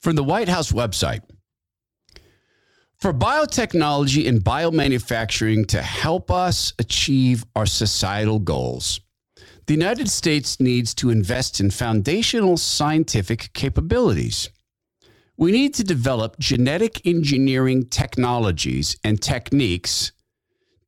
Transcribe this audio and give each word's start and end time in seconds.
from 0.00 0.16
the 0.16 0.24
White 0.24 0.48
House 0.48 0.72
website. 0.72 1.22
For 2.98 3.12
biotechnology 3.12 4.28
and 4.28 4.40
biomanufacturing 4.40 5.68
to 5.68 5.82
help 5.82 6.30
us 6.30 6.72
achieve 6.78 7.44
our 7.54 7.66
societal 7.66 8.40
goals, 8.40 9.00
the 9.66 9.74
United 9.74 10.08
States 10.08 10.58
needs 10.58 10.94
to 10.94 11.10
invest 11.10 11.60
in 11.60 11.70
foundational 11.70 12.56
scientific 12.56 13.52
capabilities. 13.52 14.50
We 15.36 15.52
need 15.52 15.74
to 15.74 15.84
develop 15.84 16.38
genetic 16.40 17.06
engineering 17.06 17.86
technologies 17.86 18.96
and 19.04 19.22
techniques 19.22 20.10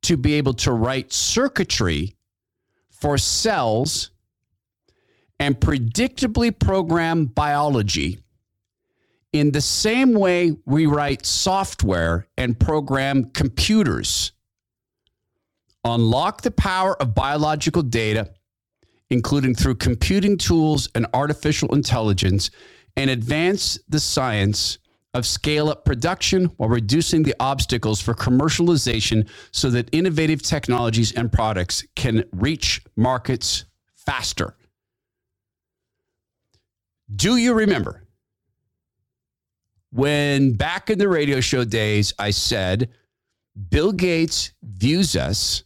to 0.01 0.17
be 0.17 0.33
able 0.33 0.55
to 0.55 0.73
write 0.73 1.13
circuitry 1.13 2.15
for 2.89 3.17
cells 3.17 4.11
and 5.39 5.59
predictably 5.59 6.57
program 6.57 7.25
biology 7.25 8.19
in 9.33 9.51
the 9.51 9.61
same 9.61 10.13
way 10.13 10.55
we 10.65 10.85
write 10.85 11.25
software 11.25 12.27
and 12.37 12.59
program 12.59 13.25
computers. 13.31 14.33
Unlock 15.83 16.41
the 16.41 16.51
power 16.51 17.01
of 17.01 17.15
biological 17.15 17.81
data, 17.81 18.33
including 19.09 19.55
through 19.55 19.75
computing 19.75 20.37
tools 20.37 20.89
and 20.95 21.07
artificial 21.13 21.73
intelligence, 21.73 22.51
and 22.97 23.09
advance 23.09 23.79
the 23.87 23.99
science 23.99 24.77
of 25.13 25.25
scale 25.25 25.69
up 25.69 25.83
production 25.85 26.45
while 26.57 26.69
reducing 26.69 27.23
the 27.23 27.35
obstacles 27.39 28.01
for 28.01 28.13
commercialization 28.13 29.27
so 29.51 29.69
that 29.69 29.89
innovative 29.91 30.41
technologies 30.41 31.11
and 31.13 31.31
products 31.31 31.83
can 31.95 32.23
reach 32.31 32.81
markets 32.95 33.65
faster. 33.95 34.55
Do 37.13 37.35
you 37.35 37.53
remember 37.53 38.00
when 39.91 40.53
back 40.53 40.89
in 40.89 40.97
the 40.97 41.07
radio 41.07 41.39
show 41.39 41.63
days 41.63 42.13
I 42.17 42.31
said 42.31 42.89
Bill 43.69 43.91
Gates 43.91 44.53
views 44.63 45.15
us 45.15 45.63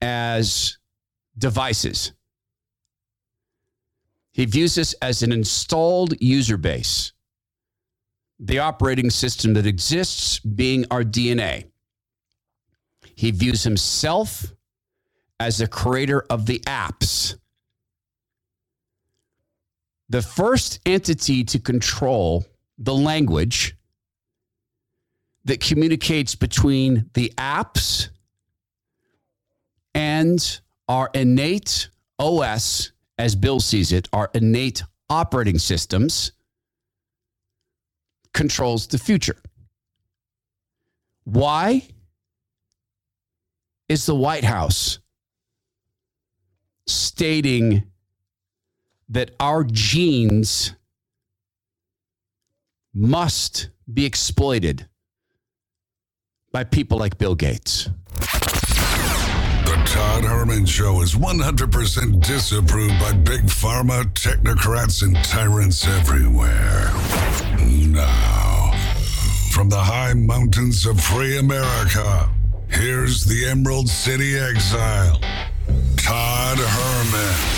as 0.00 0.78
devices? 1.38 2.12
He 4.32 4.44
views 4.46 4.76
us 4.78 4.94
as 4.94 5.22
an 5.22 5.32
installed 5.32 6.20
user 6.20 6.56
base 6.56 7.12
the 8.40 8.58
operating 8.58 9.10
system 9.10 9.54
that 9.54 9.66
exists 9.66 10.40
being 10.40 10.84
our 10.90 11.02
DNA. 11.02 11.70
He 13.14 13.30
views 13.30 13.62
himself 13.62 14.52
as 15.38 15.58
the 15.58 15.68
creator 15.68 16.24
of 16.30 16.46
the 16.46 16.58
apps. 16.60 17.36
The 20.08 20.22
first 20.22 20.80
entity 20.84 21.44
to 21.44 21.58
control 21.58 22.44
the 22.78 22.94
language 22.94 23.76
that 25.44 25.60
communicates 25.60 26.34
between 26.34 27.10
the 27.14 27.32
apps 27.36 28.08
and 29.94 30.60
our 30.88 31.10
innate 31.14 31.88
OS, 32.18 32.92
as 33.18 33.36
Bill 33.36 33.60
sees 33.60 33.92
it, 33.92 34.08
our 34.12 34.30
innate 34.34 34.82
operating 35.08 35.58
systems 35.58 36.32
controls 38.32 38.86
the 38.86 38.98
future. 38.98 39.36
Why 41.24 41.86
is 43.88 44.06
the 44.06 44.14
White 44.14 44.44
House 44.44 44.98
stating 46.86 47.84
that 49.08 49.30
our 49.40 49.64
genes 49.64 50.74
must 52.94 53.70
be 53.92 54.06
exploited 54.06 54.86
by 56.52 56.62
people 56.62 56.98
like 56.98 57.18
Bill 57.18 57.34
Gates? 57.34 57.90
The 58.20 59.82
Todd 59.86 60.24
Herman 60.24 60.64
Show 60.66 61.02
is 61.02 61.14
100% 61.14 62.24
disapproved 62.24 62.98
by 63.00 63.12
big 63.12 63.46
pharma, 63.46 64.04
technocrats, 64.14 65.02
and 65.02 65.16
tyrants 65.24 65.86
everywhere. 65.86 66.92
Now, 67.90 68.70
from 69.50 69.68
the 69.68 69.80
high 69.80 70.14
mountains 70.14 70.86
of 70.86 71.00
free 71.00 71.38
America, 71.38 72.30
here's 72.70 73.24
the 73.24 73.46
Emerald 73.46 73.88
City 73.88 74.36
exile, 74.36 75.18
Todd 75.96 76.58
Herman. 76.58 77.53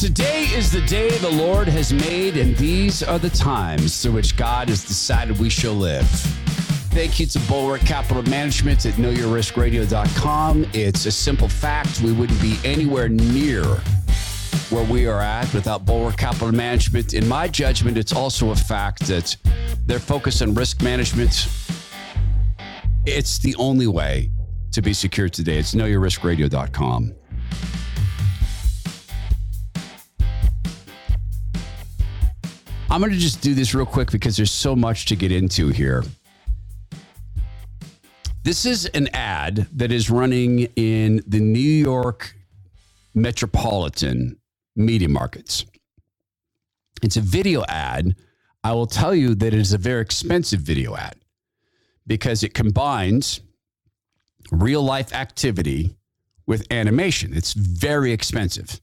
Today 0.00 0.44
is 0.54 0.72
the 0.72 0.80
day 0.86 1.10
the 1.18 1.28
Lord 1.28 1.68
has 1.68 1.92
made, 1.92 2.38
and 2.38 2.56
these 2.56 3.02
are 3.02 3.18
the 3.18 3.28
times 3.28 4.00
through 4.00 4.12
which 4.12 4.34
God 4.34 4.70
has 4.70 4.82
decided 4.82 5.38
we 5.38 5.50
shall 5.50 5.74
live. 5.74 6.08
Thank 6.88 7.20
you 7.20 7.26
to 7.26 7.38
Bulwark 7.40 7.82
Capital 7.82 8.22
Management 8.22 8.86
at 8.86 8.94
knowyourriskradio.com. 8.94 10.68
It's 10.72 11.04
a 11.04 11.12
simple 11.12 11.50
fact. 11.50 12.00
We 12.00 12.12
wouldn't 12.12 12.40
be 12.40 12.56
anywhere 12.64 13.10
near 13.10 13.62
where 14.70 14.90
we 14.90 15.06
are 15.06 15.20
at 15.20 15.52
without 15.52 15.84
Bulwark 15.84 16.16
Capital 16.16 16.50
Management. 16.50 17.12
In 17.12 17.28
my 17.28 17.46
judgment, 17.46 17.98
it's 17.98 18.14
also 18.14 18.52
a 18.52 18.56
fact 18.56 19.00
that 19.00 19.36
their 19.84 19.98
focus 19.98 20.40
on 20.40 20.54
risk 20.54 20.80
management, 20.80 21.46
it's 23.04 23.38
the 23.38 23.54
only 23.56 23.86
way 23.86 24.30
to 24.72 24.80
be 24.80 24.94
secure 24.94 25.28
today. 25.28 25.58
It's 25.58 25.74
knowyourriskradio.com. 25.74 27.16
I'm 32.92 32.98
going 33.00 33.12
to 33.12 33.18
just 33.18 33.40
do 33.40 33.54
this 33.54 33.72
real 33.72 33.86
quick 33.86 34.10
because 34.10 34.36
there's 34.36 34.50
so 34.50 34.74
much 34.74 35.06
to 35.06 35.16
get 35.16 35.30
into 35.30 35.68
here. 35.68 36.02
This 38.42 38.66
is 38.66 38.86
an 38.86 39.06
ad 39.14 39.68
that 39.74 39.92
is 39.92 40.10
running 40.10 40.66
in 40.74 41.22
the 41.24 41.38
New 41.38 41.60
York 41.60 42.34
metropolitan 43.14 44.40
media 44.74 45.08
markets. 45.08 45.66
It's 47.00 47.16
a 47.16 47.20
video 47.20 47.62
ad. 47.68 48.16
I 48.64 48.72
will 48.72 48.88
tell 48.88 49.14
you 49.14 49.36
that 49.36 49.54
it 49.54 49.60
is 49.60 49.72
a 49.72 49.78
very 49.78 50.02
expensive 50.02 50.60
video 50.60 50.96
ad 50.96 51.14
because 52.08 52.42
it 52.42 52.54
combines 52.54 53.40
real 54.50 54.82
life 54.82 55.14
activity 55.14 55.96
with 56.44 56.66
animation. 56.72 57.36
It's 57.36 57.52
very 57.52 58.10
expensive. 58.10 58.80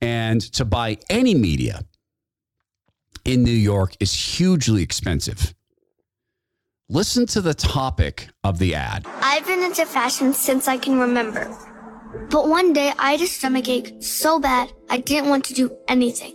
And 0.00 0.40
to 0.54 0.64
buy 0.64 0.98
any 1.08 1.36
media, 1.36 1.84
in 3.24 3.42
New 3.42 3.50
York 3.50 3.94
is 4.00 4.12
hugely 4.12 4.82
expensive. 4.82 5.54
Listen 6.88 7.26
to 7.26 7.40
the 7.40 7.54
topic 7.54 8.28
of 8.42 8.58
the 8.58 8.74
ad. 8.74 9.06
I've 9.20 9.46
been 9.46 9.62
into 9.62 9.84
fashion 9.84 10.32
since 10.32 10.68
I 10.68 10.78
can 10.78 10.98
remember. 10.98 11.54
But 12.30 12.48
one 12.48 12.72
day 12.72 12.92
I 12.98 13.12
had 13.12 13.20
a 13.20 13.26
stomach 13.26 13.68
ache 13.68 13.92
so 14.00 14.38
bad 14.38 14.72
I 14.88 14.98
didn't 14.98 15.28
want 15.28 15.44
to 15.46 15.54
do 15.54 15.76
anything. 15.86 16.34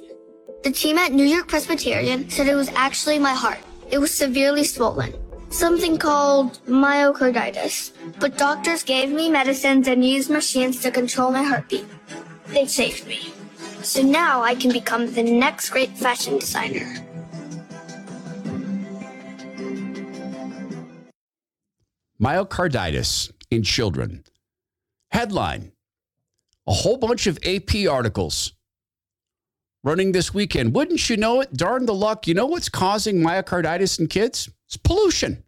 The 0.63 0.71
team 0.71 0.97
at 0.97 1.11
New 1.11 1.25
York 1.25 1.47
Presbyterian 1.47 2.29
said 2.29 2.47
it 2.47 2.55
was 2.55 2.69
actually 2.69 3.19
my 3.19 3.33
heart. 3.33 3.59
It 3.89 3.97
was 3.97 4.13
severely 4.13 4.63
swollen. 4.63 5.13
Something 5.49 5.97
called 5.97 6.59
myocarditis. 6.67 7.91
But 8.19 8.37
doctors 8.37 8.83
gave 8.83 9.09
me 9.11 9.29
medicines 9.29 9.87
and 9.87 10.05
used 10.05 10.29
machines 10.29 10.81
to 10.81 10.91
control 10.91 11.31
my 11.31 11.43
heartbeat. 11.43 11.85
They 12.47 12.65
saved 12.65 13.07
me. 13.07 13.33
So 13.83 14.01
now 14.01 14.41
I 14.41 14.55
can 14.55 14.71
become 14.71 15.11
the 15.13 15.23
next 15.23 15.69
great 15.69 15.89
fashion 15.97 16.39
designer. 16.39 17.05
Myocarditis 22.21 23.33
in 23.51 23.63
children. 23.63 24.23
Headline 25.11 25.73
A 26.65 26.73
whole 26.73 26.95
bunch 26.95 27.27
of 27.27 27.37
AP 27.43 27.87
articles 27.89 28.53
running 29.83 30.13
this 30.13 30.33
weekend. 30.33 30.73
Wouldn't 30.73 31.09
you 31.09 31.17
know 31.17 31.41
it? 31.41 31.53
Darn 31.53 31.85
the 31.85 31.93
luck. 31.93 32.25
You 32.25 32.35
know 32.35 32.45
what's 32.45 32.69
causing 32.69 33.17
myocarditis 33.17 33.99
in 33.99 34.07
kids? 34.07 34.49
It's 34.65 34.77
pollution. 34.77 35.43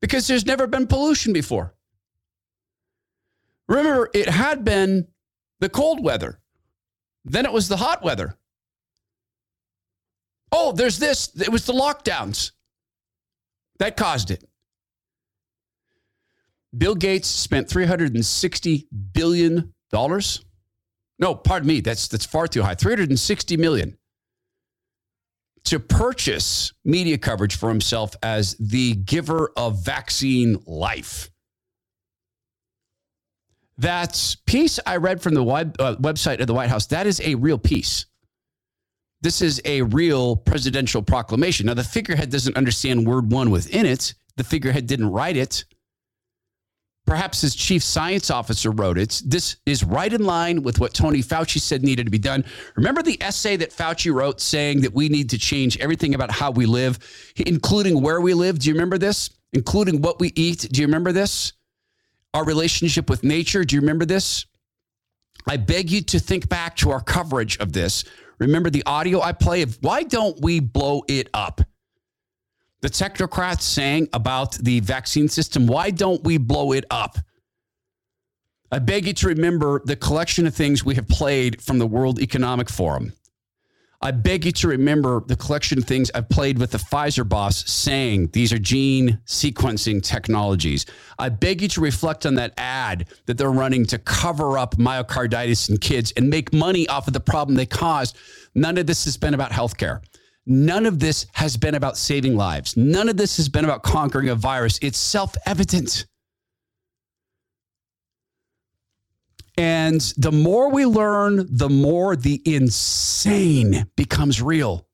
Because 0.00 0.28
there's 0.28 0.46
never 0.46 0.68
been 0.68 0.86
pollution 0.86 1.32
before. 1.32 1.74
Remember, 3.68 4.08
it 4.14 4.28
had 4.28 4.64
been 4.64 5.08
the 5.60 5.68
cold 5.68 6.02
weather. 6.02 6.40
Then 7.24 7.44
it 7.44 7.52
was 7.52 7.68
the 7.68 7.76
hot 7.76 8.02
weather. 8.02 8.36
Oh, 10.52 10.72
there's 10.72 10.98
this. 10.98 11.30
It 11.40 11.50
was 11.50 11.64
the 11.64 11.72
lockdowns 11.72 12.52
that 13.78 13.96
caused 13.96 14.30
it. 14.30 14.44
Bill 16.76 16.94
Gates 16.94 17.28
spent 17.28 17.68
$360 17.68 18.86
billion. 19.12 19.74
No, 19.92 21.34
pardon 21.34 21.68
me, 21.68 21.80
that's 21.80 22.08
that's 22.08 22.24
far 22.24 22.46
too 22.46 22.62
high. 22.62 22.74
360 22.74 23.56
million 23.56 23.98
to 25.64 25.78
purchase 25.78 26.72
media 26.84 27.18
coverage 27.18 27.56
for 27.56 27.68
himself 27.68 28.14
as 28.22 28.54
the 28.58 28.94
giver 28.94 29.52
of 29.56 29.84
vaccine 29.84 30.58
life. 30.66 31.30
That 33.80 34.36
piece 34.44 34.78
I 34.84 34.96
read 34.96 35.22
from 35.22 35.32
the 35.32 35.42
web, 35.42 35.74
uh, 35.78 35.96
website 35.96 36.40
of 36.40 36.46
the 36.46 36.52
White 36.52 36.68
House, 36.68 36.84
that 36.88 37.06
is 37.06 37.18
a 37.22 37.34
real 37.34 37.56
piece. 37.56 38.04
This 39.22 39.40
is 39.40 39.60
a 39.64 39.80
real 39.80 40.36
presidential 40.36 41.02
proclamation. 41.02 41.64
Now, 41.64 41.72
the 41.72 41.82
figurehead 41.82 42.28
doesn't 42.28 42.58
understand 42.58 43.06
word 43.06 43.32
one 43.32 43.50
within 43.50 43.86
it. 43.86 44.12
The 44.36 44.44
figurehead 44.44 44.86
didn't 44.86 45.10
write 45.10 45.38
it. 45.38 45.64
Perhaps 47.06 47.40
his 47.40 47.54
chief 47.54 47.82
science 47.82 48.30
officer 48.30 48.70
wrote 48.70 48.98
it. 48.98 49.22
This 49.24 49.56
is 49.64 49.82
right 49.82 50.12
in 50.12 50.24
line 50.24 50.62
with 50.62 50.78
what 50.78 50.92
Tony 50.92 51.22
Fauci 51.22 51.58
said 51.58 51.82
needed 51.82 52.04
to 52.04 52.10
be 52.10 52.18
done. 52.18 52.44
Remember 52.76 53.02
the 53.02 53.16
essay 53.22 53.56
that 53.56 53.70
Fauci 53.70 54.12
wrote 54.12 54.42
saying 54.42 54.82
that 54.82 54.92
we 54.92 55.08
need 55.08 55.30
to 55.30 55.38
change 55.38 55.78
everything 55.78 56.14
about 56.14 56.30
how 56.30 56.50
we 56.50 56.66
live, 56.66 56.98
including 57.46 58.02
where 58.02 58.20
we 58.20 58.34
live? 58.34 58.58
Do 58.58 58.68
you 58.68 58.74
remember 58.74 58.98
this? 58.98 59.30
Including 59.54 60.02
what 60.02 60.20
we 60.20 60.32
eat? 60.36 60.68
Do 60.70 60.82
you 60.82 60.86
remember 60.86 61.12
this? 61.12 61.54
Our 62.34 62.44
relationship 62.44 63.10
with 63.10 63.24
nature? 63.24 63.64
Do 63.64 63.74
you 63.74 63.80
remember 63.80 64.04
this? 64.04 64.46
I 65.46 65.56
beg 65.56 65.90
you 65.90 66.02
to 66.02 66.18
think 66.18 66.48
back 66.48 66.76
to 66.76 66.90
our 66.90 67.00
coverage 67.00 67.58
of 67.58 67.72
this. 67.72 68.04
Remember 68.38 68.70
the 68.70 68.82
audio 68.86 69.20
I 69.20 69.32
play 69.32 69.62
of 69.62 69.78
why 69.80 70.02
don't 70.02 70.40
we 70.40 70.60
blow 70.60 71.02
it 71.08 71.28
up? 71.34 71.60
the 72.80 72.88
technocrats 72.88 73.62
saying 73.62 74.08
about 74.12 74.54
the 74.54 74.80
vaccine 74.80 75.28
system. 75.28 75.66
Why 75.66 75.90
don't 75.90 76.22
we 76.24 76.38
blow 76.38 76.72
it 76.72 76.84
up? 76.90 77.18
I 78.72 78.78
beg 78.78 79.06
you 79.06 79.12
to 79.14 79.28
remember 79.28 79.82
the 79.84 79.96
collection 79.96 80.46
of 80.46 80.54
things 80.54 80.84
we 80.84 80.94
have 80.94 81.08
played 81.08 81.60
from 81.60 81.78
the 81.78 81.86
World 81.86 82.20
Economic 82.20 82.70
Forum. 82.70 83.12
I 84.02 84.12
beg 84.12 84.46
you 84.46 84.52
to 84.52 84.68
remember 84.68 85.22
the 85.26 85.36
collection 85.36 85.76
of 85.76 85.84
things 85.84 86.10
I've 86.14 86.30
played 86.30 86.58
with 86.58 86.70
the 86.70 86.78
Pfizer 86.78 87.28
boss 87.28 87.70
saying 87.70 88.30
these 88.32 88.50
are 88.50 88.58
gene 88.58 89.20
sequencing 89.26 90.02
technologies. 90.02 90.86
I 91.18 91.28
beg 91.28 91.60
you 91.60 91.68
to 91.68 91.82
reflect 91.82 92.24
on 92.24 92.34
that 92.36 92.54
ad 92.56 93.08
that 93.26 93.36
they're 93.36 93.50
running 93.50 93.84
to 93.86 93.98
cover 93.98 94.56
up 94.56 94.76
myocarditis 94.76 95.68
in 95.68 95.76
kids 95.76 96.12
and 96.16 96.30
make 96.30 96.50
money 96.50 96.88
off 96.88 97.08
of 97.08 97.12
the 97.12 97.20
problem 97.20 97.56
they 97.56 97.66
caused. 97.66 98.16
None 98.54 98.78
of 98.78 98.86
this 98.86 99.04
has 99.04 99.18
been 99.18 99.34
about 99.34 99.52
healthcare. 99.52 100.00
None 100.46 100.86
of 100.86 100.98
this 100.98 101.26
has 101.34 101.58
been 101.58 101.74
about 101.74 101.98
saving 101.98 102.36
lives. 102.36 102.78
None 102.78 103.10
of 103.10 103.18
this 103.18 103.36
has 103.36 103.50
been 103.50 103.66
about 103.66 103.82
conquering 103.82 104.30
a 104.30 104.34
virus. 104.34 104.78
It's 104.80 104.96
self 104.96 105.36
evident. 105.44 106.06
And 109.56 110.00
the 110.16 110.32
more 110.32 110.70
we 110.70 110.86
learn, 110.86 111.46
the 111.50 111.68
more 111.68 112.16
the 112.16 112.40
insane 112.44 113.86
becomes 113.96 114.40
real. 114.40 114.86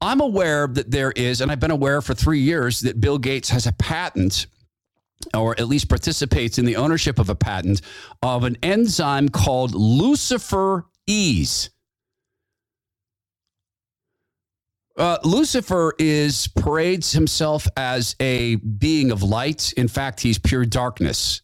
I'm 0.00 0.20
aware 0.20 0.66
that 0.66 0.90
there 0.90 1.12
is, 1.12 1.40
and 1.40 1.50
I've 1.50 1.60
been 1.60 1.70
aware 1.70 2.02
for 2.02 2.14
three 2.14 2.40
years, 2.40 2.80
that 2.80 3.00
Bill 3.00 3.18
Gates 3.18 3.48
has 3.48 3.66
a 3.66 3.72
patent, 3.72 4.46
or 5.32 5.58
at 5.58 5.68
least 5.68 5.88
participates 5.88 6.58
in 6.58 6.66
the 6.66 6.76
ownership 6.76 7.18
of 7.18 7.30
a 7.30 7.34
patent, 7.34 7.80
of 8.22 8.44
an 8.44 8.58
enzyme 8.62 9.30
called 9.30 9.74
Lucifer 9.74 10.86
Ease. 11.06 11.70
Uh, 14.96 15.18
Lucifer 15.24 15.94
is 15.98 16.48
parades 16.48 17.12
himself 17.12 17.66
as 17.76 18.14
a 18.20 18.56
being 18.56 19.10
of 19.10 19.22
light. 19.22 19.72
In 19.76 19.88
fact, 19.88 20.20
he's 20.20 20.38
pure 20.38 20.64
darkness. 20.64 21.42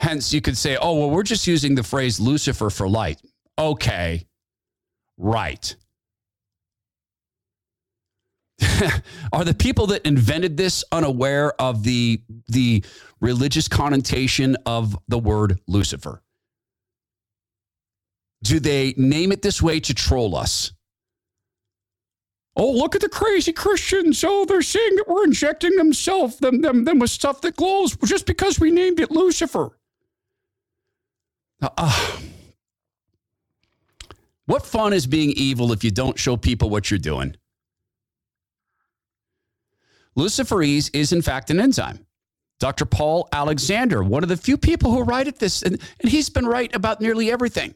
Hence, 0.00 0.32
you 0.32 0.40
could 0.40 0.56
say, 0.56 0.78
oh, 0.80 0.98
well, 0.98 1.10
we're 1.10 1.22
just 1.22 1.46
using 1.46 1.74
the 1.74 1.82
phrase 1.82 2.18
Lucifer 2.18 2.70
for 2.70 2.88
light. 2.88 3.20
Okay, 3.58 4.26
right. 5.18 5.76
Are 9.32 9.44
the 9.44 9.54
people 9.54 9.88
that 9.88 10.06
invented 10.06 10.56
this 10.56 10.84
unaware 10.90 11.52
of 11.60 11.82
the, 11.82 12.22
the 12.48 12.82
religious 13.20 13.68
connotation 13.68 14.56
of 14.64 14.98
the 15.08 15.18
word 15.18 15.60
Lucifer? 15.66 16.22
Do 18.42 18.58
they 18.58 18.94
name 18.96 19.32
it 19.32 19.42
this 19.42 19.60
way 19.60 19.80
to 19.80 19.92
troll 19.92 20.34
us? 20.34 20.72
Oh, 22.56 22.72
look 22.72 22.94
at 22.94 23.02
the 23.02 23.08
crazy 23.08 23.52
Christians. 23.52 24.24
Oh, 24.26 24.46
they're 24.46 24.62
saying 24.62 24.96
that 24.96 25.08
we're 25.08 25.24
injecting 25.24 25.76
themselves 25.76 26.38
them, 26.38 26.62
them, 26.62 26.84
them 26.84 26.98
with 26.98 27.10
stuff 27.10 27.42
that 27.42 27.56
glows 27.56 27.96
just 28.04 28.24
because 28.24 28.58
we 28.58 28.70
named 28.70 28.98
it 28.98 29.10
Lucifer. 29.10 29.76
Uh, 31.62 32.18
what 34.46 34.64
fun 34.64 34.92
is 34.92 35.06
being 35.06 35.30
evil 35.36 35.72
if 35.72 35.84
you 35.84 35.90
don't 35.90 36.18
show 36.18 36.36
people 36.36 36.70
what 36.70 36.90
you're 36.90 36.98
doing? 36.98 37.36
Luciferase 40.16 40.90
is, 40.92 41.12
in 41.12 41.22
fact, 41.22 41.50
an 41.50 41.60
enzyme. 41.60 42.04
Dr. 42.58 42.84
Paul 42.84 43.28
Alexander, 43.32 44.02
one 44.02 44.22
of 44.22 44.28
the 44.28 44.36
few 44.36 44.58
people 44.58 44.90
who 44.90 45.02
write 45.02 45.28
at 45.28 45.38
this, 45.38 45.62
and, 45.62 45.80
and 46.00 46.10
he's 46.10 46.28
been 46.28 46.46
right 46.46 46.74
about 46.74 47.00
nearly 47.00 47.30
everything. 47.30 47.74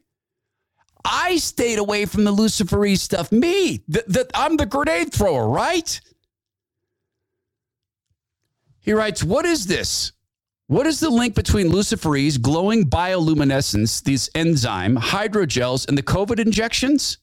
I 1.05 1.37
stayed 1.37 1.79
away 1.79 2.07
from 2.07 2.25
the 2.25 2.33
Luciferase 2.33 2.99
stuff. 2.99 3.31
Me, 3.31 3.83
that 3.89 4.31
I'm 4.35 4.57
the 4.57 4.67
grenade 4.67 5.13
thrower, 5.13 5.49
right? 5.49 6.01
He 8.81 8.93
writes, 8.93 9.23
What 9.23 9.45
is 9.47 9.67
this? 9.67 10.13
What 10.67 10.87
is 10.87 10.99
the 10.99 11.11
link 11.11 11.35
between 11.35 11.71
luciferase, 11.71 12.41
glowing 12.41 12.85
bioluminescence, 12.89 14.03
these 14.03 14.31
enzyme, 14.35 14.97
hydrogels, 14.97 15.87
and 15.87 15.99
the 15.99 16.03
COVID 16.03 16.39
injections? 16.39 17.19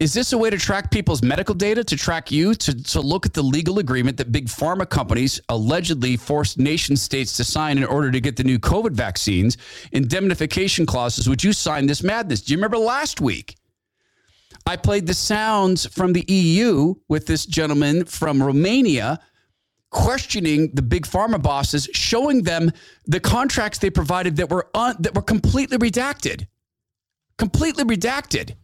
Is 0.00 0.14
this 0.14 0.32
a 0.32 0.38
way 0.38 0.48
to 0.48 0.56
track 0.56 0.90
people's 0.90 1.22
medical 1.22 1.54
data, 1.54 1.84
to 1.84 1.96
track 1.96 2.32
you, 2.32 2.54
to, 2.54 2.82
to 2.84 3.00
look 3.02 3.26
at 3.26 3.34
the 3.34 3.42
legal 3.42 3.78
agreement 3.78 4.16
that 4.16 4.32
big 4.32 4.46
pharma 4.46 4.88
companies 4.88 5.38
allegedly 5.50 6.16
forced 6.16 6.58
nation 6.58 6.96
states 6.96 7.36
to 7.36 7.44
sign 7.44 7.76
in 7.76 7.84
order 7.84 8.10
to 8.10 8.20
get 8.20 8.36
the 8.36 8.42
new 8.42 8.58
COVID 8.58 8.92
vaccines? 8.92 9.58
Indemnification 9.92 10.86
clauses. 10.86 11.28
Would 11.28 11.44
you 11.44 11.52
sign 11.52 11.86
this 11.86 12.02
madness? 12.02 12.40
Do 12.40 12.52
you 12.52 12.56
remember 12.56 12.78
last 12.78 13.20
week? 13.20 13.56
I 14.66 14.76
played 14.76 15.06
the 15.06 15.14
sounds 15.14 15.84
from 15.86 16.14
the 16.14 16.24
EU 16.26 16.94
with 17.08 17.26
this 17.26 17.44
gentleman 17.44 18.06
from 18.06 18.42
Romania 18.42 19.20
questioning 19.92 20.70
the 20.74 20.82
big 20.82 21.06
pharma 21.06 21.40
bosses, 21.40 21.88
showing 21.92 22.42
them 22.42 22.72
the 23.06 23.20
contracts 23.20 23.78
they 23.78 23.90
provided 23.90 24.36
that 24.36 24.50
were 24.50 24.68
un- 24.74 24.96
that 24.98 25.14
were 25.14 25.22
completely 25.22 25.78
redacted. 25.78 26.46
Completely 27.38 27.84
redacted. 27.84 28.54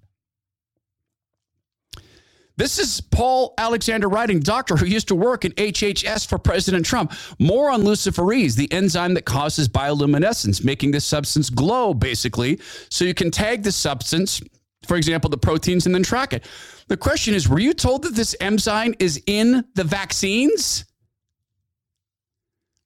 This 2.57 2.81
is 2.81 3.01
Paul 3.01 3.55
Alexander 3.57 4.09
writing, 4.09 4.41
doctor 4.41 4.77
who 4.77 4.87
used 4.87 5.07
to 5.09 5.15
work 5.15 5.45
in 5.45 5.53
HHS 5.53 6.27
for 6.27 6.39
President 6.39 6.85
Trump. 6.85 7.13
More 7.39 7.71
on 7.71 7.83
luciferase, 7.83 8.57
the 8.57 8.71
enzyme 8.73 9.15
that 9.15 9.25
causes 9.25 9.69
bioluminescence, 9.69 10.65
making 10.65 10.91
this 10.91 11.05
substance 11.05 11.51
glow, 11.51 11.95
basically, 11.95 12.59
so 12.91 13.05
you 13.05 13.15
can 13.15 13.31
tag 13.31 13.63
the 13.63 13.71
substance, 13.71 14.43
for 14.89 14.97
example, 14.97 15.31
the 15.31 15.39
proteins, 15.39 15.87
and 15.87 15.95
then 15.95 16.03
track 16.03 16.33
it. 16.33 16.47
The 16.89 16.97
question 16.97 17.33
is 17.33 17.49
Were 17.49 17.61
you 17.61 17.75
told 17.75 18.03
that 18.03 18.17
this 18.17 18.35
enzyme 18.41 18.95
is 18.99 19.23
in 19.27 19.65
the 19.77 19.85
vaccines? 19.85 20.85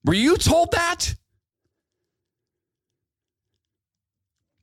Were 0.05 0.13
you 0.13 0.37
told 0.37 0.71
that? 0.71 1.15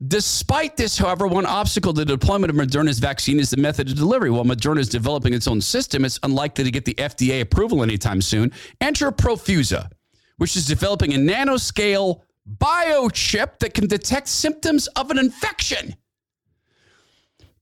Despite 0.07 0.79
this, 0.79 0.97
however, 0.97 1.27
one 1.27 1.45
obstacle 1.45 1.93
to 1.93 2.05
the 2.05 2.17
deployment 2.17 2.51
of 2.51 2.57
Moderna's 2.57 2.99
vaccine 2.99 3.39
is 3.39 3.51
the 3.51 3.59
method 3.59 3.91
of 3.91 3.97
delivery. 3.97 4.31
While 4.31 4.45
Moderna 4.45 4.79
is 4.79 4.89
developing 4.89 5.35
its 5.35 5.47
own 5.47 5.61
system, 5.61 6.07
it's 6.07 6.19
unlikely 6.23 6.65
to 6.65 6.71
get 6.71 6.87
the 6.87 6.95
FDA 6.95 7.43
approval 7.43 7.83
anytime 7.83 8.23
soon. 8.23 8.51
Enter 8.81 9.13
Profusa, 9.13 9.91
which 10.39 10.57
is 10.57 10.65
developing 10.65 11.13
a 11.13 11.19
nanoscale 11.19 12.23
biochip 12.57 13.59
that 13.59 13.75
can 13.75 13.87
detect 13.87 14.29
symptoms 14.29 14.87
of 14.89 15.11
an 15.11 15.19
infection. 15.19 15.95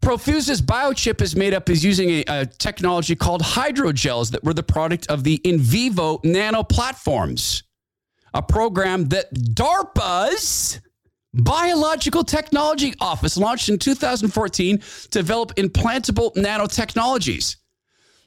Profusa's 0.00 0.62
biochip 0.62 1.20
is 1.20 1.34
made 1.34 1.54
up 1.54 1.68
is 1.68 1.84
using 1.84 2.10
a, 2.10 2.24
a, 2.28 2.46
technology 2.46 3.16
called 3.16 3.42
hydrogels 3.42 4.30
that 4.30 4.44
were 4.44 4.54
the 4.54 4.62
product 4.62 5.08
of 5.08 5.24
the 5.24 5.34
in 5.42 5.58
vivo 5.58 6.20
nano 6.22 6.62
platforms, 6.62 7.64
a 8.38 8.42
program 8.42 9.08
that 9.08 9.34
DARPA's 9.34 10.80
Biological 11.34 12.22
Technology 12.22 12.94
Office 13.00 13.36
launched 13.36 13.68
in 13.68 13.78
2014 13.78 14.78
to 14.78 15.08
develop 15.10 15.54
implantable 15.56 16.32
nanotechnologies. 16.36 17.56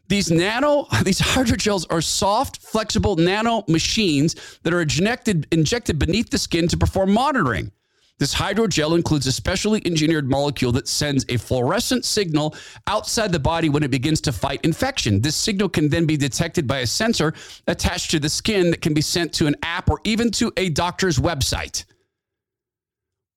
These 0.10 0.30
nano, 0.30 0.88
these 1.06 1.22
hydrogels 1.22 1.86
are 1.89 2.01
soft, 2.01 2.58
flexible 2.58 3.15
nano 3.15 3.63
machines 3.70 4.36
that 4.63 4.74
are 4.74 4.82
injected, 4.82 5.48
injected 5.50 5.98
beneath 5.98 6.30
the 6.30 6.38
skin 6.38 6.68
to 6.68 6.77
perform 6.77 7.13
monitoring. 7.13 7.72
This 8.21 8.35
hydrogel 8.35 8.95
includes 8.95 9.25
a 9.25 9.31
specially 9.31 9.81
engineered 9.83 10.29
molecule 10.29 10.71
that 10.73 10.87
sends 10.87 11.25
a 11.27 11.37
fluorescent 11.37 12.05
signal 12.05 12.55
outside 12.85 13.31
the 13.31 13.39
body 13.39 13.67
when 13.67 13.81
it 13.81 13.89
begins 13.89 14.21
to 14.21 14.31
fight 14.31 14.59
infection. 14.63 15.21
This 15.21 15.35
signal 15.35 15.69
can 15.69 15.89
then 15.89 16.05
be 16.05 16.17
detected 16.17 16.67
by 16.67 16.81
a 16.81 16.85
sensor 16.85 17.33
attached 17.65 18.11
to 18.11 18.19
the 18.19 18.29
skin 18.29 18.69
that 18.69 18.83
can 18.83 18.93
be 18.93 19.01
sent 19.01 19.33
to 19.33 19.47
an 19.47 19.55
app 19.63 19.89
or 19.89 19.99
even 20.03 20.29
to 20.33 20.53
a 20.55 20.69
doctor's 20.69 21.17
website. 21.17 21.85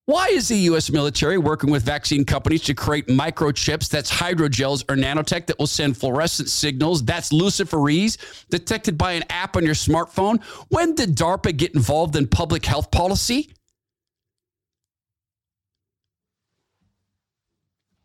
Why 0.05 0.27
is 0.27 0.49
the 0.49 0.59
U.S. 0.69 0.91
military 0.91 1.39
working 1.39 1.71
with 1.71 1.83
vaccine 1.83 2.27
companies 2.27 2.61
to 2.65 2.75
create 2.75 3.07
microchips 3.07 3.89
that's 3.89 4.13
hydrogels 4.13 4.85
or 4.91 4.97
nanotech 4.97 5.47
that 5.47 5.59
will 5.59 5.67
send 5.67 5.97
fluorescent 5.97 6.51
signals? 6.51 7.03
That's 7.03 7.31
luciferase 7.31 8.19
detected 8.51 8.99
by 8.99 9.13
an 9.13 9.25
app 9.31 9.57
on 9.57 9.65
your 9.65 9.73
smartphone. 9.73 10.45
When 10.69 10.95
did 10.95 11.17
DARPA 11.17 11.57
get 11.57 11.75
involved 11.75 12.17
in 12.17 12.27
public 12.27 12.67
health 12.67 12.91
policy? 12.91 13.49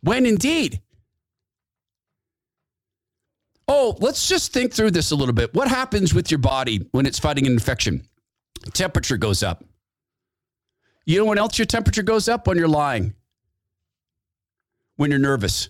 When 0.01 0.25
indeed? 0.25 0.81
Oh, 3.67 3.95
let's 3.99 4.27
just 4.27 4.51
think 4.51 4.73
through 4.73 4.91
this 4.91 5.11
a 5.11 5.15
little 5.15 5.33
bit. 5.33 5.53
What 5.53 5.67
happens 5.67 6.13
with 6.13 6.31
your 6.31 6.39
body 6.39 6.87
when 6.91 7.05
it's 7.05 7.19
fighting 7.19 7.45
an 7.45 7.53
infection? 7.53 8.03
Temperature 8.73 9.17
goes 9.17 9.43
up. 9.43 9.63
You 11.05 11.19
know 11.19 11.25
when 11.25 11.37
else 11.37 11.57
your 11.57 11.65
temperature 11.65 12.03
goes 12.03 12.27
up? 12.27 12.47
When 12.47 12.57
you're 12.57 12.67
lying, 12.67 13.13
when 14.95 15.11
you're 15.11 15.19
nervous. 15.19 15.69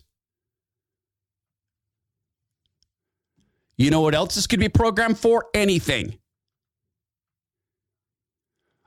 You 3.78 3.90
know 3.90 4.02
what 4.02 4.16
else 4.16 4.36
this 4.36 4.48
could 4.48 4.60
be 4.60 4.70
programmed 4.70 5.18
for? 5.18 5.46
Anything. 5.54 6.18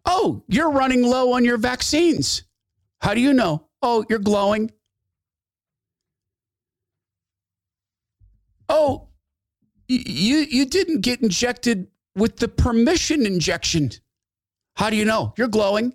Oh, 0.04 0.42
you're 0.48 0.70
running 0.70 1.02
low 1.02 1.32
on 1.32 1.44
your 1.44 1.56
vaccines. 1.56 2.42
How 3.00 3.14
do 3.14 3.20
you 3.20 3.32
know? 3.32 3.68
Oh, 3.80 4.04
you're 4.10 4.18
glowing. 4.18 4.70
Oh, 8.72 9.08
you 9.86 10.38
you 10.38 10.64
didn't 10.64 11.02
get 11.02 11.20
injected 11.20 11.88
with 12.16 12.38
the 12.38 12.48
permission 12.48 13.26
injection. 13.26 13.90
How 14.76 14.88
do 14.88 14.96
you 14.96 15.04
know? 15.04 15.34
You're 15.36 15.48
glowing. 15.48 15.92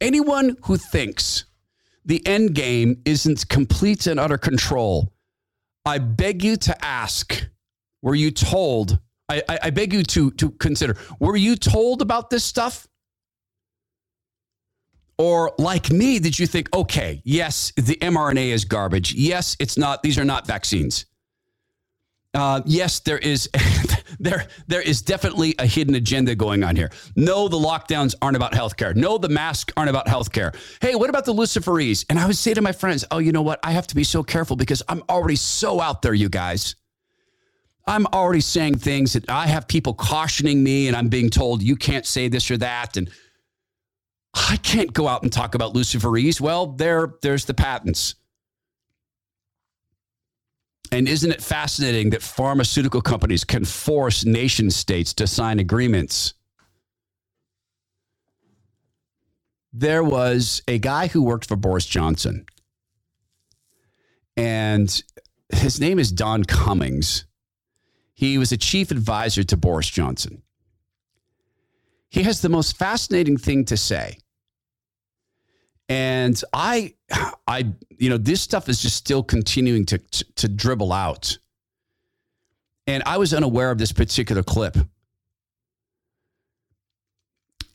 Anyone 0.00 0.56
who 0.64 0.78
thinks 0.78 1.44
the 2.06 2.26
end 2.26 2.54
game 2.54 3.02
isn't 3.04 3.46
complete 3.50 4.06
and 4.06 4.18
utter 4.18 4.38
control, 4.38 5.12
I 5.84 5.98
beg 5.98 6.42
you 6.42 6.56
to 6.56 6.84
ask 6.84 7.46
were 8.00 8.14
you 8.14 8.30
told? 8.30 8.98
I, 9.28 9.42
I, 9.46 9.58
I 9.64 9.70
beg 9.70 9.92
you 9.92 10.02
to, 10.02 10.30
to 10.30 10.50
consider 10.52 10.96
were 11.18 11.36
you 11.36 11.56
told 11.56 12.00
about 12.00 12.30
this 12.30 12.42
stuff? 12.42 12.88
Or 15.18 15.52
like 15.58 15.90
me, 15.90 16.18
did 16.18 16.38
you 16.38 16.46
think, 16.46 16.74
okay, 16.74 17.20
yes, 17.26 17.74
the 17.76 17.96
mRNA 17.96 18.46
is 18.46 18.64
garbage. 18.64 19.12
Yes, 19.12 19.54
it's 19.60 19.76
not, 19.76 20.02
these 20.02 20.18
are 20.18 20.24
not 20.24 20.46
vaccines. 20.46 21.04
Uh, 22.32 22.60
yes, 22.64 23.00
there 23.00 23.18
is 23.18 23.48
there 24.20 24.46
there 24.68 24.80
is 24.80 25.02
definitely 25.02 25.54
a 25.58 25.66
hidden 25.66 25.94
agenda 25.96 26.34
going 26.34 26.62
on 26.62 26.76
here. 26.76 26.90
No, 27.16 27.48
the 27.48 27.56
lockdowns 27.56 28.14
aren't 28.22 28.36
about 28.36 28.52
healthcare. 28.52 28.94
No, 28.94 29.18
the 29.18 29.28
masks 29.28 29.72
aren't 29.76 29.90
about 29.90 30.06
healthcare. 30.06 30.54
Hey, 30.80 30.94
what 30.94 31.10
about 31.10 31.24
the 31.24 31.34
luciferase? 31.34 32.06
And 32.08 32.18
I 32.20 32.26
would 32.26 32.36
say 32.36 32.54
to 32.54 32.62
my 32.62 32.72
friends, 32.72 33.04
oh, 33.10 33.18
you 33.18 33.32
know 33.32 33.42
what? 33.42 33.58
I 33.64 33.72
have 33.72 33.86
to 33.88 33.96
be 33.96 34.04
so 34.04 34.22
careful 34.22 34.56
because 34.56 34.82
I'm 34.88 35.02
already 35.08 35.36
so 35.36 35.80
out 35.80 36.02
there, 36.02 36.14
you 36.14 36.28
guys. 36.28 36.76
I'm 37.86 38.06
already 38.06 38.42
saying 38.42 38.78
things 38.78 39.14
that 39.14 39.28
I 39.28 39.48
have 39.48 39.66
people 39.66 39.94
cautioning 39.94 40.62
me, 40.62 40.86
and 40.86 40.96
I'm 40.96 41.08
being 41.08 41.30
told 41.30 41.62
you 41.62 41.74
can't 41.74 42.06
say 42.06 42.28
this 42.28 42.48
or 42.50 42.58
that, 42.58 42.96
and 42.96 43.10
I 44.34 44.56
can't 44.58 44.92
go 44.92 45.08
out 45.08 45.24
and 45.24 45.32
talk 45.32 45.56
about 45.56 45.74
luciferase. 45.74 46.40
Well, 46.40 46.66
there 46.68 47.14
there's 47.22 47.46
the 47.46 47.54
patents. 47.54 48.14
And 50.92 51.08
isn't 51.08 51.30
it 51.30 51.42
fascinating 51.42 52.10
that 52.10 52.22
pharmaceutical 52.22 53.00
companies 53.00 53.44
can 53.44 53.64
force 53.64 54.24
nation 54.24 54.70
states 54.70 55.14
to 55.14 55.26
sign 55.26 55.60
agreements? 55.60 56.34
There 59.72 60.02
was 60.02 60.62
a 60.66 60.78
guy 60.78 61.06
who 61.06 61.22
worked 61.22 61.46
for 61.46 61.54
Boris 61.54 61.86
Johnson, 61.86 62.44
and 64.36 65.02
his 65.52 65.80
name 65.80 66.00
is 66.00 66.10
Dom 66.10 66.42
Cummings. 66.42 67.24
He 68.14 68.36
was 68.36 68.50
a 68.50 68.56
chief 68.56 68.90
advisor 68.90 69.44
to 69.44 69.56
Boris 69.56 69.88
Johnson. 69.88 70.42
He 72.08 72.24
has 72.24 72.40
the 72.40 72.48
most 72.48 72.76
fascinating 72.76 73.36
thing 73.36 73.64
to 73.66 73.76
say. 73.76 74.18
And 75.90 76.40
I, 76.52 76.94
I, 77.48 77.66
you 77.98 78.08
know, 78.08 78.16
this 78.16 78.40
stuff 78.40 78.68
is 78.68 78.80
just 78.80 78.96
still 78.96 79.24
continuing 79.24 79.84
to, 79.86 79.98
to, 79.98 80.24
to 80.36 80.48
dribble 80.48 80.92
out. 80.92 81.36
And 82.86 83.02
I 83.04 83.18
was 83.18 83.34
unaware 83.34 83.72
of 83.72 83.78
this 83.78 83.90
particular 83.90 84.44
clip. 84.44 84.76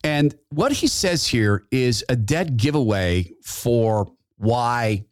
And 0.03 0.33
what 0.49 0.71
he 0.71 0.87
says 0.87 1.27
here 1.27 1.65
is 1.71 2.05
a 2.07 2.15
dead 2.15 2.55
giveaway 2.55 3.31
for 3.43 4.07
why 4.37 5.05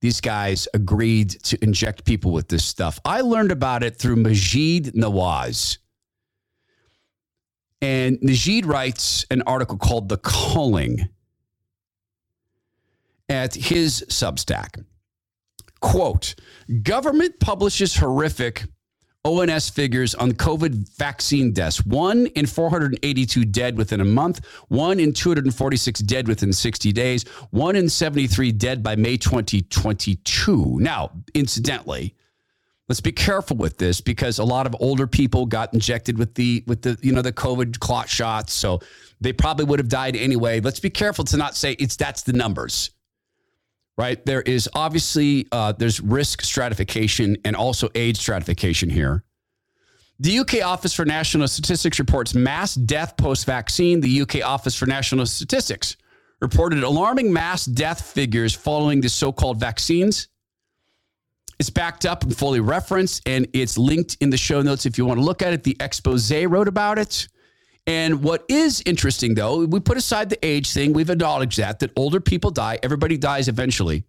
these 0.00 0.20
guys 0.20 0.68
agreed 0.74 1.30
to 1.44 1.58
inject 1.64 2.04
people 2.04 2.30
with 2.30 2.48
this 2.48 2.64
stuff. 2.64 3.00
I 3.04 3.22
learned 3.22 3.50
about 3.50 3.82
it 3.82 3.96
through 3.96 4.16
Maajid 4.16 4.92
Nawaz. 4.92 5.78
And 7.80 8.18
Maajid 8.20 8.66
writes 8.66 9.26
an 9.30 9.42
article 9.42 9.76
called 9.76 10.08
The 10.08 10.18
Calling 10.18 11.08
at 13.28 13.54
his 13.54 14.04
Substack. 14.08 14.84
Quote 15.80 16.34
Government 16.82 17.38
publishes 17.40 17.96
horrific 17.96 18.64
ONS 19.24 19.70
figures 19.70 20.14
on 20.14 20.32
COVID 20.32 20.96
vaccine 20.96 21.52
deaths. 21.52 21.84
One 21.86 22.26
in 22.26 22.44
482 22.44 23.44
dead 23.46 23.76
within 23.76 24.00
a 24.00 24.04
month, 24.04 24.44
one 24.68 25.00
in 25.00 25.14
246 25.14 26.00
dead 26.00 26.28
within 26.28 26.52
60 26.52 26.92
days, 26.92 27.24
one 27.50 27.74
in 27.74 27.88
73 27.88 28.52
dead 28.52 28.82
by 28.82 28.96
May 28.96 29.16
2022. 29.16 30.78
Now, 30.78 31.10
incidentally, 31.32 32.14
let's 32.88 33.00
be 33.00 33.12
careful 33.12 33.56
with 33.56 33.78
this 33.78 34.02
because 34.02 34.38
a 34.38 34.44
lot 34.44 34.66
of 34.66 34.76
older 34.78 35.06
people 35.06 35.46
got 35.46 35.72
injected 35.72 36.18
with 36.18 36.34
the 36.34 36.62
with 36.66 36.82
the 36.82 36.98
you 37.00 37.12
know 37.12 37.22
the 37.22 37.32
COVID 37.32 37.78
clot 37.78 38.10
shots, 38.10 38.52
so 38.52 38.80
they 39.22 39.32
probably 39.32 39.64
would 39.64 39.78
have 39.78 39.88
died 39.88 40.16
anyway. 40.16 40.60
Let's 40.60 40.80
be 40.80 40.90
careful 40.90 41.24
to 41.24 41.38
not 41.38 41.56
say 41.56 41.72
it's 41.78 41.96
that's 41.96 42.22
the 42.22 42.34
numbers 42.34 42.90
right? 43.96 44.24
There 44.24 44.42
is 44.42 44.68
obviously 44.74 45.46
uh, 45.52 45.72
there's 45.72 46.00
risk 46.00 46.42
stratification 46.42 47.36
and 47.44 47.54
also 47.54 47.88
age 47.94 48.18
stratification 48.18 48.90
here. 48.90 49.24
The 50.20 50.38
UK 50.38 50.62
Office 50.64 50.94
for 50.94 51.04
National 51.04 51.48
Statistics 51.48 51.98
reports 51.98 52.34
mass 52.34 52.74
death 52.74 53.16
post 53.16 53.46
vaccine. 53.46 54.00
The 54.00 54.22
UK 54.22 54.44
Office 54.44 54.74
for 54.74 54.86
National 54.86 55.26
Statistics 55.26 55.96
reported 56.40 56.82
alarming 56.82 57.32
mass 57.32 57.64
death 57.64 58.12
figures 58.12 58.54
following 58.54 59.00
the 59.00 59.08
so 59.08 59.32
called 59.32 59.58
vaccines. 59.58 60.28
It's 61.58 61.70
backed 61.70 62.04
up 62.04 62.24
and 62.24 62.36
fully 62.36 62.60
referenced, 62.60 63.28
and 63.28 63.46
it's 63.52 63.78
linked 63.78 64.16
in 64.20 64.30
the 64.30 64.36
show 64.36 64.60
notes 64.62 64.86
if 64.86 64.98
you 64.98 65.06
want 65.06 65.18
to 65.18 65.24
look 65.24 65.40
at 65.42 65.52
it. 65.52 65.62
The 65.62 65.76
expose 65.80 66.32
wrote 66.32 66.68
about 66.68 66.98
it. 66.98 67.28
And 67.86 68.22
what 68.22 68.44
is 68.48 68.82
interesting, 68.86 69.34
though, 69.34 69.66
we 69.66 69.78
put 69.78 69.98
aside 69.98 70.30
the 70.30 70.44
age 70.44 70.72
thing, 70.72 70.92
we've 70.92 71.10
acknowledged 71.10 71.58
that, 71.58 71.80
that 71.80 71.90
older 71.96 72.20
people 72.20 72.50
die, 72.50 72.78
everybody 72.82 73.18
dies 73.18 73.48
eventually. 73.48 74.04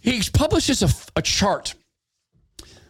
He 0.00 0.22
publishes 0.32 0.82
a, 0.82 0.88
a 1.16 1.22
chart. 1.22 1.74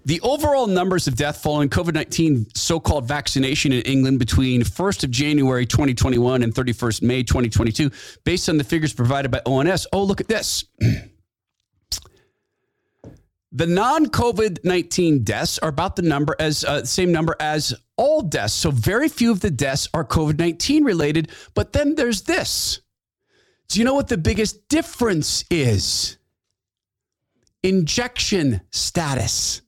The 0.05 0.21
overall 0.21 0.69
numbers 0.69 1.09
of 1.09 1.17
death 1.17 1.43
following 1.43 1.69
COVID 1.69 1.95
19 1.95 2.47
so 2.55 2.79
called 2.79 3.09
vaccination 3.09 3.73
in 3.73 3.83
England 3.83 4.21
between 4.21 4.63
1st 4.63 5.03
of 5.03 5.11
January 5.11 5.67
2021 5.67 6.45
and 6.45 6.55
31st 6.55 7.03
May 7.03 7.25
2022, 7.25 7.91
based 8.23 8.49
on 8.49 8.57
the 8.57 8.63
figures 8.63 8.93
provided 8.93 9.33
by 9.33 9.41
ONS. 9.47 9.89
Oh, 9.93 10.05
look 10.05 10.21
at 10.21 10.29
this. 10.29 10.65
The 13.53 13.67
non 13.67 14.07
COVID 14.07 14.65
19 14.65 15.25
deaths 15.25 15.59
are 15.61 15.71
about 15.71 15.97
the 15.97 16.03
number 16.03 16.37
as 16.39 16.63
uh, 16.63 16.85
same 16.85 17.11
number 17.11 17.35
as 17.41 17.73
all 17.97 18.23
deaths. 18.23 18.55
So 18.55 18.71
very 18.71 19.09
few 19.09 19.31
of 19.31 19.41
the 19.41 19.51
deaths 19.51 19.89
are 19.95 20.05
COVID 20.05 20.39
19 20.39 20.85
related. 20.85 21.31
But 21.55 21.73
then 21.73 21.95
there's 21.95 22.23
this. 22.23 22.81
Do 23.69 23.81
you 23.81 23.85
know 23.85 23.95
what 23.95 24.09
the 24.09 24.19
biggest 24.19 24.69
difference 24.69 25.45
is? 25.51 26.19
Injection 27.63 28.61
status. 28.71 29.63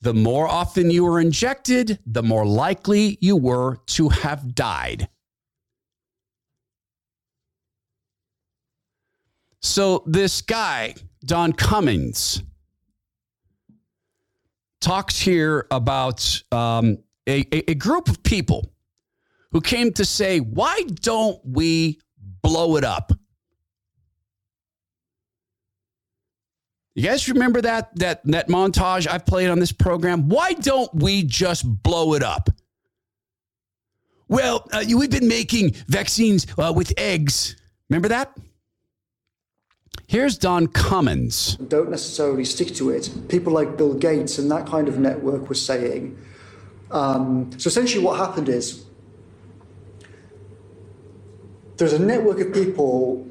The 0.00 0.14
more 0.14 0.46
often 0.46 0.90
you 0.90 1.04
were 1.04 1.20
injected, 1.20 1.98
the 2.06 2.22
more 2.22 2.46
likely 2.46 3.18
you 3.20 3.36
were 3.36 3.78
to 3.86 4.08
have 4.08 4.54
died. 4.54 5.08
So, 9.62 10.04
this 10.06 10.42
guy, 10.42 10.94
Dom 11.24 11.52
Cummings, 11.52 12.40
talks 14.80 15.18
here 15.18 15.66
about 15.70 16.42
um, 16.52 16.98
a, 17.28 17.70
a 17.70 17.74
group 17.74 18.08
of 18.08 18.22
people 18.22 18.72
who 19.52 19.60
came 19.60 19.92
to 19.94 20.04
say, 20.04 20.38
why 20.38 20.82
don't 21.00 21.40
we 21.44 22.00
blow 22.42 22.76
it 22.76 22.84
up? 22.84 23.12
You 26.94 27.02
guys 27.02 27.28
remember 27.28 27.60
that 27.60 27.94
that 27.96 28.24
that 28.24 28.48
montage 28.48 29.06
I've 29.06 29.26
played 29.26 29.50
on 29.50 29.58
this 29.58 29.70
program? 29.70 30.30
Why 30.30 30.54
don't 30.54 30.92
we 30.94 31.24
just 31.24 31.66
blow 31.82 32.14
it 32.14 32.22
up? 32.22 32.48
Well, 34.28 34.66
uh, 34.72 34.82
we've 34.96 35.10
been 35.10 35.28
making 35.28 35.74
vaccines 35.88 36.46
uh, 36.58 36.72
with 36.74 36.94
eggs. 36.96 37.56
Remember 37.90 38.08
that? 38.08 38.34
Here's 40.16 40.38
Dom 40.38 40.68
Cummings. 40.68 41.56
Don't 41.56 41.90
necessarily 41.90 42.46
stick 42.46 42.68
to 42.76 42.88
it. 42.88 43.10
People 43.28 43.52
like 43.52 43.76
Bill 43.76 43.92
Gates 43.92 44.38
and 44.38 44.50
that 44.50 44.66
kind 44.66 44.88
of 44.88 44.98
network 44.98 45.46
were 45.46 45.54
saying. 45.54 46.18
Um, 46.90 47.50
so 47.58 47.68
essentially, 47.68 48.02
what 48.02 48.16
happened 48.16 48.48
is 48.48 48.86
there's 51.76 51.92
a 51.92 51.98
network 51.98 52.40
of 52.40 52.54
people, 52.54 53.26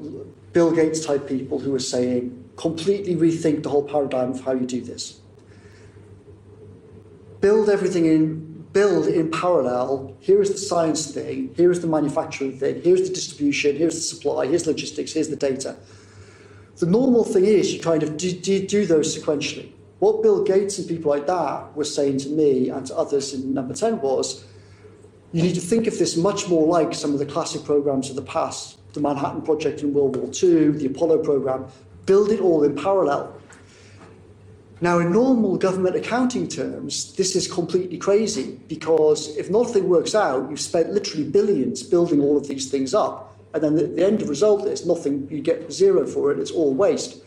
Bill 0.52 0.70
Gates 0.70 1.04
type 1.04 1.26
people, 1.26 1.58
who 1.58 1.74
are 1.74 1.80
saying, 1.80 2.50
completely 2.54 3.16
rethink 3.16 3.64
the 3.64 3.68
whole 3.68 3.82
paradigm 3.82 4.30
of 4.30 4.42
how 4.42 4.52
you 4.52 4.64
do 4.64 4.80
this. 4.80 5.18
Build 7.40 7.68
everything 7.68 8.04
in, 8.04 8.64
build 8.72 9.08
in 9.08 9.32
parallel. 9.32 10.16
Here 10.20 10.40
is 10.40 10.52
the 10.52 10.58
science 10.58 11.10
thing, 11.10 11.52
here 11.56 11.72
is 11.72 11.80
the 11.80 11.88
manufacturing 11.88 12.56
thing, 12.56 12.80
here's 12.80 13.08
the 13.08 13.12
distribution, 13.12 13.74
here's 13.74 13.96
the 13.96 14.02
supply, 14.02 14.46
here's 14.46 14.68
logistics, 14.68 15.14
here's 15.14 15.30
the 15.30 15.34
data. 15.34 15.74
The 16.78 16.86
normal 16.86 17.24
thing 17.24 17.46
is 17.46 17.72
you 17.72 17.80
kind 17.80 18.02
of 18.02 18.16
do, 18.16 18.32
do, 18.32 18.66
do 18.66 18.84
those 18.84 19.16
sequentially. 19.16 19.70
What 19.98 20.22
Bill 20.22 20.44
Gates 20.44 20.78
and 20.78 20.86
people 20.86 21.10
like 21.10 21.26
that 21.26 21.74
were 21.74 21.84
saying 21.84 22.18
to 22.18 22.28
me 22.28 22.68
and 22.68 22.86
to 22.86 22.96
others 22.96 23.32
in 23.32 23.54
number 23.54 23.72
10 23.72 24.00
was, 24.02 24.44
you 25.32 25.42
need 25.42 25.54
to 25.54 25.60
think 25.60 25.86
of 25.86 25.98
this 25.98 26.16
much 26.16 26.48
more 26.48 26.66
like 26.66 26.92
some 26.92 27.14
of 27.14 27.18
the 27.18 27.26
classic 27.26 27.64
programs 27.64 28.10
of 28.10 28.16
the 28.16 28.22
past, 28.22 28.78
the 28.92 29.00
Manhattan 29.00 29.40
Project 29.40 29.82
in 29.82 29.94
World 29.94 30.16
War 30.16 30.26
II, 30.26 30.72
the 30.72 30.86
Apollo 30.86 31.24
program, 31.24 31.66
build 32.04 32.30
it 32.30 32.40
all 32.40 32.62
in 32.62 32.76
parallel. 32.76 33.34
Now, 34.82 34.98
in 34.98 35.10
normal 35.10 35.56
government 35.56 35.96
accounting 35.96 36.46
terms, 36.46 37.14
this 37.14 37.34
is 37.34 37.50
completely 37.50 37.96
crazy 37.96 38.60
because 38.68 39.34
if 39.38 39.48
nothing 39.48 39.88
works 39.88 40.14
out, 40.14 40.50
you've 40.50 40.60
spent 40.60 40.92
literally 40.92 41.24
billions 41.24 41.82
building 41.82 42.20
all 42.20 42.36
of 42.36 42.46
these 42.46 42.70
things 42.70 42.92
up. 42.92 43.35
And 43.56 43.64
then 43.64 43.74
the, 43.76 43.86
the 43.86 44.06
end 44.06 44.22
result 44.22 44.66
is 44.66 44.86
nothing, 44.86 45.28
you 45.30 45.40
get 45.40 45.72
zero 45.72 46.06
for 46.06 46.30
it, 46.30 46.38
it's 46.38 46.50
all 46.50 46.74
waste. 46.74 47.22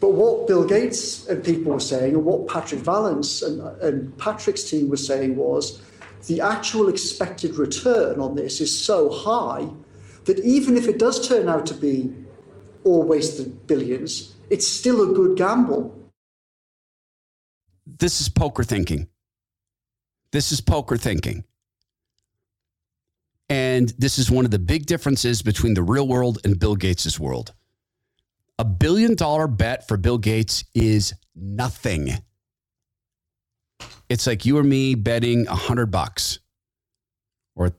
But 0.00 0.12
what 0.12 0.46
Bill 0.46 0.64
Gates 0.64 1.26
and 1.26 1.42
people 1.42 1.72
were 1.72 1.80
saying, 1.80 2.14
and 2.14 2.24
what 2.24 2.46
Patrick 2.48 2.80
Vallance 2.80 3.42
and, 3.42 3.60
and 3.82 4.16
Patrick's 4.18 4.64
team 4.64 4.90
were 4.90 4.96
saying 4.96 5.36
was 5.36 5.80
the 6.26 6.40
actual 6.40 6.88
expected 6.88 7.54
return 7.56 8.20
on 8.20 8.34
this 8.34 8.60
is 8.60 8.84
so 8.84 9.10
high 9.10 9.68
that 10.26 10.38
even 10.40 10.76
if 10.76 10.86
it 10.86 10.98
does 10.98 11.26
turn 11.26 11.48
out 11.48 11.66
to 11.66 11.74
be 11.74 12.12
all 12.84 13.02
wasted 13.02 13.66
billions, 13.66 14.34
it's 14.50 14.66
still 14.66 15.10
a 15.10 15.14
good 15.14 15.36
gamble. 15.36 15.92
This 17.86 18.20
is 18.20 18.28
poker 18.28 18.64
thinking. 18.64 19.08
This 20.32 20.52
is 20.52 20.60
poker 20.60 20.96
thinking. 20.96 21.44
And 23.48 23.90
this 23.98 24.18
is 24.18 24.30
one 24.30 24.44
of 24.44 24.50
the 24.50 24.58
big 24.58 24.86
differences 24.86 25.42
between 25.42 25.74
the 25.74 25.82
real 25.82 26.08
world 26.08 26.38
and 26.44 26.58
Bill 26.58 26.74
Gates' 26.74 27.18
world. 27.18 27.52
A 28.58 28.64
billion 28.64 29.14
dollar 29.14 29.46
bet 29.46 29.86
for 29.86 29.96
Bill 29.96 30.18
Gates 30.18 30.64
is 30.74 31.14
nothing. 31.34 32.10
It's 34.08 34.26
like 34.26 34.44
you 34.44 34.58
or 34.58 34.62
me 34.62 34.94
betting 34.94 35.46
a 35.46 35.54
hundred 35.54 35.90
bucks 35.90 36.40
or 37.54 37.72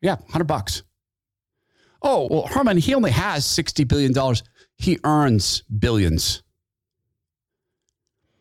yeah, 0.00 0.16
hundred 0.28 0.46
bucks. 0.46 0.82
Oh, 2.02 2.28
well, 2.30 2.46
Herman, 2.46 2.78
he 2.78 2.94
only 2.94 3.10
has 3.10 3.44
$60 3.44 3.86
billion. 3.86 4.14
He 4.76 4.98
earns 5.04 5.62
billions. 5.64 6.42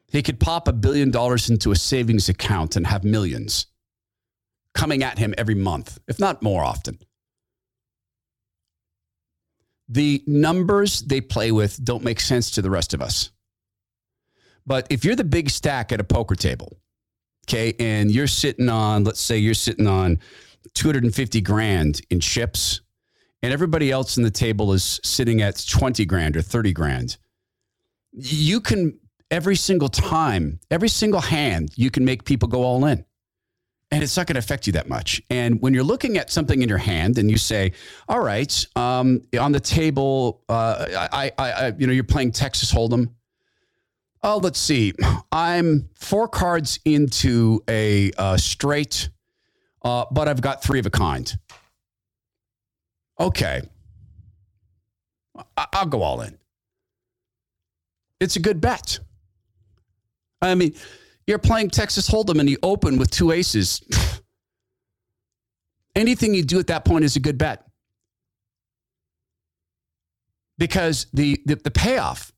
He 0.07 0.23
could 0.23 0.39
pop 0.39 0.67
a 0.67 0.73
billion 0.73 1.11
dollars 1.11 1.49
into 1.49 1.71
a 1.71 1.75
savings 1.75 2.29
account 2.29 2.75
and 2.75 2.88
have 2.88 3.03
millions 3.03 3.67
coming 4.73 5.03
at 5.03 5.17
him 5.17 5.33
every 5.38 5.55
month, 5.55 5.99
if 6.07 6.19
not 6.19 6.41
more 6.41 6.63
often. 6.63 6.99
The 9.88 10.23
numbers 10.27 11.01
they 11.01 11.21
play 11.21 11.51
with 11.51 11.83
don't 11.83 12.03
make 12.03 12.19
sense 12.19 12.51
to 12.51 12.61
the 12.61 12.69
rest 12.69 12.93
of 12.93 13.01
us. 13.01 13.31
But 14.65 14.85
if 14.91 15.03
you're 15.03 15.15
the 15.15 15.23
big 15.23 15.49
stack 15.49 15.91
at 15.91 15.99
a 15.99 16.03
poker 16.03 16.36
table, 16.36 16.77
okay, 17.47 17.73
and 17.79 18.12
you're 18.12 18.27
sitting 18.27 18.69
on, 18.69 19.03
let's 19.03 19.19
say 19.19 19.38
you're 19.38 19.55
sitting 19.55 19.88
on 19.88 20.19
250 20.75 21.41
grand 21.41 22.01
in 22.12 22.19
chips, 22.19 22.82
and 23.41 23.51
everybody 23.51 23.89
else 23.89 24.17
in 24.17 24.23
the 24.23 24.29
table 24.29 24.73
is 24.73 24.99
sitting 25.03 25.41
at 25.41 25.65
20 25.67 26.05
grand 26.05 26.38
or 26.38 26.41
30 26.41 26.73
grand, 26.73 27.17
you 28.12 28.62
can 28.62 28.99
every 29.32 29.55
single 29.55 29.89
time, 29.89 30.60
every 30.69 30.89
single 30.89 31.21
hand, 31.21 31.71
you 31.75 31.89
can 31.89 32.05
make 32.05 32.23
people 32.23 32.47
go 32.47 32.63
all 32.63 32.86
in. 32.86 33.03
And 33.91 34.04
it's 34.04 34.15
not 34.15 34.28
going 34.28 34.36
to 34.36 34.39
affect 34.39 34.67
you 34.67 34.73
that 34.73 34.88
much. 34.88 35.19
And 35.32 35.60
when 35.62 35.73
you're 35.73 35.84
looking 35.84 36.17
at 36.17 36.30
something 36.32 36.62
in 36.62 36.69
your 36.69 36.78
hand 36.78 37.17
and 37.17 37.30
you 37.30 37.38
say, 37.38 37.71
all 38.08 38.19
right, 38.19 38.65
um, 38.75 39.21
on 39.39 39.52
the 39.52 39.60
table, 39.60 40.43
uh, 40.47 41.08
I, 41.12 41.32
I, 41.39 41.52
I, 41.52 41.73
you 41.75 41.88
know, 41.88 41.93
you're 41.93 42.04
playing 42.04 42.32
Texas 42.34 42.71
Hold'em. 42.71 43.10
Oh, 44.21 44.38
let's 44.38 44.60
see. 44.60 44.93
I'm 45.32 45.89
four 45.95 46.28
cards 46.28 46.80
into 46.86 47.63
a 47.67 48.12
uh, 48.17 48.38
straight, 48.38 49.10
uh, 49.84 50.06
but 50.12 50.28
I've 50.28 50.41
got 50.41 50.62
three 50.62 50.78
of 50.80 50.86
a 50.86 50.91
kind. 50.91 51.36
Okay. 53.19 53.62
I- 55.58 55.67
I'll 55.73 55.86
go 55.88 56.04
all 56.04 56.21
in. 56.21 56.38
It's 58.19 58.36
a 58.36 58.39
good 58.39 58.62
bet. 58.62 58.99
I 60.41 60.54
mean, 60.54 60.75
you're 61.29 61.37
playing 61.37 61.69
Texas 61.69 62.09
Hold'em 62.09 62.39
and 62.39 62.49
you 62.49 62.57
open 62.63 62.97
with 62.97 63.11
two 63.11 63.31
aces. 63.31 63.83
Anything 65.95 66.33
you 66.33 66.43
do 66.43 66.57
at 66.57 66.67
that 66.67 66.85
point 66.85 67.05
is 67.05 67.15
a 67.15 67.19
good 67.19 67.37
bet. 67.37 67.63
Because 70.57 71.05
the, 71.13 71.39
the, 71.45 71.55
the 71.55 71.69
payoff, 71.69 72.33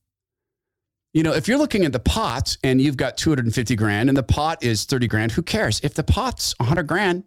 you 1.13 1.23
know, 1.23 1.33
if 1.33 1.47
you're 1.47 1.57
looking 1.57 1.85
at 1.85 1.93
the 1.93 1.99
pot 1.99 2.57
and 2.65 2.81
you've 2.81 2.97
got 2.97 3.15
250 3.15 3.77
grand 3.77 4.09
and 4.09 4.17
the 4.17 4.23
pot 4.23 4.61
is 4.61 4.83
30 4.83 5.07
grand, 5.07 5.31
who 5.31 5.41
cares? 5.41 5.79
If 5.83 5.93
the 5.93 6.03
pot's 6.03 6.53
100 6.59 6.83
grand, 6.83 7.23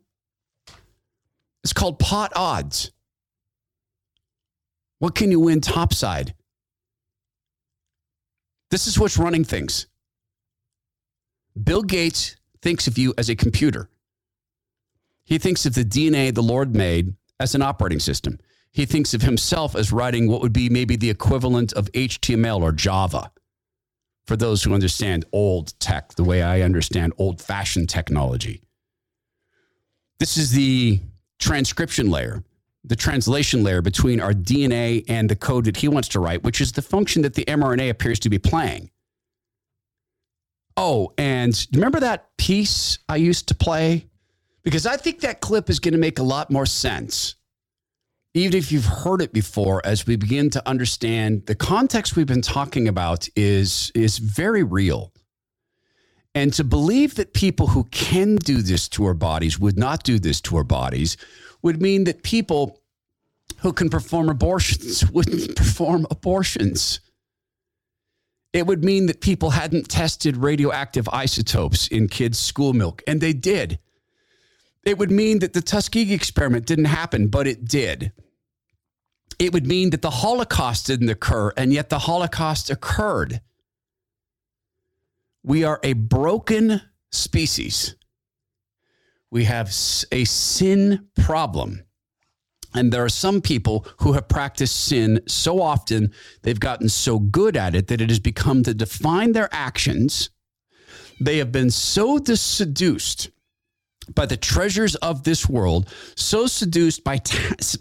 it's 1.62 1.72
called 1.72 1.98
pot 1.98 2.31
odds. 2.37 2.92
What 4.98 5.14
can 5.14 5.31
you 5.31 5.40
win 5.40 5.62
topside? 5.62 6.35
This 8.70 8.87
is 8.87 8.98
what's 8.98 9.16
running 9.16 9.44
things. 9.44 9.87
Bill 11.62 11.83
Gates 11.83 12.37
thinks 12.62 12.87
of 12.87 12.99
you 12.99 13.14
as 13.17 13.29
a 13.29 13.37
computer. 13.37 13.88
He 15.25 15.38
thinks 15.38 15.64
of 15.67 15.75
the 15.75 15.85
DNA 15.85 16.35
the 16.35 16.43
Lord 16.43 16.75
made 16.75 17.14
as 17.38 17.55
an 17.55 17.62
operating 17.62 18.01
system. 18.01 18.38
He 18.73 18.87
thinks 18.87 19.14
of 19.14 19.23
himself 19.23 19.77
as 19.77 19.93
writing 19.93 20.29
what 20.29 20.40
would 20.40 20.53
be 20.53 20.69
maybe 20.69 20.97
the 20.97 21.11
equivalent 21.11 21.73
of 21.75 21.90
HTML 21.93 22.61
or 22.61 22.73
Java 22.73 23.31
for 24.27 24.37
those 24.37 24.62
who 24.62 24.75
understand 24.75 25.25
old 25.33 25.79
tech 25.79 26.14
the 26.14 26.25
way 26.25 26.43
I 26.43 26.62
understand 26.62 27.12
old 27.19 27.40
fashioned 27.40 27.88
technology. 27.88 28.62
This 30.19 30.37
is 30.37 30.51
the 30.51 31.01
transcription 31.38 32.11
layer, 32.11 32.43
the 32.83 32.97
translation 32.97 33.62
layer 33.62 33.83
between 33.83 34.21
our 34.21 34.33
DNA 34.33 35.05
and 35.09 35.29
the 35.29 35.37
code 35.37 35.67
that 35.67 35.77
he 35.77 35.88
wants 35.88 36.09
to 36.09 36.21
write, 36.21 36.43
which 36.43 36.61
is 36.61 36.73
the 36.73 36.83
function 36.83 37.23
that 37.23 37.35
the 37.35 37.45
mRNA 37.45 37.90
appears 37.90 38.19
to 38.21 38.31
be 38.31 38.38
playing. 38.38 38.90
Oh, 40.77 41.13
and 41.17 41.67
remember 41.73 42.01
that 42.01 42.37
piece 42.37 42.99
I 43.09 43.17
used 43.17 43.49
to 43.49 43.55
play? 43.55 44.07
Because 44.63 44.87
I 44.87 44.97
think 44.97 45.21
that 45.21 45.41
clip 45.41 45.71
is 45.71 45.79
going 45.79 45.93
to 45.93 45.99
make 45.99 46.19
a 46.19 46.23
lot 46.23 46.51
more 46.51 46.67
sense, 46.67 47.37
even 48.33 48.57
if 48.57 48.73
you've 48.73 48.87
heard 48.87 49.21
it 49.21 49.33
before, 49.33 49.81
as 49.85 50.07
we 50.07 50.17
begin 50.17 50.51
to 50.51 50.69
understand 50.69 51.47
the 51.47 51.55
context 51.55 52.17
we've 52.17 52.27
been 52.27 52.43
talking 52.43 52.89
about 52.89 53.29
is, 53.37 53.93
is 53.95 54.19
very 54.19 54.63
real. 54.63 55.13
And 56.35 56.53
to 56.55 56.65
believe 56.65 57.15
that 57.15 57.33
people 57.33 57.69
who 57.69 57.85
can 57.85 58.37
do 58.37 58.61
this 58.61 58.89
to 58.89 59.05
our 59.05 59.15
bodies 59.15 59.59
would 59.61 59.79
not 59.79 60.03
do 60.03 60.19
this 60.19 60.41
to 60.43 60.57
our 60.57 60.65
bodies 60.65 61.17
would 61.63 61.81
mean 61.81 62.05
that 62.05 62.25
people 62.25 62.81
who 63.59 63.73
can 63.73 63.89
perform 63.89 64.29
abortions 64.29 65.09
wouldn't 65.13 65.55
perform 65.55 66.07
abortions. 66.11 67.01
It 68.55 68.69
would 68.69 68.85
mean 68.85 69.07
that 69.07 69.21
people 69.21 69.51
hadn't 69.51 69.88
tested 69.88 70.37
radioactive 70.37 71.09
isotopes 71.09 71.88
in 71.88 72.07
kids' 72.07 72.38
school 72.38 72.73
milk, 72.73 73.03
and 73.05 73.21
they 73.21 73.33
did. 73.33 73.81
It 74.85 74.97
would 74.97 75.11
mean 75.11 75.40
that 75.40 75.55
the 75.55 75.61
Tuskegee 75.61 76.14
experiment 76.14 76.64
didn't 76.64 76.85
happen, 76.85 77.27
but 77.27 77.49
it 77.49 77.64
did. 77.64 78.12
It 79.40 79.53
would 79.53 79.67
mean 79.67 79.90
that 79.90 80.03
the 80.03 80.11
Holocaust 80.11 80.87
didn't 80.87 81.09
occur, 81.09 81.53
and 81.57 81.73
yet 81.73 81.90
the 81.90 81.99
Holocaust 81.99 82.71
occurred. 82.71 83.40
We 85.43 85.64
are 85.64 85.81
a 85.83 85.95
broken 85.95 86.81
species. 87.11 87.97
We 89.33 89.45
have 89.45 89.67
a 90.12 90.25
sin 90.25 91.09
problem. 91.17 91.83
And 92.75 92.93
there 92.93 93.05
are 93.05 93.09
some 93.09 93.41
people 93.41 93.87
who 94.01 94.13
have 94.13 94.29
practiced 94.29 94.85
sin 94.85 95.21
so 95.27 95.63
often, 95.63 96.13
they've 96.43 96.59
gotten 96.59 96.89
so 96.89 97.19
good 97.19 97.57
at 97.57 97.75
it 97.75 97.87
that 97.87 98.01
it 98.01 98.11
has 98.11 98.19
become 98.19 98.63
to 98.65 98.75
define 98.75 99.33
their 99.33 99.49
actions. 99.53 100.31
They 101.21 101.39
have 101.39 101.53
been 101.53 101.71
so 101.71 102.19
seduced 102.19 103.31
by 104.15 104.27
the 104.27 104.37
treasures 104.37 104.97
of 104.97 105.23
this 105.23 105.49
world, 105.49 105.89
so 106.17 106.47
seduced 106.47 107.05
by, 107.05 107.21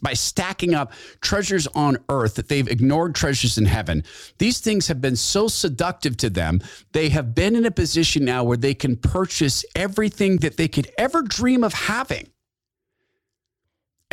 by 0.01 0.13
stacking 0.13 0.73
up 0.73 0.93
treasures 1.21 1.67
on 1.67 1.97
earth 2.10 2.36
that 2.36 2.47
they've 2.47 2.67
ignored 2.67 3.15
treasures 3.15 3.58
in 3.58 3.65
heaven. 3.65 4.03
These 4.38 4.60
things 4.60 4.88
have 4.88 5.01
been 5.01 5.15
so 5.15 5.47
seductive 5.47 6.15
to 6.17 6.29
them. 6.29 6.62
They 6.93 7.10
have 7.10 7.36
been 7.36 7.56
in 7.56 7.65
a 7.65 7.71
position 7.71 8.25
now 8.25 8.43
where 8.43 8.58
they 8.58 8.73
can 8.73 8.95
purchase 8.95 9.65
everything 9.75 10.38
that 10.38 10.58
they 10.58 10.67
could 10.67 10.89
ever 10.97 11.23
dream 11.23 11.63
of 11.63 11.73
having. 11.73 12.29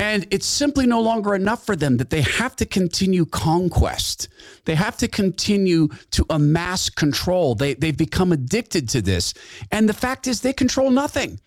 And 0.00 0.26
it's 0.30 0.46
simply 0.46 0.86
no 0.86 1.02
longer 1.02 1.34
enough 1.34 1.66
for 1.66 1.76
them 1.76 1.98
that 1.98 2.08
they 2.08 2.22
have 2.22 2.56
to 2.56 2.64
continue 2.64 3.26
conquest. 3.26 4.28
They 4.64 4.74
have 4.74 4.96
to 4.96 5.08
continue 5.08 5.88
to 6.12 6.24
amass 6.30 6.88
control. 6.88 7.54
They, 7.54 7.74
they've 7.74 7.94
become 7.94 8.32
addicted 8.32 8.88
to 8.88 9.02
this. 9.02 9.34
And 9.70 9.86
the 9.86 9.92
fact 9.92 10.26
is, 10.26 10.40
they 10.40 10.54
control 10.54 10.90
nothing. 10.90 11.38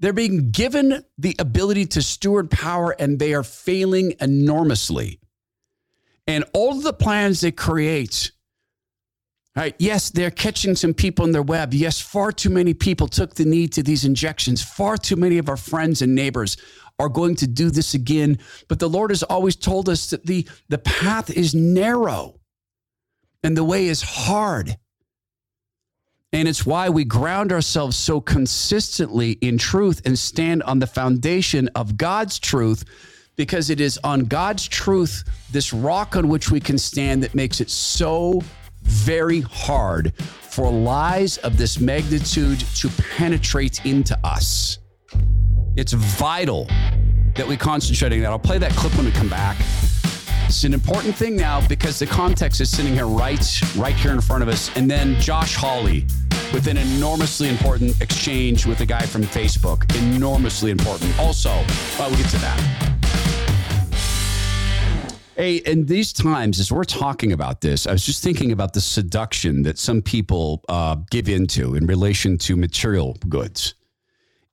They're 0.00 0.12
being 0.12 0.50
given 0.50 1.04
the 1.16 1.36
ability 1.38 1.86
to 1.86 2.02
steward 2.02 2.50
power 2.50 2.90
and 2.98 3.20
they 3.20 3.34
are 3.34 3.44
failing 3.44 4.14
enormously. 4.20 5.20
And 6.26 6.44
all 6.52 6.74
the 6.74 6.92
plans 6.92 7.40
they 7.40 7.52
create, 7.52 8.32
right? 9.54 9.76
Yes, 9.78 10.10
they're 10.10 10.32
catching 10.32 10.74
some 10.74 10.92
people 10.92 11.24
in 11.24 11.30
their 11.30 11.42
web. 11.42 11.72
Yes, 11.72 12.00
far 12.00 12.32
too 12.32 12.50
many 12.50 12.74
people 12.74 13.06
took 13.06 13.36
the 13.36 13.44
knee 13.44 13.68
to 13.68 13.82
these 13.84 14.04
injections. 14.04 14.60
Far 14.60 14.96
too 14.96 15.14
many 15.14 15.38
of 15.38 15.48
our 15.48 15.56
friends 15.56 16.02
and 16.02 16.16
neighbors 16.16 16.56
are 17.02 17.08
going 17.08 17.34
to 17.36 17.46
do 17.48 17.68
this 17.70 17.94
again. 17.94 18.38
But 18.68 18.78
the 18.78 18.88
Lord 18.88 19.10
has 19.10 19.24
always 19.24 19.56
told 19.56 19.88
us 19.88 20.10
that 20.10 20.24
the, 20.24 20.48
the 20.68 20.78
path 20.78 21.30
is 21.30 21.54
narrow 21.54 22.40
and 23.42 23.56
the 23.56 23.64
way 23.64 23.88
is 23.88 24.02
hard. 24.02 24.76
And 26.32 26.48
it's 26.48 26.64
why 26.64 26.88
we 26.88 27.04
ground 27.04 27.52
ourselves 27.52 27.96
so 27.96 28.20
consistently 28.20 29.32
in 29.32 29.58
truth 29.58 30.00
and 30.06 30.18
stand 30.18 30.62
on 30.62 30.78
the 30.78 30.86
foundation 30.86 31.68
of 31.74 31.98
God's 31.98 32.38
truth, 32.38 32.84
because 33.36 33.68
it 33.68 33.80
is 33.80 33.98
on 34.04 34.20
God's 34.20 34.66
truth, 34.66 35.24
this 35.50 35.72
rock 35.74 36.16
on 36.16 36.28
which 36.28 36.50
we 36.50 36.60
can 36.60 36.78
stand, 36.78 37.22
that 37.22 37.34
makes 37.34 37.60
it 37.60 37.68
so 37.68 38.40
very 38.82 39.40
hard 39.40 40.14
for 40.16 40.70
lies 40.70 41.36
of 41.38 41.58
this 41.58 41.80
magnitude 41.80 42.60
to 42.76 42.88
penetrate 43.16 43.84
into 43.84 44.18
us. 44.24 44.78
It's 45.74 45.94
vital 45.94 46.66
that 47.34 47.48
we 47.48 47.56
concentrate 47.56 48.12
on 48.12 48.20
that. 48.20 48.30
I'll 48.30 48.38
play 48.38 48.58
that 48.58 48.72
clip 48.72 48.94
when 48.94 49.06
we 49.06 49.10
come 49.10 49.30
back. 49.30 49.56
It's 50.44 50.64
an 50.64 50.74
important 50.74 51.16
thing 51.16 51.34
now 51.34 51.66
because 51.66 51.98
the 51.98 52.04
context 52.04 52.60
is 52.60 52.68
sitting 52.68 52.92
here 52.92 53.06
right, 53.06 53.42
right 53.74 53.94
here 53.94 54.12
in 54.12 54.20
front 54.20 54.42
of 54.42 54.50
us. 54.50 54.70
And 54.76 54.90
then 54.90 55.18
Josh 55.18 55.56
Hawley 55.56 56.06
with 56.52 56.66
an 56.66 56.76
enormously 56.76 57.48
important 57.48 57.98
exchange 58.02 58.66
with 58.66 58.82
a 58.82 58.86
guy 58.86 59.06
from 59.06 59.22
Facebook. 59.22 59.90
Enormously 60.14 60.70
important. 60.70 61.18
Also, 61.18 61.48
but 61.96 62.10
we'll 62.10 62.18
get 62.18 62.28
to 62.30 62.38
that. 62.38 62.92
Hey, 65.36 65.56
in 65.56 65.86
these 65.86 66.12
times, 66.12 66.60
as 66.60 66.70
we're 66.70 66.84
talking 66.84 67.32
about 67.32 67.62
this, 67.62 67.86
I 67.86 67.92
was 67.92 68.04
just 68.04 68.22
thinking 68.22 68.52
about 68.52 68.74
the 68.74 68.82
seduction 68.82 69.62
that 69.62 69.78
some 69.78 70.02
people 70.02 70.62
uh, 70.68 70.96
give 71.10 71.30
into 71.30 71.76
in 71.76 71.86
relation 71.86 72.36
to 72.38 72.56
material 72.56 73.16
goods. 73.30 73.74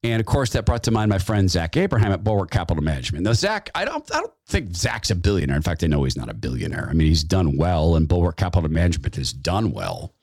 And 0.01 0.19
of 0.21 0.25
course, 0.25 0.51
that 0.51 0.65
brought 0.65 0.83
to 0.83 0.91
mind 0.91 1.09
my 1.09 1.19
friend 1.19 1.49
Zach 1.51 1.75
Abraham 1.75 2.13
at 2.13 2.23
Bulwark 2.23 2.51
Capital 2.51 2.81
Management. 2.81 3.25
Now, 3.25 3.33
Zach, 3.33 3.69
I 3.75 3.83
don't, 3.83 4.09
I 4.15 4.19
don't 4.19 4.33
think 4.47 4.73
Zach's 4.73 5.11
a 5.11 5.15
billionaire. 5.15 5.57
In 5.57 5.61
fact, 5.61 5.83
I 5.83 5.87
know 5.87 6.03
he's 6.05 6.15
not 6.15 6.29
a 6.29 6.33
billionaire. 6.33 6.87
I 6.89 6.93
mean, 6.93 7.09
he's 7.09 7.23
done 7.23 7.57
well, 7.57 7.95
and 7.95 8.07
Bulwark 8.07 8.37
Capital 8.37 8.69
Management 8.69 9.17
has 9.17 9.33
done 9.33 9.71
well. 9.71 10.13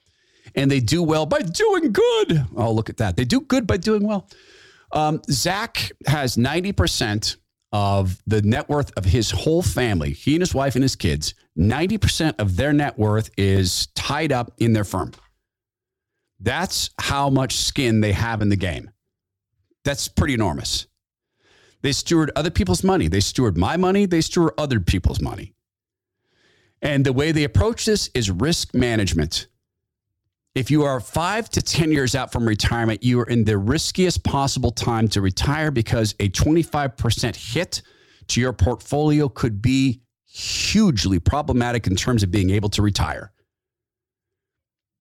And 0.54 0.70
they 0.70 0.80
do 0.80 1.02
well 1.02 1.26
by 1.26 1.40
doing 1.40 1.92
good. 1.92 2.46
Oh, 2.56 2.72
look 2.72 2.88
at 2.88 2.96
that. 2.98 3.16
They 3.16 3.26
do 3.26 3.42
good 3.42 3.66
by 3.66 3.76
doing 3.76 4.06
well. 4.06 4.30
Um, 4.92 5.20
Zach 5.30 5.90
has 6.06 6.36
90% 6.36 7.36
of 7.72 8.22
the 8.26 8.40
net 8.42 8.68
worth 8.70 8.96
of 8.96 9.04
his 9.04 9.30
whole 9.30 9.60
family, 9.60 10.12
he 10.12 10.34
and 10.34 10.40
his 10.40 10.54
wife 10.54 10.76
and 10.76 10.82
his 10.82 10.96
kids, 10.96 11.34
90% 11.58 12.36
of 12.38 12.56
their 12.56 12.72
net 12.72 12.98
worth 12.98 13.30
is 13.36 13.88
tied 13.88 14.32
up 14.32 14.52
in 14.58 14.72
their 14.72 14.84
firm. 14.84 15.12
That's 16.40 16.90
how 16.98 17.28
much 17.28 17.56
skin 17.56 18.00
they 18.00 18.12
have 18.12 18.40
in 18.40 18.48
the 18.48 18.56
game. 18.56 18.90
That's 19.86 20.08
pretty 20.08 20.34
enormous. 20.34 20.88
They 21.82 21.92
steward 21.92 22.32
other 22.34 22.50
people's 22.50 22.82
money. 22.82 23.06
They 23.06 23.20
steward 23.20 23.56
my 23.56 23.76
money. 23.76 24.04
They 24.04 24.20
steward 24.20 24.52
other 24.58 24.80
people's 24.80 25.20
money. 25.20 25.54
And 26.82 27.06
the 27.06 27.12
way 27.12 27.30
they 27.30 27.44
approach 27.44 27.84
this 27.84 28.10
is 28.12 28.28
risk 28.28 28.74
management. 28.74 29.46
If 30.56 30.72
you 30.72 30.82
are 30.82 30.98
five 30.98 31.48
to 31.50 31.62
10 31.62 31.92
years 31.92 32.16
out 32.16 32.32
from 32.32 32.48
retirement, 32.48 33.04
you 33.04 33.20
are 33.20 33.28
in 33.28 33.44
the 33.44 33.58
riskiest 33.58 34.24
possible 34.24 34.72
time 34.72 35.06
to 35.08 35.20
retire 35.20 35.70
because 35.70 36.16
a 36.18 36.30
25% 36.30 37.36
hit 37.54 37.82
to 38.26 38.40
your 38.40 38.52
portfolio 38.52 39.28
could 39.28 39.62
be 39.62 40.00
hugely 40.24 41.20
problematic 41.20 41.86
in 41.86 41.94
terms 41.94 42.24
of 42.24 42.32
being 42.32 42.50
able 42.50 42.70
to 42.70 42.82
retire. 42.82 43.30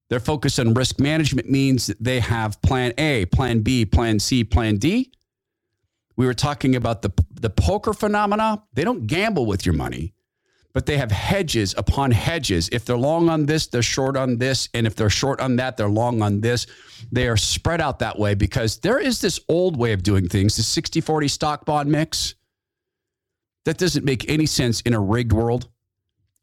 Their 0.10 0.20
focus 0.20 0.60
on 0.60 0.74
risk 0.74 1.00
management 1.00 1.50
means 1.50 1.88
they 2.00 2.20
have 2.20 2.62
plan 2.62 2.94
A, 2.98 3.26
plan 3.26 3.62
B, 3.62 3.86
plan 3.86 4.20
C, 4.20 4.44
plan 4.44 4.78
D. 4.78 5.12
We 6.16 6.26
were 6.26 6.34
talking 6.34 6.76
about 6.76 7.02
the, 7.02 7.12
the 7.34 7.50
poker 7.50 7.94
phenomena. 7.94 8.64
They 8.74 8.84
don't 8.84 9.08
gamble 9.08 9.46
with 9.46 9.66
your 9.66 9.74
money, 9.74 10.14
but 10.74 10.86
they 10.86 10.98
have 10.98 11.12
hedges 11.12 11.74
upon 11.78 12.12
hedges. 12.12 12.70
If 12.72 12.86
they're 12.86 12.96
long 12.96 13.30
on 13.30 13.48
this, 13.48 13.68
they're 13.68 13.82
short 13.82 14.16
on 14.16 14.38
this. 14.38 14.70
And 14.74 14.86
if 14.86 14.96
they're 14.96 15.10
short 15.10 15.42
on 15.42 15.56
that, 15.58 15.76
they're 15.76 15.90
long 15.90 16.22
on 16.22 16.40
this. 16.40 16.68
They 17.12 17.28
are 17.28 17.36
spread 17.38 17.82
out 17.82 18.00
that 18.00 18.18
way 18.18 18.36
because 18.36 18.78
there 18.80 19.00
is 19.00 19.20
this 19.20 19.40
old 19.50 19.76
way 19.76 19.92
of 19.92 20.04
doing 20.04 20.30
things, 20.30 20.56
the 20.56 20.64
60 20.64 21.02
40 21.02 21.28
stock 21.28 21.66
bond 21.66 21.92
mix. 21.92 22.36
That 23.66 23.80
doesn't 23.80 24.06
make 24.06 24.30
any 24.30 24.46
sense 24.46 24.82
in 24.82 24.94
a 24.94 25.00
rigged 25.00 25.34
world, 25.34 25.68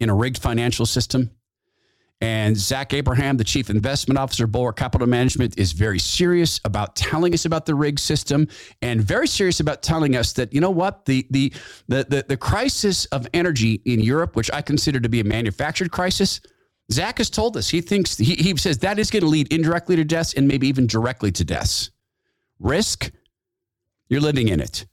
in 0.01 0.11
a 0.11 0.15
rigged 0.15 0.43
financial 0.43 0.85
system. 0.85 1.31
And 2.23 2.57
Zach 2.57 2.95
Abraham, 2.95 3.37
the 3.37 3.43
chief 3.43 3.69
investment 3.69 4.17
officer, 4.17 4.45
of 4.45 4.53
Bulwark 4.53 4.77
Capital 4.77 5.09
Management, 5.09 5.59
is 5.59 5.73
very 5.73 5.99
serious 5.99 6.61
about 6.65 6.95
telling 6.95 7.35
us 7.35 7.47
about 7.47 7.67
the 7.67 7.75
rig 7.75 7.99
system 7.99 8.47
and 8.81 9.03
very 9.03 9.27
serious 9.27 9.59
about 9.59 9.83
telling 9.83 10.15
us 10.15 10.33
that, 10.35 10.55
you 10.55 10.61
know 10.61 10.71
what, 10.71 11.05
the, 11.07 11.27
the, 11.31 11.53
the, 11.89 12.07
the, 12.09 12.25
the 12.29 12.37
crisis 12.37 13.07
of 13.07 13.27
energy 13.35 13.83
in 13.87 13.99
Europe, 13.99 14.37
which 14.37 14.53
I 14.53 14.63
consider 14.63 15.01
to 15.01 15.09
be 15.09 15.19
a 15.19 15.25
manufactured 15.25 15.91
crisis, 15.91 16.41
Zach 16.93 17.19
has 17.19 17.29
told 17.29 17.57
us 17.57 17.69
he 17.69 17.81
thinks, 17.81 18.17
he, 18.17 18.37
he 18.37 18.57
says 18.57 18.79
that 18.79 19.01
is 19.01 19.11
going 19.11 19.25
to 19.25 19.29
lead 19.29 19.53
indirectly 19.53 19.97
to 19.97 20.05
deaths 20.05 20.33
and 20.33 20.47
maybe 20.47 20.69
even 20.69 20.87
directly 20.87 21.33
to 21.33 21.45
deaths. 21.45 21.91
Risk, 22.61 23.11
you're 24.09 24.21
living 24.21 24.47
in 24.47 24.61
it. 24.61 24.87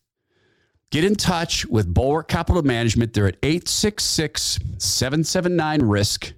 Get 0.90 1.04
in 1.04 1.14
touch 1.14 1.68
with 1.68 1.94
Bulwark 1.94 2.28
Capital 2.28 2.64
Management. 2.64 3.14
They're 3.14 3.28
at 3.28 3.38
866 3.44 4.58
779 4.80 5.82
RISK. 5.84 6.34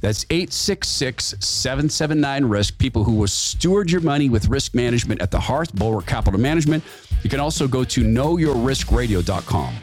That's 0.00 0.26
866 0.30 1.36
779 1.40 2.44
Risk. 2.44 2.78
People 2.78 3.04
who 3.04 3.14
will 3.14 3.26
steward 3.26 3.90
your 3.90 4.00
money 4.00 4.28
with 4.28 4.48
risk 4.48 4.74
management 4.74 5.22
at 5.22 5.30
the 5.30 5.40
Hearth, 5.40 5.74
Bulwark 5.74 6.06
Capital 6.06 6.38
Management. 6.38 6.84
You 7.22 7.30
can 7.30 7.40
also 7.40 7.66
go 7.66 7.84
to 7.84 8.02
knowyourriskradio.com. 8.02 9.74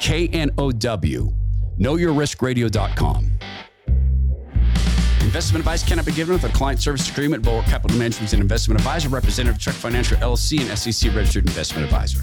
K 0.00 0.28
N 0.28 0.50
O 0.58 0.70
W, 0.70 1.32
knowyourriskradio.com. 1.78 3.30
Investment 5.20 5.60
advice 5.60 5.82
cannot 5.82 6.06
be 6.06 6.12
given 6.12 6.34
with 6.34 6.44
a 6.44 6.52
client 6.54 6.80
service 6.80 7.10
agreement. 7.10 7.42
Bulwark 7.42 7.66
Capital 7.66 7.96
Management 7.96 8.28
is 8.28 8.34
an 8.34 8.40
investment 8.40 8.80
advisor, 8.80 9.08
representative 9.08 9.56
of 9.56 9.62
Trek 9.62 9.74
Financial 9.74 10.16
LLC, 10.18 10.60
and 10.60 10.78
SEC 10.78 11.14
registered 11.14 11.46
investment 11.46 11.84
advisor. 11.84 12.20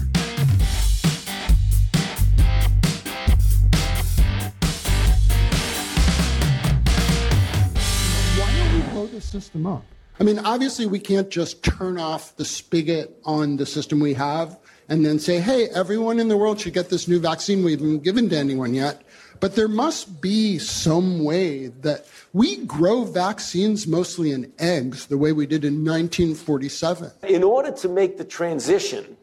System 9.32 9.66
up. 9.66 9.82
I 10.20 10.24
mean, 10.24 10.38
obviously, 10.38 10.86
we 10.86 11.00
can't 11.00 11.30
just 11.30 11.64
turn 11.64 11.98
off 11.98 12.36
the 12.36 12.44
spigot 12.44 13.18
on 13.24 13.56
the 13.56 13.66
system 13.66 13.98
we 13.98 14.14
have 14.14 14.58
and 14.88 15.04
then 15.04 15.18
say, 15.18 15.40
hey, 15.40 15.68
everyone 15.74 16.20
in 16.20 16.28
the 16.28 16.36
world 16.36 16.60
should 16.60 16.74
get 16.74 16.90
this 16.90 17.08
new 17.08 17.18
vaccine 17.18 17.64
we 17.64 17.72
haven't 17.72 18.04
given 18.04 18.28
to 18.28 18.36
anyone 18.36 18.74
yet. 18.74 19.02
But 19.40 19.56
there 19.56 19.68
must 19.68 20.20
be 20.20 20.58
some 20.58 21.24
way 21.24 21.68
that 21.68 22.06
we 22.32 22.58
grow 22.64 23.04
vaccines 23.04 23.86
mostly 23.86 24.30
in 24.30 24.52
eggs, 24.58 25.06
the 25.06 25.18
way 25.18 25.32
we 25.32 25.46
did 25.46 25.64
in 25.64 25.84
1947. 25.84 27.10
In 27.28 27.42
order 27.42 27.72
to 27.72 27.88
make 27.88 28.18
the 28.18 28.24
transition 28.24 29.16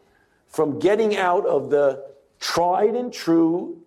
from 0.48 0.80
getting 0.80 1.16
out 1.16 1.46
of 1.46 1.70
the 1.70 2.04
tried 2.40 2.96
and 2.96 3.14
true 3.14 3.82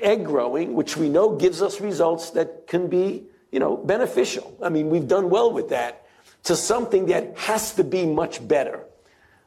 egg 0.00 0.24
growing, 0.24 0.74
which 0.74 0.96
we 0.96 1.08
know 1.08 1.36
gives 1.36 1.60
us 1.60 1.80
results 1.80 2.30
that 2.30 2.66
can 2.66 2.86
be 2.86 3.24
you 3.50 3.58
know, 3.58 3.76
beneficial. 3.76 4.56
I 4.62 4.68
mean, 4.68 4.90
we've 4.90 5.08
done 5.08 5.30
well 5.30 5.52
with 5.52 5.70
that 5.70 6.06
to 6.44 6.56
something 6.56 7.06
that 7.06 7.36
has 7.38 7.74
to 7.74 7.84
be 7.84 8.06
much 8.06 8.46
better. 8.46 8.84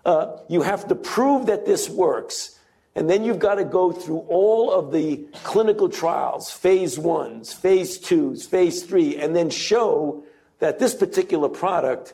Uh, 0.06 0.38
you 0.50 0.62
have 0.62 0.88
to 0.88 0.96
prove 0.96 1.46
that 1.46 1.66
this 1.66 1.90
works. 1.90 2.58
And 2.96 3.10
then 3.10 3.24
you've 3.24 3.40
got 3.40 3.56
to 3.56 3.64
go 3.64 3.92
through 3.92 4.26
all 4.28 4.72
of 4.72 4.92
the 4.92 5.26
clinical 5.44 5.88
trials, 5.88 6.52
phase 6.52 7.00
ones, 7.00 7.54
phase 7.54 7.98
twos, 7.98 8.46
phase 8.46 8.84
three, 8.84 9.16
and 9.16 9.36
then 9.36 9.50
show 9.50 10.24
that 10.60 10.80
this 10.80 10.94
particular 10.94 11.48
product 11.48 12.14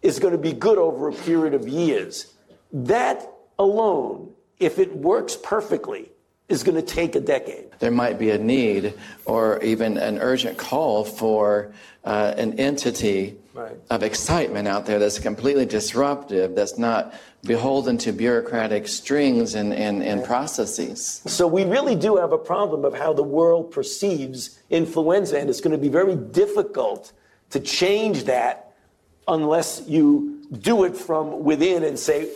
is 0.00 0.18
going 0.18 0.32
to 0.32 0.38
be 0.38 0.52
good 0.52 0.78
over 0.78 1.08
a 1.08 1.12
period 1.12 1.54
of 1.54 1.68
years. 1.68 2.32
That 2.72 3.30
alone, 3.58 4.32
if 4.58 4.78
it 4.78 4.96
works 4.96 5.36
perfectly, 5.36 6.10
is 6.48 6.62
going 6.62 6.76
to 6.76 6.82
take 6.82 7.14
a 7.16 7.20
decade. 7.20 7.70
There 7.78 7.90
might 7.90 8.18
be 8.18 8.30
a 8.30 8.38
need 8.38 8.94
or 9.24 9.62
even 9.62 9.96
an 9.96 10.18
urgent 10.18 10.58
call 10.58 11.04
for 11.04 11.72
uh, 12.04 12.34
an 12.36 12.58
entity 12.60 13.36
right. 13.54 13.76
of 13.88 14.02
excitement 14.02 14.68
out 14.68 14.84
there 14.84 14.98
that's 14.98 15.18
completely 15.18 15.64
disruptive, 15.64 16.54
that's 16.54 16.76
not 16.76 17.14
beholden 17.44 17.96
to 17.98 18.12
bureaucratic 18.12 18.88
strings 18.88 19.54
and, 19.54 19.72
and, 19.72 20.02
and 20.02 20.24
processes. 20.24 21.22
So 21.26 21.46
we 21.46 21.64
really 21.64 21.94
do 21.94 22.16
have 22.16 22.32
a 22.32 22.38
problem 22.38 22.84
of 22.84 22.94
how 22.94 23.12
the 23.14 23.22
world 23.22 23.70
perceives 23.70 24.58
influenza, 24.70 25.38
and 25.38 25.48
it's 25.48 25.60
going 25.60 25.72
to 25.72 25.78
be 25.78 25.88
very 25.88 26.16
difficult 26.16 27.12
to 27.50 27.60
change 27.60 28.24
that 28.24 28.74
unless 29.28 29.82
you 29.86 30.42
do 30.52 30.84
it 30.84 30.96
from 30.96 31.44
within 31.44 31.84
and 31.84 31.98
say, 31.98 32.30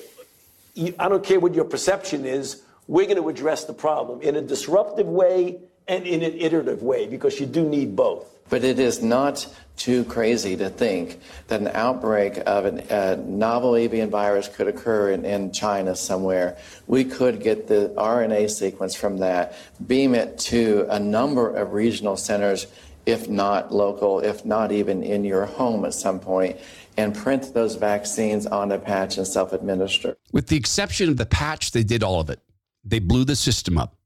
I 0.98 1.08
don't 1.08 1.24
care 1.24 1.40
what 1.40 1.54
your 1.54 1.64
perception 1.64 2.24
is, 2.24 2.62
we're 2.88 3.04
going 3.04 3.22
to 3.22 3.28
address 3.28 3.64
the 3.66 3.74
problem 3.74 4.20
in 4.22 4.34
a 4.34 4.42
disruptive 4.42 5.06
way 5.06 5.60
and 5.86 6.06
in 6.06 6.22
an 6.22 6.34
iterative 6.38 6.82
way 6.82 7.06
because 7.06 7.38
you 7.38 7.46
do 7.46 7.62
need 7.62 7.94
both. 7.94 8.34
But 8.48 8.64
it 8.64 8.78
is 8.78 9.02
not 9.02 9.46
too 9.76 10.04
crazy 10.04 10.56
to 10.56 10.70
think 10.70 11.20
that 11.48 11.60
an 11.60 11.68
outbreak 11.68 12.38
of 12.46 12.64
a 12.64 13.16
novel 13.16 13.76
avian 13.76 14.10
virus 14.10 14.48
could 14.48 14.68
occur 14.68 15.10
in, 15.10 15.24
in, 15.24 15.52
China 15.52 15.94
somewhere. 15.94 16.56
We 16.86 17.04
could 17.04 17.42
get 17.42 17.68
the 17.68 17.92
RNA 17.96 18.50
sequence 18.50 18.94
from 18.94 19.18
that, 19.18 19.54
beam 19.86 20.14
it 20.14 20.38
to 20.38 20.86
a 20.88 20.98
number 20.98 21.54
of 21.54 21.74
regional 21.74 22.16
centers, 22.16 22.66
if 23.04 23.28
not 23.28 23.72
local, 23.72 24.20
if 24.20 24.44
not 24.44 24.72
even 24.72 25.02
in 25.02 25.24
your 25.24 25.44
home 25.44 25.84
at 25.84 25.94
some 25.94 26.18
point, 26.18 26.56
and 26.96 27.14
print 27.14 27.54
those 27.54 27.76
vaccines 27.76 28.46
on 28.46 28.72
a 28.72 28.78
patch 28.78 29.18
and 29.18 29.26
self 29.26 29.52
administer. 29.52 30.16
With 30.32 30.48
the 30.48 30.56
exception 30.56 31.10
of 31.10 31.18
the 31.18 31.26
patch, 31.26 31.72
they 31.72 31.84
did 31.84 32.02
all 32.02 32.20
of 32.20 32.30
it. 32.30 32.40
They 32.88 33.00
blew 33.00 33.24
the 33.24 33.36
system 33.36 33.76
up. 33.76 33.96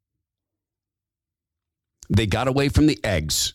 They 2.10 2.26
got 2.26 2.48
away 2.48 2.68
from 2.68 2.86
the 2.86 2.98
eggs. 3.04 3.54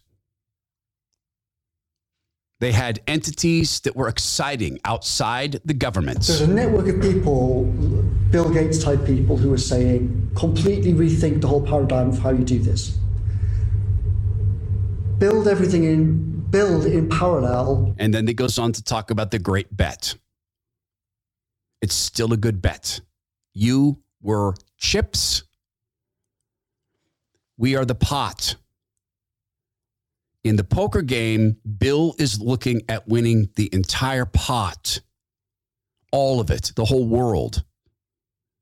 They 2.59 2.71
had 2.71 3.01
entities 3.07 3.81
that 3.81 3.95
were 3.95 4.07
exciting 4.07 4.79
outside 4.83 5.59
the 5.63 5.75
government. 5.75 6.25
There's 6.25 6.41
a 6.41 6.47
network 6.47 6.87
of 6.87 7.01
people, 7.01 7.65
Bill 8.31 8.51
Gates 8.51 8.83
type 8.83 9.05
people, 9.05 9.37
who 9.37 9.53
are 9.53 9.59
saying, 9.59 10.31
completely 10.35 10.93
rethink 10.93 11.41
the 11.41 11.47
whole 11.47 11.61
paradigm 11.61 12.09
of 12.09 12.19
how 12.19 12.31
you 12.31 12.43
do 12.43 12.57
this. 12.57 12.97
Build 15.19 15.47
everything 15.47 15.83
in, 15.83 16.49
build 16.49 16.85
in 16.85 17.09
parallel. 17.09 17.93
And 17.99 18.13
then 18.13 18.27
it 18.27 18.37
goes 18.37 18.57
on 18.57 18.71
to 18.71 18.83
talk 18.83 19.11
about 19.11 19.29
the 19.29 19.39
great 19.39 19.75
bet. 19.75 20.15
It's 21.81 21.93
still 21.93 22.33
a 22.33 22.37
good 22.37 22.59
bet. 22.61 23.01
You 23.53 23.99
were 24.27 24.53
chips. 24.77 25.43
We 27.57 27.77
are 27.77 27.85
the 27.85 27.95
pot. 27.95 28.57
In 30.43 30.57
the 30.57 30.65
poker 30.65 31.01
game, 31.01 31.57
Bill 31.77 32.13
is 32.19 32.41
looking 32.41 32.81
at 32.89 33.07
winning 33.07 33.49
the 33.55 33.73
entire 33.73 34.25
pot, 34.25 34.99
all 36.11 36.41
of 36.41 36.51
it, 36.51 36.73
the 36.75 36.85
whole 36.85 37.07
world. 37.07 37.63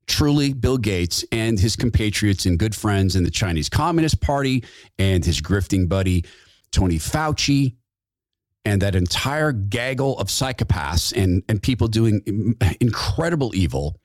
Truly, 0.06 0.52
Bill 0.52 0.78
Gates 0.78 1.24
and 1.32 1.58
his 1.58 1.74
compatriots 1.74 2.46
and 2.46 2.60
good 2.60 2.74
friends 2.74 3.16
in 3.16 3.24
the 3.24 3.30
Chinese 3.30 3.68
Communist 3.68 4.20
Party 4.20 4.64
and 5.00 5.24
his 5.24 5.40
grifting 5.40 5.88
buddy, 5.88 6.24
Tony 6.70 6.98
Fauci, 6.98 7.74
and 8.64 8.82
that 8.82 8.94
entire 8.94 9.50
gaggle 9.50 10.16
of 10.18 10.28
psychopaths 10.28 11.12
and, 11.12 11.42
and 11.48 11.60
people 11.60 11.88
doing 11.88 12.54
incredible 12.80 13.52
evil 13.54 14.00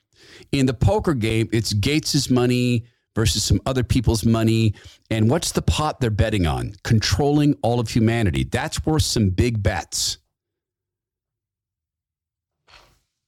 in 0.52 0.66
the 0.66 0.74
poker 0.74 1.14
game, 1.14 1.48
it's 1.52 1.72
Gates's 1.72 2.30
money 2.30 2.86
versus 3.14 3.42
some 3.42 3.60
other 3.66 3.84
people's 3.84 4.24
money. 4.24 4.74
And 5.10 5.30
what's 5.30 5.52
the 5.52 5.62
pot 5.62 6.00
they're 6.00 6.10
betting 6.10 6.46
on? 6.46 6.74
Controlling 6.82 7.54
all 7.62 7.78
of 7.78 7.88
humanity. 7.88 8.44
That's 8.44 8.84
worth 8.84 9.02
some 9.02 9.30
big 9.30 9.62
bets. 9.62 10.18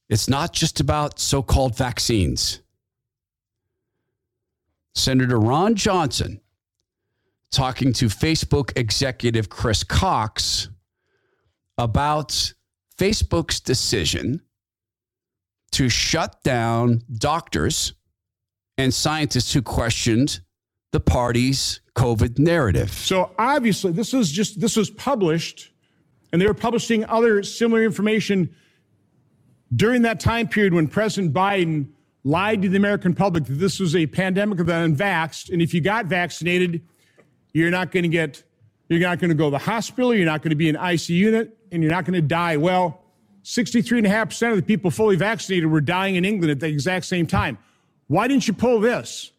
It's 0.09 0.29
not 0.29 0.53
just 0.53 0.79
about 0.79 1.19
so 1.19 1.41
called 1.41 1.75
vaccines. 1.75 2.61
Senator 4.93 5.39
Ron 5.39 5.75
Johnson 5.75 6.39
talking 7.51 7.91
to 7.93 8.05
Facebook 8.05 8.71
executive 8.75 9.49
Chris 9.49 9.83
Cox 9.83 10.69
about 11.77 12.53
Facebook's 12.97 13.59
decision 13.59 14.41
to 15.75 15.89
shut 15.89 16.41
down 16.41 17.01
doctors 17.17 17.93
and 18.77 18.93
scientists 18.93 19.51
who 19.51 19.61
questioned 19.61 20.39
the 20.93 21.01
party's 21.01 21.81
COVID 21.95 22.39
narrative. 22.39 22.91
So 22.91 23.31
obviously, 23.37 23.91
this 23.91 24.13
was 24.13 24.31
just 24.31 24.61
this 24.61 24.77
was 24.77 24.89
published, 24.89 25.71
and 26.31 26.41
they 26.41 26.47
were 26.47 26.53
publishing 26.53 27.03
other 27.05 27.43
similar 27.43 27.83
information 27.83 28.55
during 29.75 30.03
that 30.03 30.21
time 30.21 30.47
period 30.47 30.73
when 30.73 30.87
President 30.87 31.33
Biden 31.33 31.87
lied 32.23 32.61
to 32.61 32.69
the 32.69 32.77
American 32.77 33.13
public 33.13 33.43
that 33.43 33.55
this 33.55 33.77
was 33.77 33.97
a 33.97 34.07
pandemic 34.07 34.61
of 34.61 34.67
the 34.67 34.73
unvaxxed, 34.73 35.51
and 35.51 35.61
if 35.61 35.73
you 35.73 35.81
got 35.81 36.05
vaccinated, 36.05 36.81
you're 37.51 37.69
not 37.69 37.91
going 37.91 38.03
to 38.03 38.09
get, 38.09 38.41
you're 38.87 38.99
not 39.01 39.19
going 39.19 39.29
to 39.29 39.35
go 39.35 39.45
to 39.45 39.51
the 39.51 39.57
hospital, 39.57 40.13
you're 40.13 40.25
not 40.25 40.41
going 40.41 40.51
to 40.51 40.55
be 40.55 40.69
in 40.69 40.75
ICU 40.75 41.09
unit, 41.09 41.57
and 41.69 41.83
you're 41.83 41.91
not 41.91 42.05
going 42.05 42.13
to 42.13 42.21
die. 42.21 42.55
Well, 42.55 43.04
63.5% 43.45 44.49
of 44.49 44.57
the 44.57 44.63
people 44.63 44.89
fully 44.89 45.15
vaccinated 45.15 45.69
were 45.69 45.79
dying 45.79 46.15
in 46.15 46.25
England 46.25 46.49
at 46.49 46.59
the 46.59 46.67
exact 46.67 47.05
same 47.05 47.27
time. 47.27 47.59
Why 48.07 48.27
didn't 48.27 48.47
you 48.47 48.55
pull 48.55 48.79
this? 48.79 49.31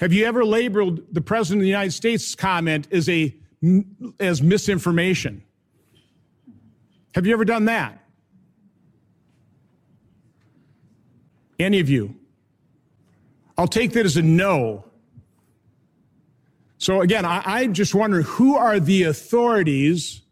Have 0.00 0.10
you 0.12 0.24
ever 0.24 0.42
labeled 0.42 1.02
the 1.12 1.20
President 1.20 1.60
of 1.60 1.64
the 1.64 1.68
United 1.68 1.92
States 1.92 2.34
comment 2.34 2.88
as, 2.90 3.10
a, 3.10 3.34
as 4.18 4.40
misinformation? 4.40 5.42
Have 7.14 7.26
you 7.26 7.34
ever 7.34 7.44
done 7.44 7.66
that? 7.66 8.02
Any 11.58 11.78
of 11.78 11.90
you? 11.90 12.16
I'll 13.58 13.68
take 13.68 13.92
that 13.92 14.06
as 14.06 14.16
a 14.16 14.22
no. 14.22 14.86
So 16.78 17.02
again, 17.02 17.26
I, 17.26 17.42
I 17.44 17.66
just 17.66 17.94
wonder 17.94 18.22
who 18.22 18.56
are 18.56 18.80
the 18.80 19.04
authorities? 19.04 20.22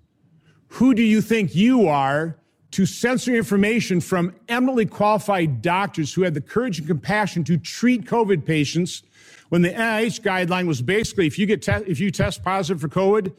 Who 0.68 0.94
do 0.94 1.02
you 1.02 1.20
think 1.20 1.54
you 1.54 1.87
are 1.87 2.39
to 2.72 2.87
censor 2.87 3.35
information 3.35 4.00
from 4.00 4.35
eminently 4.48 4.87
qualified 4.87 5.61
doctors 5.61 6.14
who 6.14 6.22
had 6.22 6.35
the 6.35 6.40
courage 6.40 6.78
and 6.78 6.87
compassion 6.87 7.42
to 7.44 7.56
treat 7.56 8.04
COVID 8.04 8.44
patients 8.44 9.02
when 9.48 9.62
the 9.62 9.70
NIH 9.70 10.20
guideline 10.20 10.66
was 10.66 10.80
basically 10.80 11.26
if 11.26 11.38
you 11.38 11.46
get 11.46 11.62
te- 11.62 11.85
if 11.87 11.98
you 11.98 12.11
test 12.11 12.44
positive 12.44 12.80
for 12.80 12.88
COVID, 12.88 13.35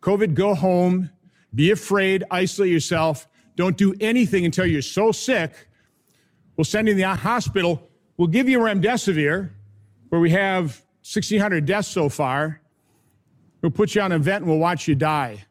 COVID, 0.00 0.34
go 0.34 0.54
home, 0.54 1.10
be 1.54 1.70
afraid, 1.70 2.24
isolate 2.30 2.72
yourself, 2.72 3.28
don't 3.56 3.76
do 3.76 3.94
anything 4.00 4.46
until 4.46 4.64
you're 4.64 4.80
so 4.80 5.12
sick. 5.12 5.68
We'll 6.56 6.64
send 6.64 6.88
you 6.88 6.94
to 6.94 7.00
the 7.00 7.14
hospital. 7.14 7.90
We'll 8.16 8.28
give 8.28 8.48
you 8.48 8.58
remdesivir, 8.58 9.50
where 10.08 10.20
we 10.20 10.30
have 10.30 10.82
1,600 11.02 11.66
deaths 11.66 11.88
so 11.88 12.08
far. 12.08 12.60
We'll 13.60 13.70
put 13.70 13.94
you 13.94 14.00
on 14.00 14.12
a 14.12 14.18
vent 14.18 14.42
and 14.42 14.50
we'll 14.50 14.58
watch 14.58 14.88
you 14.88 14.94
die 14.94 15.44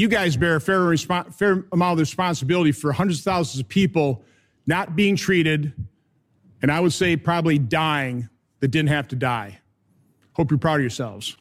you 0.00 0.08
guys 0.08 0.36
bear 0.36 0.56
a 0.56 0.60
fair, 0.60 0.96
fair 0.96 1.64
amount 1.72 1.94
of 1.94 1.98
responsibility 1.98 2.72
for 2.72 2.92
hundreds 2.92 3.20
of 3.20 3.24
thousands 3.24 3.60
of 3.60 3.68
people 3.68 4.22
not 4.66 4.94
being 4.94 5.16
treated, 5.16 5.72
and 6.62 6.70
I 6.70 6.80
would 6.80 6.92
say 6.92 7.16
probably 7.16 7.58
dying 7.58 8.28
that 8.60 8.68
didn't 8.68 8.90
have 8.90 9.08
to 9.08 9.16
die. 9.16 9.60
Hope 10.32 10.50
you're 10.50 10.58
proud 10.58 10.76
of 10.76 10.82
yourselves. 10.82 11.36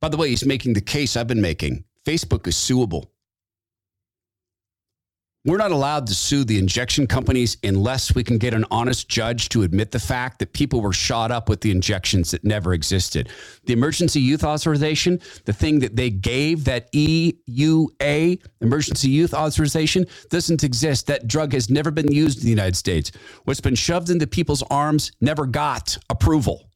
By 0.00 0.08
the 0.08 0.16
way, 0.16 0.28
he's 0.30 0.44
making 0.44 0.74
the 0.74 0.80
case 0.80 1.16
I've 1.16 1.26
been 1.26 1.40
making. 1.40 1.84
Facebook 2.04 2.46
is 2.46 2.56
suable. 2.56 3.10
We're 5.48 5.56
not 5.56 5.70
allowed 5.70 6.06
to 6.08 6.14
sue 6.14 6.44
the 6.44 6.58
injection 6.58 7.06
companies 7.06 7.56
unless 7.64 8.14
we 8.14 8.22
can 8.22 8.36
get 8.36 8.52
an 8.52 8.66
honest 8.70 9.08
judge 9.08 9.48
to 9.48 9.62
admit 9.62 9.92
the 9.92 9.98
fact 9.98 10.40
that 10.40 10.52
people 10.52 10.82
were 10.82 10.92
shot 10.92 11.30
up 11.30 11.48
with 11.48 11.62
the 11.62 11.70
injections 11.70 12.32
that 12.32 12.44
never 12.44 12.74
existed. 12.74 13.30
The 13.64 13.72
emergency 13.72 14.20
use 14.20 14.44
authorization, 14.44 15.18
the 15.46 15.54
thing 15.54 15.78
that 15.78 15.96
they 15.96 16.10
gave, 16.10 16.64
that 16.64 16.92
EUA, 16.92 18.42
emergency 18.60 19.08
use 19.08 19.32
authorization, 19.32 20.04
doesn't 20.28 20.64
exist. 20.64 21.06
That 21.06 21.26
drug 21.26 21.54
has 21.54 21.70
never 21.70 21.90
been 21.90 22.12
used 22.12 22.40
in 22.40 22.44
the 22.44 22.50
United 22.50 22.76
States. 22.76 23.10
What's 23.44 23.62
been 23.62 23.74
shoved 23.74 24.10
into 24.10 24.26
people's 24.26 24.62
arms 24.64 25.12
never 25.22 25.46
got 25.46 25.96
approval. 26.10 26.68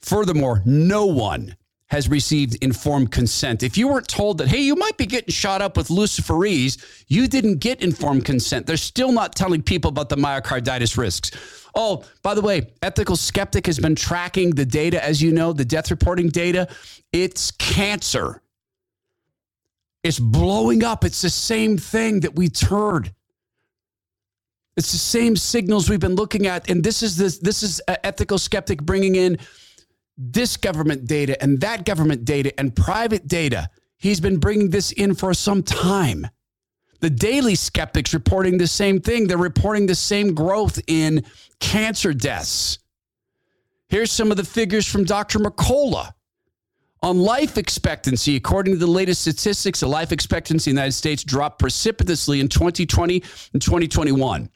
Furthermore, 0.00 0.60
no 0.66 1.06
one 1.06 1.54
has 1.90 2.08
received 2.08 2.56
informed 2.62 3.10
consent. 3.10 3.62
If 3.62 3.76
you 3.76 3.88
weren't 3.88 4.06
told 4.06 4.38
that, 4.38 4.48
hey, 4.48 4.60
you 4.60 4.76
might 4.76 4.96
be 4.96 5.06
getting 5.06 5.32
shot 5.32 5.60
up 5.60 5.76
with 5.76 5.88
luciferase, 5.88 7.04
you 7.08 7.26
didn't 7.26 7.58
get 7.58 7.82
informed 7.82 8.24
consent. 8.24 8.66
They're 8.66 8.76
still 8.76 9.10
not 9.10 9.34
telling 9.34 9.62
people 9.62 9.88
about 9.88 10.08
the 10.08 10.16
myocarditis 10.16 10.96
risks. 10.96 11.32
Oh, 11.74 12.04
by 12.22 12.34
the 12.34 12.40
way, 12.40 12.68
Ethical 12.82 13.16
Skeptic 13.16 13.66
has 13.66 13.78
been 13.78 13.96
tracking 13.96 14.50
the 14.50 14.64
data, 14.64 15.04
as 15.04 15.20
you 15.20 15.32
know, 15.32 15.52
the 15.52 15.64
death 15.64 15.90
reporting 15.90 16.28
data. 16.28 16.68
It's 17.12 17.50
cancer. 17.52 18.40
It's 20.04 20.18
blowing 20.18 20.84
up. 20.84 21.04
It's 21.04 21.22
the 21.22 21.30
same 21.30 21.76
thing 21.76 22.20
that 22.20 22.36
we 22.36 22.50
heard. 22.68 23.12
It's 24.76 24.92
the 24.92 24.98
same 24.98 25.36
signals 25.36 25.90
we've 25.90 26.00
been 26.00 26.14
looking 26.14 26.46
at, 26.46 26.70
and 26.70 26.82
this 26.82 27.02
is 27.02 27.16
this 27.16 27.38
this 27.38 27.62
is 27.62 27.82
ethical 27.88 28.38
skeptic 28.38 28.80
bringing 28.80 29.16
in 29.16 29.36
this 30.22 30.58
government 30.58 31.06
data 31.06 31.42
and 31.42 31.60
that 31.62 31.86
government 31.86 32.26
data 32.26 32.52
and 32.60 32.76
private 32.76 33.26
data. 33.26 33.70
He's 33.96 34.20
been 34.20 34.36
bringing 34.36 34.68
this 34.68 34.92
in 34.92 35.14
for 35.14 35.32
some 35.32 35.62
time. 35.62 36.26
The 37.00 37.08
daily 37.08 37.54
skeptics 37.54 38.12
reporting 38.12 38.58
the 38.58 38.66
same 38.66 39.00
thing. 39.00 39.26
They're 39.26 39.38
reporting 39.38 39.86
the 39.86 39.94
same 39.94 40.34
growth 40.34 40.78
in 40.86 41.24
cancer 41.58 42.12
deaths. 42.12 42.78
Here's 43.88 44.12
some 44.12 44.30
of 44.30 44.36
the 44.36 44.44
figures 44.44 44.86
from 44.86 45.04
Dr. 45.04 45.38
McCullough. 45.38 46.12
On 47.02 47.18
life 47.18 47.56
expectancy, 47.56 48.36
according 48.36 48.74
to 48.74 48.78
the 48.78 48.86
latest 48.86 49.22
statistics, 49.22 49.80
the 49.80 49.88
life 49.88 50.12
expectancy 50.12 50.70
in 50.70 50.76
the 50.76 50.80
United 50.82 50.92
States 50.92 51.24
dropped 51.24 51.58
precipitously 51.58 52.40
in 52.40 52.48
2020 52.48 53.22
and 53.54 53.62
2021. 53.62 54.50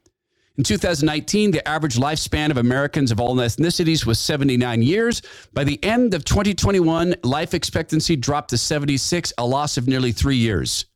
In 0.57 0.62
2019, 0.62 1.51
the 1.51 1.67
average 1.67 1.97
lifespan 1.97 2.53
of 2.53 2.59
Americans 2.59 3.11
of 3.11 3.19
all 3.19 3.35
ethnicities 3.37 4.07
was 4.07 4.21
79 4.21 4.83
years. 4.83 5.21
By 5.53 5.64
the 5.64 5.83
end 5.83 6.14
of 6.14 6.25
2021, 6.25 7.17
life 7.25 7.55
expectancy 7.55 8.14
dropped 8.14 8.51
to 8.51 8.59
76, 8.59 9.33
a 9.37 9.45
loss 9.45 9.77
of 9.77 9.88
nearly 9.88 10.12
three 10.12 10.37
years. 10.37 10.87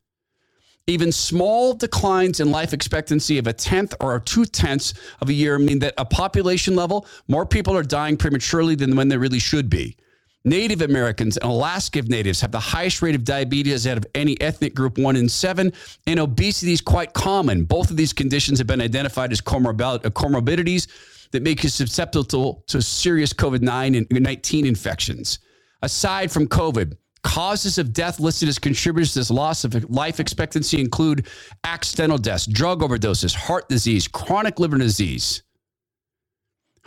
Even 0.86 1.10
small 1.10 1.74
declines 1.74 2.38
in 2.38 2.52
life 2.52 2.72
expectancy 2.72 3.36
of 3.36 3.48
a 3.48 3.52
tenth 3.52 3.94
or 3.98 4.20
two 4.20 4.44
tenths 4.44 4.94
of 5.20 5.28
a 5.28 5.32
year 5.32 5.58
mean 5.58 5.80
that 5.80 5.94
at 5.98 6.02
a 6.02 6.04
population 6.04 6.76
level, 6.76 7.04
more 7.26 7.44
people 7.44 7.76
are 7.76 7.82
dying 7.82 8.16
prematurely 8.16 8.76
than 8.76 8.94
when 8.94 9.08
they 9.08 9.16
really 9.16 9.40
should 9.40 9.68
be. 9.68 9.96
Native 10.44 10.82
Americans 10.82 11.36
and 11.36 11.50
Alaska 11.50 12.00
Natives 12.02 12.40
have 12.40 12.52
the 12.52 12.60
highest 12.60 13.02
rate 13.02 13.14
of 13.14 13.24
diabetes 13.24 13.86
out 13.86 13.98
of 13.98 14.06
any 14.14 14.40
ethnic 14.40 14.74
group, 14.74 14.96
one 14.98 15.16
in 15.16 15.28
seven, 15.28 15.72
and 16.06 16.20
obesity 16.20 16.72
is 16.72 16.80
quite 16.80 17.12
common. 17.12 17.64
Both 17.64 17.90
of 17.90 17.96
these 17.96 18.12
conditions 18.12 18.58
have 18.58 18.66
been 18.66 18.80
identified 18.80 19.32
as 19.32 19.40
uh, 19.40 19.42
comorbidities 19.42 20.88
that 21.32 21.42
make 21.42 21.62
you 21.62 21.68
susceptible 21.68 22.64
to 22.68 22.80
serious 22.80 23.32
COVID 23.32 23.60
19 23.62 24.66
infections. 24.66 25.40
Aside 25.82 26.30
from 26.30 26.46
COVID, 26.48 26.96
Causes 27.24 27.78
of 27.78 27.92
death 27.92 28.20
listed 28.20 28.48
as 28.48 28.58
contributors 28.58 29.12
to 29.12 29.18
this 29.18 29.30
loss 29.30 29.64
of 29.64 29.90
life 29.90 30.20
expectancy 30.20 30.80
include 30.80 31.26
accidental 31.64 32.16
deaths, 32.16 32.46
drug 32.46 32.80
overdoses, 32.80 33.34
heart 33.34 33.68
disease, 33.68 34.06
chronic 34.06 34.60
liver 34.60 34.78
disease. 34.78 35.42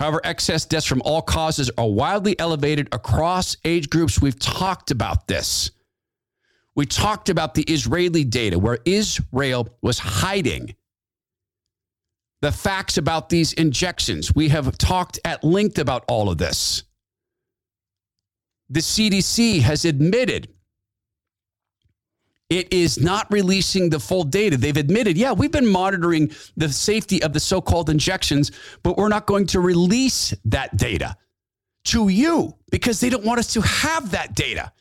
However, 0.01 0.19
excess 0.23 0.65
deaths 0.65 0.87
from 0.87 1.03
all 1.05 1.21
causes 1.21 1.69
are 1.77 1.87
wildly 1.87 2.37
elevated 2.39 2.89
across 2.91 3.55
age 3.63 3.87
groups. 3.87 4.19
We've 4.19 4.39
talked 4.39 4.89
about 4.89 5.27
this. 5.27 5.69
We 6.73 6.87
talked 6.87 7.29
about 7.29 7.53
the 7.53 7.61
Israeli 7.61 8.23
data 8.23 8.57
where 8.57 8.79
Israel 8.83 9.69
was 9.83 9.99
hiding 9.99 10.73
the 12.41 12.51
facts 12.51 12.97
about 12.97 13.29
these 13.29 13.53
injections. 13.53 14.33
We 14.33 14.49
have 14.49 14.75
talked 14.79 15.19
at 15.23 15.43
length 15.43 15.77
about 15.77 16.03
all 16.07 16.31
of 16.31 16.39
this 16.39 16.83
the 18.71 18.79
CDC 18.79 19.61
has 19.61 19.85
admitted 19.85 20.47
it 22.51 22.73
is 22.73 22.99
not 22.99 23.25
releasing 23.31 23.89
the 23.89 23.99
full 23.99 24.25
data. 24.25 24.57
They've 24.57 24.75
admitted, 24.75 25.17
yeah, 25.17 25.31
we've 25.31 25.53
been 25.53 25.71
monitoring 25.71 26.31
the 26.57 26.67
safety 26.67 27.23
of 27.23 27.31
the 27.31 27.39
so 27.39 27.61
called 27.61 27.89
injections, 27.89 28.51
but 28.83 28.97
we're 28.97 29.07
not 29.07 29.25
going 29.25 29.45
to 29.47 29.61
release 29.61 30.33
that 30.43 30.75
data 30.75 31.15
to 31.85 32.09
you 32.09 32.53
because 32.69 32.99
they 32.99 33.09
don't 33.09 33.23
want 33.23 33.39
us 33.39 33.53
to 33.53 33.61
have 33.61 34.11
that 34.11 34.35
data. 34.35 34.73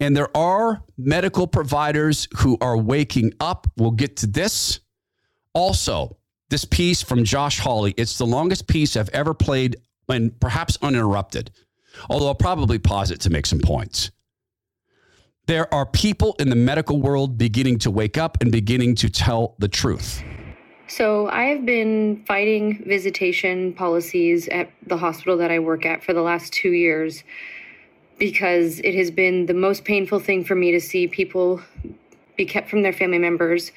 And 0.00 0.16
there 0.16 0.36
are 0.36 0.82
medical 0.96 1.46
providers 1.46 2.26
who 2.38 2.58
are 2.60 2.76
waking 2.76 3.32
up. 3.38 3.68
We'll 3.76 3.92
get 3.92 4.16
to 4.18 4.26
this. 4.26 4.80
Also, 5.54 6.18
this 6.50 6.64
piece 6.64 7.00
from 7.00 7.22
Josh 7.22 7.60
Hawley, 7.60 7.94
it's 7.96 8.18
the 8.18 8.26
longest 8.26 8.66
piece 8.66 8.96
I've 8.96 9.08
ever 9.10 9.34
played 9.34 9.76
and 10.08 10.38
perhaps 10.40 10.76
uninterrupted, 10.82 11.52
although 12.08 12.26
I'll 12.26 12.34
probably 12.34 12.78
pause 12.78 13.10
it 13.10 13.20
to 13.22 13.30
make 13.30 13.46
some 13.46 13.60
points. 13.60 14.10
There 15.46 15.72
are 15.72 15.86
people 15.86 16.36
in 16.38 16.50
the 16.50 16.56
medical 16.56 17.00
world 17.00 17.38
beginning 17.38 17.78
to 17.78 17.90
wake 17.90 18.18
up 18.18 18.38
and 18.42 18.52
beginning 18.52 18.96
to 18.96 19.08
tell 19.08 19.54
the 19.58 19.68
truth. 19.68 20.22
So, 20.88 21.28
I've 21.28 21.66
been 21.66 22.24
fighting 22.26 22.82
visitation 22.86 23.74
policies 23.74 24.48
at 24.48 24.70
the 24.86 24.96
hospital 24.96 25.36
that 25.38 25.50
I 25.50 25.58
work 25.58 25.84
at 25.84 26.02
for 26.02 26.14
the 26.14 26.22
last 26.22 26.52
two 26.52 26.72
years 26.72 27.24
because 28.18 28.80
it 28.80 28.94
has 28.94 29.10
been 29.10 29.46
the 29.46 29.54
most 29.54 29.84
painful 29.84 30.18
thing 30.18 30.44
for 30.44 30.54
me 30.54 30.70
to 30.72 30.80
see 30.80 31.06
people 31.06 31.62
be 32.36 32.44
kept 32.44 32.68
from 32.68 32.82
their 32.82 32.92
family 32.92 33.18
members 33.18 33.72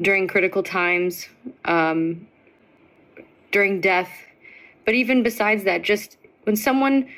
during 0.00 0.28
critical 0.28 0.62
times, 0.62 1.26
um, 1.64 2.26
during 3.52 3.80
death, 3.80 4.10
but 4.84 4.94
even 4.94 5.22
besides 5.22 5.64
that, 5.64 5.82
just 5.82 6.16
when 6.44 6.56
someone 6.56 7.08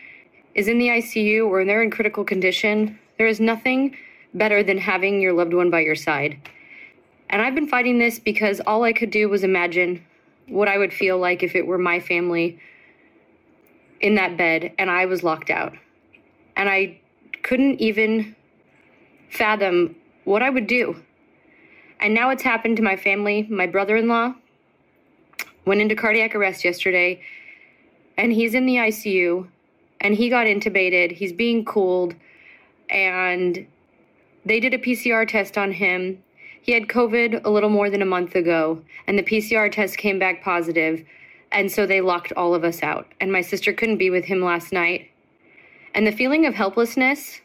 is 0.54 0.68
in 0.68 0.78
the 0.78 0.88
ICU 0.88 1.46
or 1.46 1.64
they're 1.64 1.82
in 1.82 1.90
critical 1.90 2.24
condition, 2.24 2.98
there 3.18 3.26
is 3.26 3.40
nothing 3.40 3.96
better 4.34 4.62
than 4.62 4.78
having 4.78 5.20
your 5.20 5.32
loved 5.32 5.54
one 5.54 5.70
by 5.70 5.80
your 5.80 5.94
side. 5.94 6.38
And 7.30 7.40
I've 7.40 7.54
been 7.54 7.68
fighting 7.68 7.98
this 7.98 8.18
because 8.18 8.60
all 8.66 8.84
I 8.84 8.92
could 8.92 9.10
do 9.10 9.28
was 9.28 9.44
imagine 9.44 10.04
what 10.48 10.68
I 10.68 10.78
would 10.78 10.92
feel 10.92 11.18
like 11.18 11.42
if 11.42 11.54
it 11.54 11.66
were 11.66 11.78
my 11.78 12.00
family 12.00 12.58
in 14.00 14.16
that 14.16 14.36
bed 14.36 14.72
and 14.78 14.90
I 14.90 15.06
was 15.06 15.22
locked 15.22 15.50
out. 15.50 15.72
And 16.56 16.68
I 16.68 17.00
couldn't 17.42 17.80
even 17.80 18.36
fathom 19.30 19.96
what 20.24 20.42
I 20.42 20.50
would 20.50 20.66
do. 20.66 21.02
And 22.00 22.12
now 22.12 22.30
it's 22.30 22.42
happened 22.42 22.76
to 22.76 22.82
my 22.82 22.96
family. 22.96 23.46
My 23.48 23.66
brother 23.66 23.96
in 23.96 24.08
law 24.08 24.34
went 25.64 25.80
into 25.80 25.94
cardiac 25.94 26.34
arrest 26.34 26.64
yesterday 26.64 27.22
and 28.18 28.32
he's 28.32 28.54
in 28.54 28.66
the 28.66 28.76
ICU 28.76 29.48
and 30.02 30.14
he 30.14 30.28
got 30.28 30.46
intubated. 30.46 31.12
He's 31.12 31.32
being 31.32 31.64
cooled 31.64 32.14
and 32.90 33.66
they 34.44 34.60
did 34.60 34.74
a 34.74 34.78
PCR 34.78 35.26
test 35.26 35.56
on 35.56 35.72
him. 35.72 36.22
He 36.60 36.72
had 36.72 36.88
COVID 36.88 37.44
a 37.44 37.50
little 37.50 37.70
more 37.70 37.88
than 37.88 38.02
a 38.02 38.06
month 38.06 38.34
ago 38.34 38.82
and 39.06 39.18
the 39.18 39.22
PCR 39.22 39.72
test 39.72 39.96
came 39.96 40.18
back 40.18 40.42
positive 40.42 41.04
and 41.52 41.70
so 41.70 41.86
they 41.86 42.00
locked 42.00 42.32
all 42.32 42.54
of 42.54 42.64
us 42.64 42.82
out. 42.82 43.06
And 43.20 43.32
my 43.32 43.40
sister 43.40 43.72
couldn't 43.72 43.98
be 43.98 44.10
with 44.10 44.24
him 44.24 44.42
last 44.42 44.72
night. 44.72 45.10
And 45.94 46.06
the 46.06 46.12
feeling 46.12 46.46
of 46.46 46.54
helplessness 46.54 47.40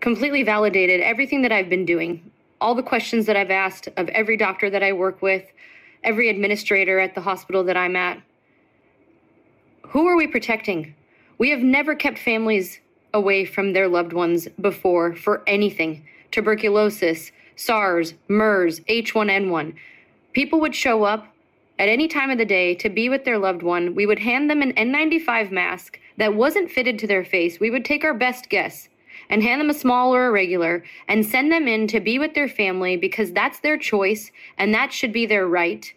completely 0.00 0.42
validated 0.42 1.00
everything 1.00 1.42
that 1.42 1.52
I've 1.52 1.68
been 1.68 1.84
doing. 1.84 2.30
All 2.60 2.74
the 2.74 2.82
questions 2.82 3.26
that 3.26 3.36
I've 3.36 3.50
asked 3.50 3.88
of 3.96 4.08
every 4.08 4.36
doctor 4.36 4.70
that 4.70 4.82
I 4.82 4.92
work 4.92 5.22
with, 5.22 5.44
every 6.02 6.28
administrator 6.28 6.98
at 6.98 7.14
the 7.14 7.20
hospital 7.20 7.62
that 7.64 7.76
I'm 7.76 7.94
at. 7.94 8.20
Who 9.88 10.06
are 10.06 10.16
we 10.16 10.26
protecting? 10.26 10.94
We 11.38 11.50
have 11.50 11.60
never 11.60 11.94
kept 11.94 12.18
families 12.18 12.80
away 13.14 13.44
from 13.44 13.72
their 13.72 13.86
loved 13.86 14.12
ones 14.12 14.48
before 14.60 15.14
for 15.14 15.42
anything 15.46 16.04
tuberculosis, 16.32 17.32
SARS, 17.54 18.14
MERS, 18.26 18.80
H1N1. 18.80 19.74
People 20.32 20.60
would 20.60 20.74
show 20.74 21.04
up 21.04 21.28
at 21.78 21.88
any 21.88 22.08
time 22.08 22.30
of 22.30 22.38
the 22.38 22.44
day 22.44 22.74
to 22.74 22.88
be 22.88 23.08
with 23.08 23.24
their 23.24 23.38
loved 23.38 23.62
one. 23.62 23.94
We 23.94 24.04
would 24.04 24.18
hand 24.18 24.50
them 24.50 24.62
an 24.62 24.72
N95 24.72 25.52
mask 25.52 26.00
that 26.16 26.34
wasn't 26.34 26.70
fitted 26.70 26.98
to 26.98 27.06
their 27.06 27.24
face. 27.24 27.60
We 27.60 27.70
would 27.70 27.84
take 27.84 28.04
our 28.04 28.14
best 28.14 28.50
guess 28.50 28.88
and 29.30 29.42
hand 29.42 29.60
them 29.60 29.70
a 29.70 29.74
small 29.74 30.14
or 30.14 30.26
a 30.26 30.32
regular 30.32 30.82
and 31.06 31.24
send 31.24 31.52
them 31.52 31.68
in 31.68 31.86
to 31.88 32.00
be 32.00 32.18
with 32.18 32.34
their 32.34 32.48
family 32.48 32.96
because 32.96 33.32
that's 33.32 33.60
their 33.60 33.76
choice 33.76 34.32
and 34.58 34.74
that 34.74 34.92
should 34.92 35.12
be 35.12 35.26
their 35.26 35.46
right. 35.46 35.92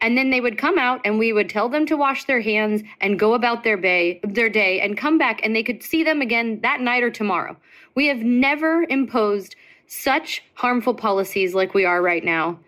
And 0.00 0.16
then 0.16 0.30
they 0.30 0.40
would 0.40 0.56
come 0.56 0.78
out 0.78 1.02
and 1.04 1.18
we 1.18 1.32
would 1.32 1.48
tell 1.48 1.68
them 1.68 1.84
to 1.86 1.96
wash 1.96 2.24
their 2.24 2.40
hands 2.40 2.82
and 3.00 3.18
go 3.18 3.34
about 3.34 3.64
their 3.64 3.76
day, 3.76 4.20
their 4.24 4.48
day 4.48 4.80
and 4.80 4.96
come 4.96 5.18
back 5.18 5.40
and 5.42 5.54
they 5.54 5.62
could 5.62 5.82
see 5.82 6.02
them 6.02 6.22
again 6.22 6.60
that 6.62 6.80
night 6.80 7.02
or 7.02 7.10
tomorrow. 7.10 7.56
We 7.94 8.06
have 8.06 8.18
never 8.18 8.84
imposed 8.88 9.56
such 9.86 10.42
harmful 10.54 10.94
policies 10.94 11.54
like 11.54 11.74
we 11.74 11.84
are 11.84 12.00
right 12.00 12.24
now. 12.24 12.58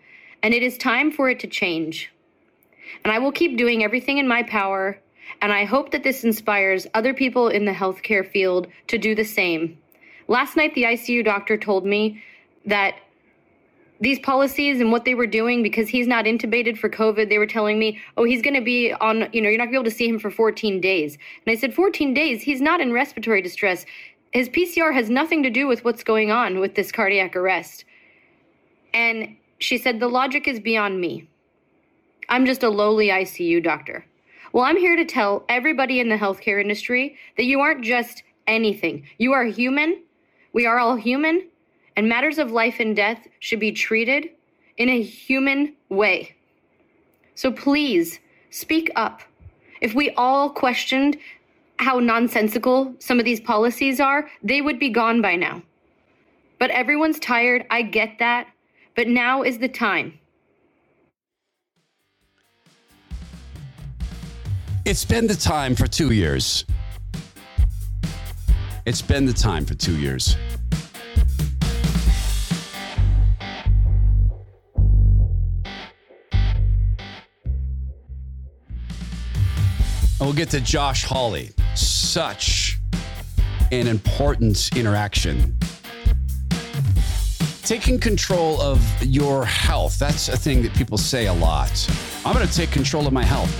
And 0.43 0.53
it 0.53 0.61
is 0.61 0.77
time 0.77 1.09
for 1.09 1.29
it 1.29 1.39
to 1.39 1.47
change. 1.47 2.11
And 3.03 3.11
I 3.11 3.19
will 3.19 3.31
keep 3.31 3.57
doing 3.57 3.83
everything 3.83 4.17
in 4.17 4.27
my 4.27 4.43
power. 4.43 4.99
And 5.41 5.51
I 5.51 5.65
hope 5.65 5.91
that 5.91 6.03
this 6.03 6.23
inspires 6.23 6.85
other 6.93 7.13
people 7.13 7.47
in 7.47 7.65
the 7.65 7.71
healthcare 7.71 8.27
field 8.27 8.67
to 8.87 8.97
do 8.97 9.15
the 9.15 9.23
same. 9.23 9.77
Last 10.27 10.55
night, 10.55 10.75
the 10.75 10.83
ICU 10.83 11.23
doctor 11.23 11.57
told 11.57 11.85
me 11.85 12.21
that 12.65 12.95
these 13.99 14.19
policies 14.19 14.81
and 14.81 14.91
what 14.91 15.05
they 15.05 15.15
were 15.15 15.27
doing 15.27 15.63
because 15.63 15.87
he's 15.87 16.07
not 16.07 16.25
intubated 16.25 16.77
for 16.77 16.89
COVID. 16.89 17.29
They 17.29 17.37
were 17.37 17.47
telling 17.47 17.79
me, 17.79 17.99
oh, 18.17 18.23
he's 18.23 18.41
going 18.41 18.55
to 18.55 18.61
be 18.61 18.91
on, 18.93 19.29
you 19.31 19.41
know, 19.41 19.49
you're 19.49 19.57
not 19.57 19.65
going 19.65 19.67
to 19.67 19.71
be 19.71 19.75
able 19.75 19.83
to 19.85 19.91
see 19.91 20.07
him 20.07 20.19
for 20.19 20.31
14 20.31 20.81
days. 20.81 21.17
And 21.45 21.55
I 21.55 21.59
said, 21.59 21.73
14 21.73 22.13
days? 22.13 22.41
He's 22.41 22.61
not 22.61 22.81
in 22.81 22.91
respiratory 22.91 23.41
distress. 23.41 23.85
His 24.31 24.49
PCR 24.49 24.93
has 24.93 25.09
nothing 25.09 25.43
to 25.43 25.49
do 25.49 25.67
with 25.67 25.85
what's 25.85 26.03
going 26.03 26.31
on 26.31 26.59
with 26.59 26.75
this 26.75 26.91
cardiac 26.91 27.35
arrest. 27.35 27.85
And 28.93 29.35
she 29.59 29.77
said, 29.77 29.99
the 29.99 30.07
logic 30.07 30.47
is 30.47 30.59
beyond 30.59 30.99
me. 30.99 31.29
I'm 32.29 32.45
just 32.45 32.63
a 32.63 32.69
lowly 32.69 33.07
ICU 33.07 33.63
doctor. 33.63 34.05
Well, 34.51 34.65
I'm 34.65 34.77
here 34.77 34.95
to 34.95 35.05
tell 35.05 35.45
everybody 35.49 35.99
in 35.99 36.09
the 36.09 36.17
healthcare 36.17 36.61
industry 36.61 37.17
that 37.37 37.45
you 37.45 37.59
aren't 37.59 37.83
just 37.83 38.23
anything. 38.47 39.07
You 39.17 39.33
are 39.33 39.45
human. 39.45 40.03
We 40.51 40.65
are 40.65 40.77
all 40.77 40.95
human 40.95 41.47
and 41.95 42.09
matters 42.09 42.37
of 42.37 42.51
life 42.51 42.79
and 42.79 42.95
death 42.95 43.27
should 43.39 43.59
be 43.59 43.71
treated 43.71 44.29
in 44.77 44.89
a 44.89 45.01
human 45.01 45.75
way. 45.89 46.35
So 47.35 47.51
please 47.51 48.19
speak 48.49 48.91
up. 48.95 49.21
If 49.81 49.93
we 49.93 50.11
all 50.11 50.49
questioned 50.49 51.17
how 51.77 51.99
nonsensical 51.99 52.93
some 52.99 53.19
of 53.19 53.25
these 53.25 53.39
policies 53.39 53.99
are, 53.99 54.29
they 54.41 54.61
would 54.61 54.79
be 54.79 54.89
gone 54.89 55.21
by 55.21 55.35
now. 55.35 55.61
But 56.59 56.69
everyone's 56.71 57.19
tired. 57.19 57.65
I 57.69 57.81
get 57.81 58.19
that. 58.19 58.47
But 58.95 59.07
now 59.07 59.41
is 59.41 59.57
the 59.57 59.67
time. 59.67 60.19
It's 64.85 65.05
been 65.05 65.27
the 65.27 65.35
time 65.35 65.75
for 65.75 65.87
two 65.87 66.11
years. 66.11 66.65
It's 68.85 69.01
been 69.01 69.25
the 69.25 69.33
time 69.33 69.65
for 69.65 69.75
two 69.75 69.97
years. 69.97 70.35
And 80.23 80.29
we'll 80.29 80.37
get 80.37 80.51
to 80.51 80.61
Josh 80.61 81.03
Hawley. 81.03 81.51
Such 81.75 82.79
an 83.73 83.87
important 83.87 84.69
interaction. 84.73 85.57
Taking 87.63 87.99
control 87.99 88.61
of 88.61 88.81
your 89.03 89.43
health. 89.43 89.99
That's 89.99 90.29
a 90.29 90.37
thing 90.37 90.61
that 90.61 90.73
people 90.75 90.97
say 90.97 91.27
a 91.27 91.33
lot. 91.33 91.69
I'm 92.25 92.33
going 92.33 92.47
to 92.47 92.53
take 92.53 92.71
control 92.71 93.05
of 93.05 93.11
my 93.11 93.25
health. 93.25 93.51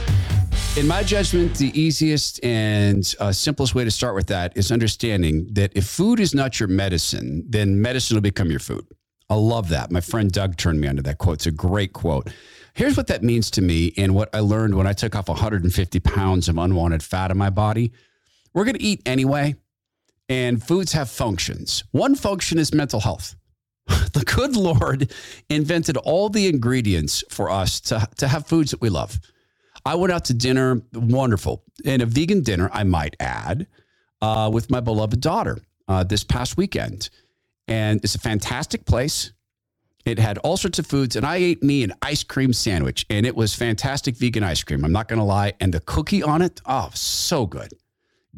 In 0.77 0.87
my 0.87 1.03
judgment, 1.03 1.57
the 1.57 1.77
easiest 1.77 2.41
and 2.45 3.13
uh, 3.19 3.33
simplest 3.33 3.75
way 3.75 3.83
to 3.83 3.91
start 3.91 4.15
with 4.15 4.27
that 4.27 4.55
is 4.55 4.71
understanding 4.71 5.49
that 5.51 5.73
if 5.75 5.85
food 5.85 6.21
is 6.21 6.33
not 6.33 6.61
your 6.61 6.69
medicine, 6.69 7.43
then 7.45 7.81
medicine 7.81 8.15
will 8.15 8.21
become 8.21 8.49
your 8.49 8.61
food. 8.61 8.87
I 9.29 9.35
love 9.35 9.67
that. 9.67 9.91
My 9.91 9.99
friend 9.99 10.31
Doug 10.31 10.55
turned 10.55 10.79
me 10.79 10.87
onto 10.87 11.01
that 11.01 11.17
quote. 11.17 11.39
It's 11.39 11.45
a 11.45 11.51
great 11.51 11.91
quote. 11.91 12.29
Here's 12.73 12.97
what 12.97 13.07
that 13.07 13.23
means 13.23 13.51
to 13.51 13.61
me 13.61 13.93
and 13.97 14.15
what 14.15 14.29
I 14.33 14.39
learned 14.39 14.75
when 14.75 14.87
I 14.87 14.93
took 14.93 15.15
off 15.15 15.29
150 15.29 15.99
pounds 15.99 16.49
of 16.49 16.57
unwanted 16.57 17.03
fat 17.03 17.29
in 17.29 17.37
my 17.37 17.51
body. 17.51 17.91
We're 18.53 18.65
going 18.65 18.77
to 18.77 18.83
eat 18.83 19.01
anyway, 19.05 19.55
and 20.27 20.63
foods 20.63 20.93
have 20.93 21.09
functions. 21.09 21.83
One 21.91 22.15
function 22.15 22.57
is 22.57 22.73
mental 22.73 22.99
health. 22.99 23.35
The 24.13 24.23
good 24.23 24.55
Lord 24.55 25.11
invented 25.49 25.97
all 25.97 26.29
the 26.29 26.47
ingredients 26.47 27.23
for 27.29 27.49
us 27.49 27.81
to, 27.81 28.07
to 28.17 28.27
have 28.27 28.45
foods 28.45 28.69
that 28.71 28.79
we 28.79 28.89
love. 28.89 29.19
I 29.85 29.95
went 29.95 30.13
out 30.13 30.25
to 30.25 30.33
dinner, 30.33 30.81
wonderful, 30.93 31.63
and 31.83 32.01
a 32.01 32.05
vegan 32.05 32.41
dinner, 32.41 32.69
I 32.71 32.83
might 32.83 33.15
add, 33.19 33.67
uh, 34.21 34.49
with 34.53 34.69
my 34.69 34.79
beloved 34.79 35.19
daughter 35.19 35.57
uh, 35.87 36.03
this 36.03 36.23
past 36.23 36.57
weekend. 36.57 37.09
And 37.67 38.03
it's 38.03 38.15
a 38.15 38.19
fantastic 38.19 38.85
place. 38.85 39.32
It 40.05 40.19
had 40.19 40.37
all 40.39 40.57
sorts 40.57 40.79
of 40.79 40.85
foods, 40.85 41.15
and 41.15 41.25
I 41.25 41.37
ate 41.37 41.63
me 41.63 41.83
an 41.83 41.93
ice 42.01 42.23
cream 42.23 42.51
sandwich, 42.51 43.05
and 43.09 43.25
it 43.25 43.35
was 43.35 43.55
fantastic 43.55 44.17
vegan 44.17 44.43
ice 44.43 44.61
cream. 44.61 44.83
I'm 44.83 44.91
not 44.91 45.07
going 45.07 45.19
to 45.19 45.25
lie. 45.25 45.53
And 45.61 45.73
the 45.73 45.79
cookie 45.79 46.21
on 46.21 46.41
it, 46.41 46.61
oh, 46.65 46.89
so 46.93 47.45
good. 47.45 47.73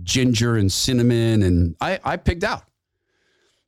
Ginger 0.03 0.57
and 0.57 0.71
cinnamon, 0.71 1.41
and 1.41 1.75
I, 1.81 1.99
I 2.03 2.17
picked 2.17 2.43
out. 2.43 2.63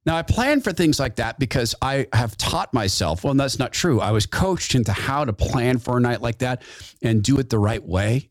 Now, 0.06 0.16
I 0.16 0.22
plan 0.22 0.62
for 0.62 0.72
things 0.72 1.00
like 1.00 1.16
that 1.16 1.40
because 1.40 1.76
I 1.82 2.08
have 2.14 2.38
taught 2.38 2.74
myself, 2.74 3.24
well, 3.24 3.34
that's 3.34 3.60
not 3.60 3.74
true. 3.74 4.00
I 4.00 4.12
was 4.12 4.26
coached 4.26 4.76
into 4.76 4.94
how 4.94 5.26
to 5.26 5.34
plan 5.34 5.80
for 5.80 5.98
a 5.98 6.00
night 6.00 6.22
like 6.22 6.38
that 6.38 6.62
and 7.02 7.22
do 7.22 7.40
it 7.40 7.50
the 7.50 7.60
right 7.60 7.84
way. 7.84 8.30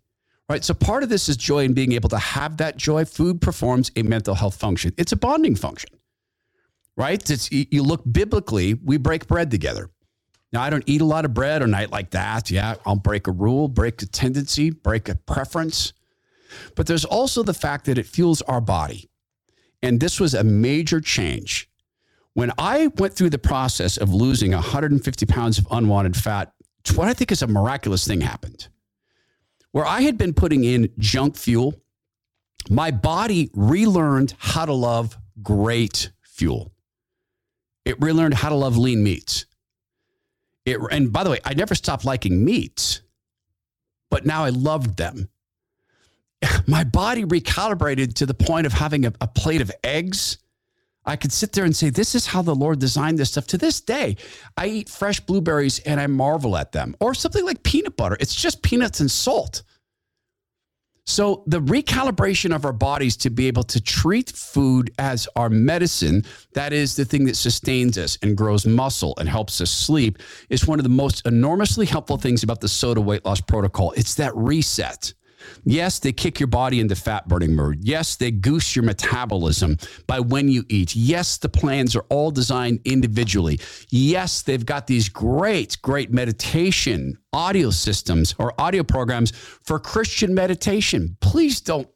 Right. 0.49 0.65
So 0.65 0.75
part 0.75 1.03
of 1.03 1.09
this 1.09 1.29
is 1.29 1.37
joy 1.37 1.65
and 1.65 1.75
being 1.75 1.93
able 1.93 2.09
to 2.11 2.19
have 2.19 2.59
that 2.59 2.77
joy. 2.77 3.05
Food 3.05 3.41
performs 3.41 3.91
a 3.97 4.05
mental 4.05 4.37
health 4.37 4.57
function, 4.57 4.95
it's 4.97 5.11
a 5.11 5.17
bonding 5.17 5.57
function 5.57 5.91
right? 6.97 7.31
It's, 7.31 7.51
you 7.53 7.83
look 7.83 8.03
biblically, 8.11 8.75
we 8.75 8.97
break 8.97 9.27
bread 9.27 9.51
together. 9.51 9.91
Now, 10.53 10.63
I 10.63 10.71
don't 10.71 10.85
eat 10.87 11.01
a 11.01 11.05
lot 11.05 11.25
of 11.25 11.35
bread 11.35 11.63
a 11.63 11.67
night 11.67 11.91
like 11.91 12.11
that. 12.13 12.51
Yeah, 12.51 12.77
I'll 12.87 12.97
break 12.97 13.27
a 13.27 13.33
rule, 13.33 13.69
break 13.69 14.01
a 14.03 14.07
tendency, 14.07 14.71
break 14.71 15.09
a 15.09 15.17
preference. 15.17 15.93
But 16.75 16.87
there's 16.87 17.05
also 17.05 17.43
the 17.43 17.55
fact 17.55 17.87
that 17.87 17.99
it 17.99 18.07
fuels 18.07 18.43
our 18.43 18.61
body. 18.61 19.11
And 19.83 20.01
this 20.01 20.19
was 20.19 20.35
a 20.35 20.45
major 20.45 21.01
change. 21.01 21.69
When 22.35 22.53
I 22.59 22.89
went 22.99 23.15
through 23.15 23.31
the 23.31 23.39
process 23.39 23.97
of 23.97 24.13
losing 24.13 24.53
150 24.53 25.27
pounds 25.27 25.59
of 25.59 25.67
unwanted 25.71 26.17
fat, 26.17 26.53
what 26.95 27.09
I 27.09 27.15
think 27.15 27.33
is 27.33 27.43
a 27.43 27.47
miraculous 27.47 28.07
thing 28.07 28.21
happened. 28.21 28.69
Where 29.73 29.85
I 29.85 30.03
had 30.03 30.17
been 30.17 30.33
putting 30.33 30.65
in 30.65 30.91
junk 30.99 31.37
fuel, 31.37 31.75
my 32.71 32.91
body 32.91 33.51
relearned 33.55 34.35
how 34.39 34.65
to 34.65 34.73
love 34.73 35.17
great 35.43 36.11
fuel. 36.23 36.73
It 37.87 38.03
relearned 38.03 38.35
how 38.35 38.49
to 38.49 38.57
love 38.57 38.77
lean 38.77 39.05
meats. 39.05 39.47
It, 40.65 40.79
and 40.91 41.13
by 41.13 41.23
the 41.23 41.31
way, 41.31 41.39
I 41.45 41.55
never 41.55 41.77
stopped 41.77 42.05
liking 42.05 42.45
meats, 42.45 43.01
but 44.11 44.27
now 44.27 44.45
I 44.45 44.51
loved 44.51 44.97
them. 44.97 45.29
My 46.67 46.83
body 46.83 47.25
recalibrated 47.25 48.15
to 48.15 48.27
the 48.27 48.35
point 48.35 48.67
of 48.67 48.73
having 48.73 49.07
a, 49.07 49.13
a 49.21 49.29
plate 49.29 49.61
of 49.61 49.71
eggs. 49.85 50.39
I 51.05 51.15
could 51.15 51.31
sit 51.31 51.53
there 51.53 51.65
and 51.65 51.77
say, 51.77 51.89
This 51.91 52.17
is 52.17 52.27
how 52.27 52.43
the 52.43 52.57
Lord 52.57 52.81
designed 52.81 53.21
this 53.21 53.31
stuff. 53.31 53.47
To 53.49 53.59
this 53.59 53.81
day, 53.81 54.17
I 54.57 54.67
eat 54.67 54.89
fresh 54.89 55.21
blueberries 55.21 55.79
and 55.79 56.01
I 56.01 56.09
marvel 56.09 56.57
at 56.57 56.73
them. 56.73 56.97
Or 56.99 57.15
something 57.15 57.45
like 57.47 57.63
peanut 57.63 57.97
butter. 57.97 58.17
It's 58.19 58.35
just 58.35 58.63
peanuts 58.63 58.99
and 58.99 59.09
salt. 59.09 59.63
So, 61.09 61.45
the 61.47 61.61
recalibration 61.61 62.53
of 62.55 62.65
our 62.65 62.73
bodies 62.73 63.17
to 63.19 63.31
be 63.31 63.47
able 63.47 63.63
to 63.63 63.81
treat 63.81 64.31
food 64.31 64.91
as 64.99 65.29
our 65.37 65.49
medicine, 65.49 66.25
that 66.55 66.73
is 66.73 66.97
the 66.97 67.05
thing 67.05 67.27
that 67.27 67.37
sustains 67.37 67.97
us 67.97 68.19
and 68.23 68.37
grows 68.37 68.67
muscle 68.67 69.15
and 69.19 69.29
helps 69.29 69.61
us 69.61 69.71
sleep, 69.71 70.19
is 70.51 70.67
one 70.67 70.81
of 70.81 70.83
the 70.83 70.89
most 70.89 71.25
enormously 71.25 71.87
helpful 71.87 72.17
things 72.17 72.43
about 72.43 72.61
the 72.61 72.69
SOTA 72.69 73.01
weight 73.01 73.25
loss 73.25 73.41
protocol. 73.41 73.93
It's 73.93 74.17
that 74.17 74.35
reset. 74.35 75.15
Yes, 75.65 75.99
they 75.99 76.13
kick 76.13 76.41
your 76.41 76.47
body 76.47 76.81
into 76.81 76.97
fat 76.97 77.29
burning 77.29 77.55
mode. 77.55 77.79
Yes, 77.81 78.17
they 78.17 78.31
goose 78.31 78.77
your 78.77 78.85
metabolism 78.85 79.77
by 80.07 80.21
when 80.21 80.49
you 80.49 80.65
eat. 80.69 80.95
Yes, 80.95 81.39
the 81.39 81.49
plans 81.49 81.97
are 81.97 82.05
all 82.09 82.31
designed 82.31 82.81
individually. 82.85 83.61
Yes, 83.91 84.43
they've 84.43 84.65
got 84.65 84.87
these 84.87 85.09
great, 85.09 85.77
great 85.83 86.13
meditation 86.13 87.19
audio 87.33 87.71
systems 87.71 88.35
or 88.39 88.59
audio 88.59 88.83
programs 88.83 89.31
for 89.31 89.79
Christian 89.79 90.35
meditation. 90.35 91.17
Please 91.21 91.61
don't 91.61 91.89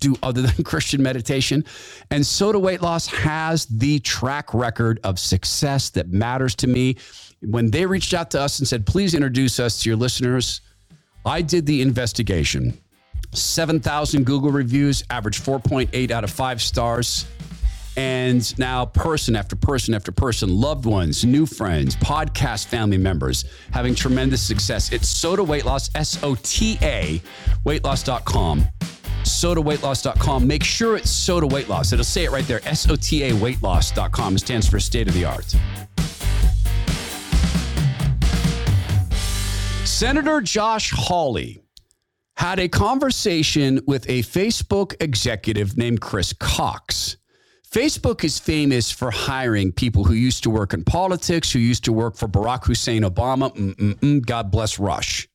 do 0.00 0.16
other 0.22 0.42
than 0.42 0.64
Christian 0.64 1.02
meditation. 1.02 1.64
And 2.10 2.24
SOTA 2.26 2.58
Weight 2.58 2.82
Loss 2.82 3.06
has 3.08 3.66
the 3.66 4.00
track 4.00 4.52
record 4.54 5.00
of 5.04 5.18
success 5.18 5.90
that 5.90 6.08
matters 6.08 6.54
to 6.56 6.66
me. 6.66 6.96
When 7.40 7.70
they 7.70 7.86
reached 7.86 8.14
out 8.14 8.30
to 8.32 8.40
us 8.40 8.58
and 8.58 8.66
said, 8.66 8.86
please 8.86 9.14
introduce 9.14 9.60
us 9.60 9.82
to 9.82 9.90
your 9.90 9.96
listeners, 9.96 10.60
I 11.24 11.42
did 11.42 11.66
the 11.66 11.82
investigation. 11.82 12.78
7,000 13.32 14.24
Google 14.24 14.52
reviews, 14.52 15.02
average 15.10 15.40
4.8 15.40 16.10
out 16.10 16.24
of 16.24 16.30
5 16.30 16.62
stars. 16.62 17.26
And 17.96 18.58
now, 18.58 18.86
person 18.86 19.36
after 19.36 19.54
person 19.54 19.94
after 19.94 20.10
person, 20.10 20.48
loved 20.48 20.84
ones, 20.84 21.24
new 21.24 21.46
friends, 21.46 21.94
podcast 21.96 22.66
family 22.66 22.98
members 22.98 23.44
having 23.70 23.94
tremendous 23.94 24.42
success. 24.42 24.92
It's 24.92 25.08
SOTA 25.08 25.44
Weight 25.44 25.64
Loss, 25.64 25.90
S 25.94 26.22
O 26.24 26.34
T 26.42 26.76
A, 26.82 27.22
weightloss.com. 27.64 28.66
SOTAweightloss.com. 29.22 30.46
Make 30.46 30.64
sure 30.64 30.96
it's 30.96 31.10
SOTA 31.10 31.46
Weight 31.46 31.68
Loss. 31.68 31.92
It'll 31.92 32.04
say 32.04 32.24
it 32.24 32.30
right 32.30 32.46
there, 32.46 32.60
S 32.66 32.88
O 32.90 32.96
T 32.96 33.22
A 33.22 33.30
weightloss.com. 33.30 34.34
It 34.34 34.40
stands 34.40 34.68
for 34.68 34.80
state 34.80 35.08
of 35.08 35.14
the 35.14 35.24
art. 35.24 35.54
Senator 39.84 40.40
Josh 40.40 40.92
Hawley 40.92 41.60
had 42.36 42.58
a 42.58 42.68
conversation 42.68 43.80
with 43.86 44.08
a 44.08 44.22
Facebook 44.22 44.94
executive 45.00 45.76
named 45.76 46.00
Chris 46.00 46.32
Cox. 46.32 47.18
Facebook 47.70 48.24
is 48.24 48.38
famous 48.38 48.90
for 48.90 49.10
hiring 49.10 49.72
people 49.72 50.04
who 50.04 50.14
used 50.14 50.42
to 50.44 50.50
work 50.50 50.72
in 50.72 50.84
politics, 50.84 51.52
who 51.52 51.58
used 51.58 51.84
to 51.84 51.92
work 51.92 52.16
for 52.16 52.26
Barack 52.26 52.64
Hussein 52.64 53.02
Obama. 53.02 53.54
Mm-mm-mm, 53.54 54.24
God 54.24 54.50
bless 54.50 54.78
Rush. 54.78 55.28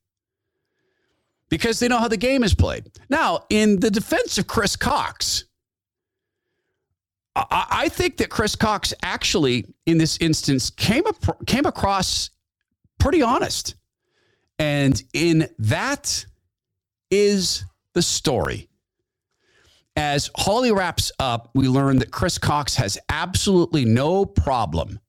Because 1.49 1.79
they 1.79 1.87
know 1.87 1.99
how 1.99 2.07
the 2.07 2.17
game 2.17 2.43
is 2.43 2.55
played. 2.55 2.89
Now, 3.09 3.45
in 3.49 3.79
the 3.79 3.91
defense 3.91 4.37
of 4.37 4.47
Chris 4.47 4.75
Cox, 4.75 5.45
I, 7.35 7.65
I 7.69 7.89
think 7.89 8.17
that 8.17 8.29
Chris 8.29 8.55
Cox 8.55 8.93
actually, 9.03 9.65
in 9.85 9.99
this 9.99 10.17
instance, 10.17 10.69
came, 10.69 11.05
up, 11.05 11.45
came 11.45 11.65
across 11.65 12.31
pretty 12.99 13.21
honest. 13.21 13.75
And 14.59 15.01
in 15.13 15.49
that 15.57 16.25
is 17.09 17.63
the 17.93 18.01
story. 18.01 18.69
As 19.95 20.29
Hawley 20.35 20.71
wraps 20.71 21.11
up, 21.17 21.49
we 21.55 21.67
learn 21.67 21.99
that 21.99 22.11
Chris 22.11 22.37
Cox 22.37 22.75
has 22.75 22.97
absolutely 23.09 23.85
no 23.85 24.25
problem 24.25 24.99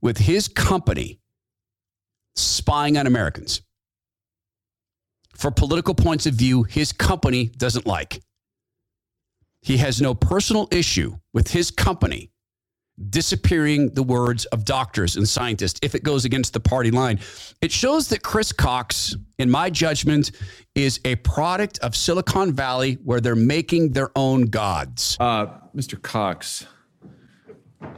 with 0.00 0.18
his 0.18 0.48
company 0.48 1.20
spying 2.34 2.96
on 2.96 3.06
Americans 3.06 3.60
for 5.34 5.50
political 5.50 5.94
points 5.94 6.26
of 6.26 6.34
view 6.34 6.62
his 6.62 6.92
company 6.92 7.46
doesn't 7.56 7.86
like. 7.86 8.22
He 9.62 9.76
has 9.78 10.00
no 10.00 10.14
personal 10.14 10.68
issue 10.70 11.18
with 11.32 11.50
his 11.50 11.70
company 11.70 12.30
disappearing 13.08 13.90
the 13.94 14.02
words 14.02 14.44
of 14.46 14.64
doctors 14.64 15.16
and 15.16 15.28
scientists 15.28 15.80
if 15.82 15.94
it 15.94 16.02
goes 16.02 16.24
against 16.24 16.52
the 16.52 16.60
party 16.60 16.90
line. 16.90 17.18
It 17.62 17.72
shows 17.72 18.08
that 18.08 18.22
Chris 18.22 18.52
Cox, 18.52 19.16
in 19.38 19.50
my 19.50 19.70
judgment, 19.70 20.32
is 20.74 21.00
a 21.04 21.16
product 21.16 21.78
of 21.78 21.96
Silicon 21.96 22.52
Valley 22.52 22.94
where 23.04 23.20
they're 23.20 23.34
making 23.34 23.92
their 23.92 24.10
own 24.16 24.44
gods. 24.44 25.16
Uh, 25.18 25.46
Mr. 25.74 26.00
Cox, 26.00 26.66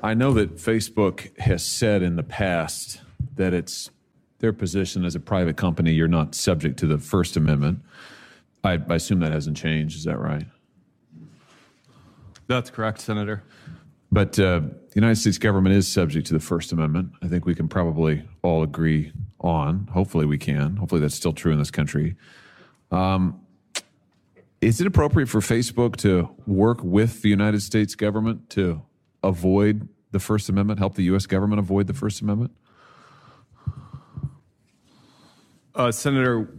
I 0.03 0.15
know 0.15 0.33
that 0.35 0.57
Facebook 0.57 1.39
has 1.41 1.65
said 1.67 2.03
in 2.03 2.17
the 2.17 2.23
past 2.23 3.01
that 3.35 3.53
it's 3.53 3.91
their 4.39 4.53
position 4.53 5.05
as 5.05 5.15
a 5.15 5.21
private 5.21 5.57
company, 5.57 5.93
you're 5.93 6.09
not 6.09 6.35
subject 6.35 6.79
to 6.81 6.87
the 6.87 6.99
First 6.99 7.37
Amendment. 7.37 7.81
I, 8.65 8.73
I 8.89 8.97
assume 8.97 9.21
that 9.21 9.33
hasn't 9.33 9.57
changed. 9.57 9.97
Is 9.97 10.05
that 10.05 10.19
right? 10.19 10.47
That's 12.49 12.69
correct, 12.69 13.01
Senator. 13.01 13.43
But 14.13 14.39
uh, 14.39 14.61
the 14.61 14.95
United 14.95 15.17
States 15.17 15.39
government 15.39 15.75
is 15.75 15.89
subject 15.89 16.27
to 16.27 16.35
the 16.35 16.41
First 16.41 16.71
Amendment. 16.71 17.13
I 17.23 17.29
think 17.29 17.47
we 17.47 17.55
can 17.55 17.67
probably 17.67 18.23
all 18.43 18.63
agree 18.63 19.11
on. 19.41 19.89
Hopefully, 19.91 20.27
we 20.27 20.37
can. 20.37 20.77
Hopefully, 20.77 21.01
that's 21.01 21.15
still 21.15 21.33
true 21.33 21.51
in 21.51 21.59
this 21.59 21.71
country. 21.71 22.15
Um, 22.91 23.41
is 24.61 24.83
it 24.83 24.87
appropriate 24.87 25.31
for 25.31 25.41
Facebook 25.41 25.97
to 25.97 26.29
work 26.47 26.85
with 26.85 27.23
the 27.23 27.31
United 27.31 27.63
States 27.63 27.95
government 27.95 28.51
to 28.51 28.83
avoid 29.23 29.89
the 30.11 30.21
First 30.21 30.51
Amendment, 30.51 30.79
help 30.79 30.95
the 30.95 31.05
U.S. 31.05 31.25
government 31.25 31.59
avoid 31.59 31.87
the 31.87 31.95
First 31.95 32.21
Amendment? 32.21 32.55
Uh, 35.75 35.91
Senator, 35.91 36.51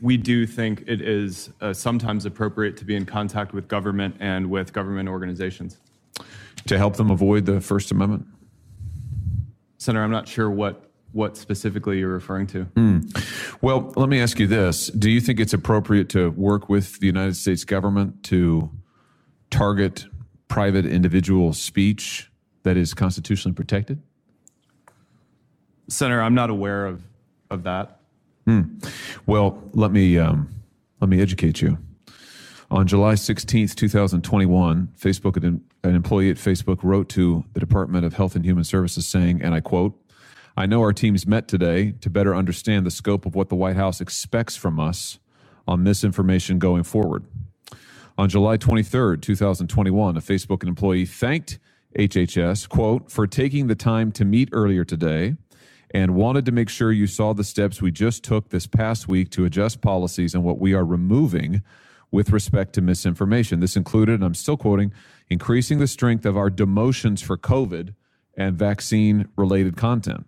we 0.00 0.16
do 0.16 0.46
think 0.46 0.84
it 0.86 1.00
is 1.00 1.50
uh, 1.60 1.72
sometimes 1.72 2.24
appropriate 2.24 2.76
to 2.76 2.84
be 2.84 2.94
in 2.94 3.04
contact 3.04 3.52
with 3.52 3.66
government 3.66 4.14
and 4.20 4.48
with 4.48 4.72
government 4.72 5.08
organizations. 5.08 5.78
To 6.68 6.76
help 6.76 6.96
them 6.96 7.10
avoid 7.10 7.46
the 7.46 7.62
First 7.62 7.90
Amendment? 7.90 8.26
Senator, 9.78 10.04
I'm 10.04 10.10
not 10.10 10.28
sure 10.28 10.50
what 10.50 10.84
what 11.12 11.38
specifically 11.38 11.98
you're 11.98 12.12
referring 12.12 12.46
to. 12.48 12.66
Mm. 12.76 13.58
Well, 13.62 13.90
let 13.96 14.10
me 14.10 14.20
ask 14.20 14.38
you 14.38 14.46
this. 14.46 14.88
Do 14.88 15.10
you 15.10 15.22
think 15.22 15.40
it's 15.40 15.54
appropriate 15.54 16.10
to 16.10 16.30
work 16.32 16.68
with 16.68 17.00
the 17.00 17.06
United 17.06 17.36
States 17.36 17.64
government 17.64 18.22
to 18.24 18.70
target 19.50 20.04
private 20.48 20.84
individual 20.84 21.54
speech 21.54 22.30
that 22.64 22.76
is 22.76 22.92
constitutionally 22.92 23.54
protected? 23.54 24.02
Senator, 25.88 26.20
I'm 26.20 26.34
not 26.34 26.50
aware 26.50 26.84
of, 26.84 27.02
of 27.50 27.62
that. 27.62 28.00
Mm. 28.46 28.86
Well, 29.24 29.62
let 29.72 29.90
me 29.90 30.18
um, 30.18 30.50
let 31.00 31.08
me 31.08 31.22
educate 31.22 31.62
you. 31.62 31.78
On 32.70 32.86
July 32.86 33.14
16th, 33.14 33.74
2021, 33.74 34.88
Facebook, 35.00 35.42
an, 35.42 35.64
an 35.82 35.94
employee 35.94 36.28
at 36.28 36.36
Facebook 36.36 36.80
wrote 36.82 37.08
to 37.08 37.42
the 37.54 37.60
Department 37.60 38.04
of 38.04 38.12
Health 38.12 38.36
and 38.36 38.44
Human 38.44 38.62
Services 38.62 39.06
saying, 39.06 39.40
and 39.40 39.54
I 39.54 39.60
quote, 39.60 39.98
I 40.54 40.66
know 40.66 40.82
our 40.82 40.92
teams 40.92 41.26
met 41.26 41.48
today 41.48 41.92
to 41.92 42.10
better 42.10 42.34
understand 42.34 42.84
the 42.84 42.90
scope 42.90 43.24
of 43.24 43.34
what 43.34 43.48
the 43.48 43.54
White 43.54 43.76
House 43.76 44.02
expects 44.02 44.54
from 44.54 44.78
us 44.78 45.18
on 45.66 45.82
misinformation 45.82 46.58
going 46.58 46.82
forward. 46.82 47.24
On 48.18 48.28
July 48.28 48.58
23rd, 48.58 49.22
2021, 49.22 50.18
a 50.18 50.20
Facebook 50.20 50.62
employee 50.62 51.06
thanked 51.06 51.58
HHS, 51.98 52.68
quote, 52.68 53.10
for 53.10 53.26
taking 53.26 53.68
the 53.68 53.76
time 53.76 54.12
to 54.12 54.26
meet 54.26 54.50
earlier 54.52 54.84
today 54.84 55.36
and 55.92 56.14
wanted 56.14 56.44
to 56.44 56.52
make 56.52 56.68
sure 56.68 56.92
you 56.92 57.06
saw 57.06 57.32
the 57.32 57.44
steps 57.44 57.80
we 57.80 57.90
just 57.90 58.22
took 58.22 58.50
this 58.50 58.66
past 58.66 59.08
week 59.08 59.30
to 59.30 59.46
adjust 59.46 59.80
policies 59.80 60.34
and 60.34 60.44
what 60.44 60.58
we 60.58 60.74
are 60.74 60.84
removing 60.84 61.62
with 62.10 62.30
respect 62.30 62.72
to 62.74 62.80
misinformation. 62.80 63.60
This 63.60 63.76
included, 63.76 64.14
and 64.16 64.24
I'm 64.24 64.34
still 64.34 64.56
quoting, 64.56 64.92
increasing 65.28 65.78
the 65.78 65.86
strength 65.86 66.24
of 66.24 66.36
our 66.36 66.50
demotions 66.50 67.22
for 67.22 67.36
COVID 67.36 67.94
and 68.36 68.56
vaccine 68.56 69.28
related 69.36 69.76
content. 69.76 70.26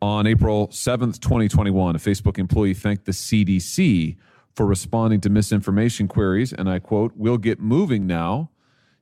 On 0.00 0.26
April 0.26 0.68
7th, 0.68 1.18
2021, 1.20 1.96
a 1.96 1.98
Facebook 1.98 2.38
employee 2.38 2.74
thanked 2.74 3.06
the 3.06 3.12
CDC 3.12 4.16
for 4.54 4.66
responding 4.66 5.20
to 5.22 5.30
misinformation 5.30 6.06
queries, 6.08 6.52
and 6.52 6.68
I 6.68 6.78
quote, 6.78 7.12
We'll 7.16 7.38
get 7.38 7.60
moving 7.60 8.06
now 8.06 8.50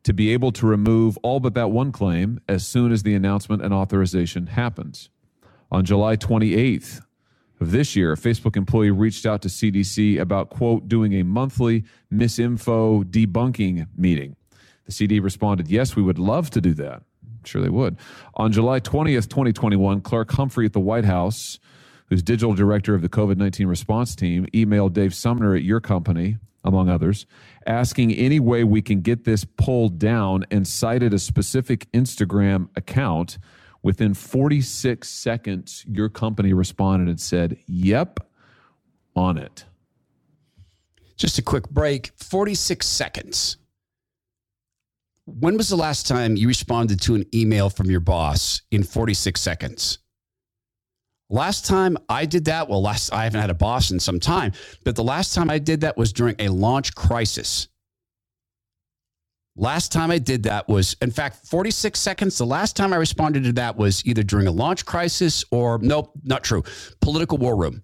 to 0.05 0.12
be 0.12 0.32
able 0.32 0.53
to 0.53 0.66
remove 0.66 1.18
all 1.22 1.40
but 1.40 1.55
that 1.55 1.70
one 1.70 1.93
claim 1.93 2.40
as 2.49 2.66
soon 2.66 2.93
as 2.93 3.03
the 3.03 3.14
announcement 3.14 3.62
and 3.62 3.72
authorization 3.72 4.49
happens. 4.49 5.11
On 5.70 5.84
July 5.84 6.16
28th, 6.16 7.03
of 7.62 7.70
this 7.70 7.96
year, 7.96 8.12
a 8.12 8.16
Facebook 8.16 8.56
employee 8.56 8.90
reached 8.90 9.24
out 9.24 9.40
to 9.42 9.48
CDC 9.48 10.20
about, 10.20 10.50
quote, 10.50 10.88
doing 10.88 11.14
a 11.14 11.22
monthly 11.22 11.84
misinfo 12.12 13.04
debunking 13.04 13.86
meeting. 13.96 14.36
The 14.84 14.92
CD 14.92 15.20
responded, 15.20 15.68
yes, 15.68 15.96
we 15.96 16.02
would 16.02 16.18
love 16.18 16.50
to 16.50 16.60
do 16.60 16.74
that. 16.74 17.02
I'm 17.22 17.44
sure 17.44 17.62
they 17.62 17.70
would. 17.70 17.96
On 18.34 18.52
July 18.52 18.80
20th, 18.80 19.28
2021, 19.28 20.00
Clarke 20.02 20.32
Humphrey 20.32 20.66
at 20.66 20.72
the 20.72 20.80
White 20.80 21.04
House, 21.04 21.58
who's 22.08 22.22
digital 22.22 22.52
director 22.52 22.94
of 22.94 23.00
the 23.00 23.08
COVID 23.08 23.36
19 23.36 23.66
response 23.66 24.14
team, 24.14 24.46
emailed 24.52 24.92
Dave 24.92 25.14
Sumner 25.14 25.54
at 25.54 25.62
your 25.62 25.80
company, 25.80 26.36
among 26.64 26.88
others, 26.88 27.26
asking 27.66 28.12
any 28.12 28.38
way 28.38 28.64
we 28.64 28.82
can 28.82 29.00
get 29.00 29.24
this 29.24 29.44
pulled 29.44 29.98
down 29.98 30.44
and 30.50 30.66
cited 30.66 31.14
a 31.14 31.18
specific 31.18 31.90
Instagram 31.92 32.68
account 32.76 33.38
Within 33.83 34.14
46 34.14 35.09
seconds, 35.09 35.85
your 35.89 36.09
company 36.09 36.53
responded 36.53 37.09
and 37.09 37.20
said, 37.20 37.59
Yep, 37.66 38.20
on 39.16 39.39
it. 39.39 39.64
Just 41.16 41.39
a 41.39 41.43
quick 41.43 41.68
break 41.68 42.11
46 42.16 42.87
seconds. 42.87 43.57
When 45.24 45.57
was 45.57 45.68
the 45.68 45.76
last 45.76 46.07
time 46.07 46.37
you 46.37 46.49
responded 46.49 47.01
to 47.03 47.14
an 47.14 47.24
email 47.35 47.70
from 47.70 47.91
your 47.91 48.01
boss 48.01 48.62
in 48.70 48.83
46 48.83 49.41
seconds? 49.41 49.99
Last 51.30 51.64
time 51.64 51.97
I 52.09 52.26
did 52.26 52.45
that, 52.47 52.68
well, 52.68 52.83
last 52.83 53.12
I 53.12 53.24
haven't 53.24 53.41
had 53.41 53.51
a 53.51 53.55
boss 53.55 53.91
in 53.91 53.99
some 53.99 54.20
time, 54.20 54.53
but 54.85 54.97
the 54.97 55.05
last 55.05 55.33
time 55.35 55.49
I 55.49 55.59
did 55.59 55.80
that 55.80 55.97
was 55.97 56.12
during 56.12 56.37
a 56.39 56.49
launch 56.49 56.95
crisis. 56.95 57.68
Last 59.57 59.92
time 59.92 60.11
I 60.11 60.18
did 60.18 60.44
that 60.44 60.66
was, 60.66 60.96
in 61.03 61.11
fact, 61.11 61.46
46 61.46 62.00
seconds. 62.00 62.38
The 62.38 62.46
last 62.46 62.74
time 62.74 62.92
I 62.92 62.96
responded 62.96 63.44
to 63.44 63.53
that 63.53 63.76
was 63.76 64.05
either 64.07 64.22
during 64.22 64.46
a 64.46 64.50
launch 64.50 64.86
crisis 64.86 65.44
or, 65.50 65.78
nope, 65.82 66.12
not 66.24 66.42
true. 66.42 66.62
Political 67.03 67.36
war 67.38 67.55
room. 67.55 67.82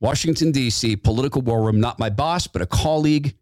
Washington, 0.00 0.52
D.C., 0.52 0.94
political 0.96 1.42
war 1.42 1.62
room, 1.62 1.80
not 1.80 1.98
my 1.98 2.08
boss, 2.10 2.46
but 2.46 2.62
a 2.62 2.66
colleague, 2.66 3.36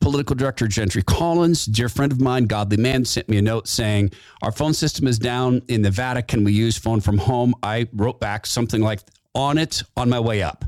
political 0.00 0.34
director 0.34 0.66
Gentry 0.66 1.02
Collins, 1.02 1.66
dear 1.66 1.90
friend 1.90 2.10
of 2.10 2.22
mine, 2.22 2.46
godly 2.46 2.78
man, 2.78 3.04
sent 3.04 3.28
me 3.28 3.36
a 3.36 3.42
note 3.42 3.68
saying, 3.68 4.10
Our 4.40 4.50
phone 4.52 4.72
system 4.72 5.06
is 5.06 5.18
down 5.18 5.60
in 5.68 5.82
Nevada. 5.82 6.22
Can 6.22 6.42
we 6.42 6.52
use 6.52 6.78
phone 6.78 7.02
from 7.02 7.18
home? 7.18 7.54
I 7.62 7.88
wrote 7.92 8.18
back 8.18 8.46
something 8.46 8.80
like, 8.80 9.00
On 9.34 9.58
it 9.58 9.82
on 9.94 10.08
my 10.08 10.20
way 10.20 10.42
up. 10.42 10.64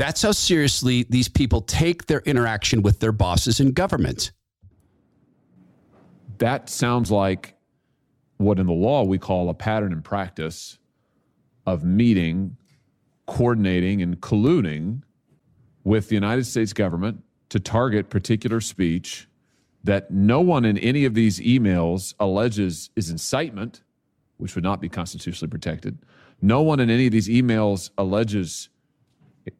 That's 0.00 0.22
how 0.22 0.32
seriously 0.32 1.04
these 1.10 1.28
people 1.28 1.60
take 1.60 2.06
their 2.06 2.20
interaction 2.20 2.80
with 2.80 3.00
their 3.00 3.12
bosses 3.12 3.60
in 3.60 3.72
government. 3.72 4.32
That 6.38 6.70
sounds 6.70 7.10
like 7.10 7.54
what 8.38 8.58
in 8.58 8.66
the 8.66 8.72
law 8.72 9.04
we 9.04 9.18
call 9.18 9.50
a 9.50 9.54
pattern 9.54 9.92
and 9.92 10.02
practice 10.02 10.78
of 11.66 11.84
meeting, 11.84 12.56
coordinating, 13.26 14.00
and 14.00 14.18
colluding 14.22 15.02
with 15.84 16.08
the 16.08 16.14
United 16.14 16.46
States 16.46 16.72
government 16.72 17.22
to 17.50 17.60
target 17.60 18.08
particular 18.08 18.62
speech 18.62 19.28
that 19.84 20.10
no 20.10 20.40
one 20.40 20.64
in 20.64 20.78
any 20.78 21.04
of 21.04 21.12
these 21.12 21.40
emails 21.40 22.14
alleges 22.18 22.88
is 22.96 23.10
incitement, 23.10 23.82
which 24.38 24.54
would 24.54 24.64
not 24.64 24.80
be 24.80 24.88
constitutionally 24.88 25.50
protected. 25.50 25.98
No 26.40 26.62
one 26.62 26.80
in 26.80 26.88
any 26.88 27.04
of 27.04 27.12
these 27.12 27.28
emails 27.28 27.90
alleges 27.98 28.70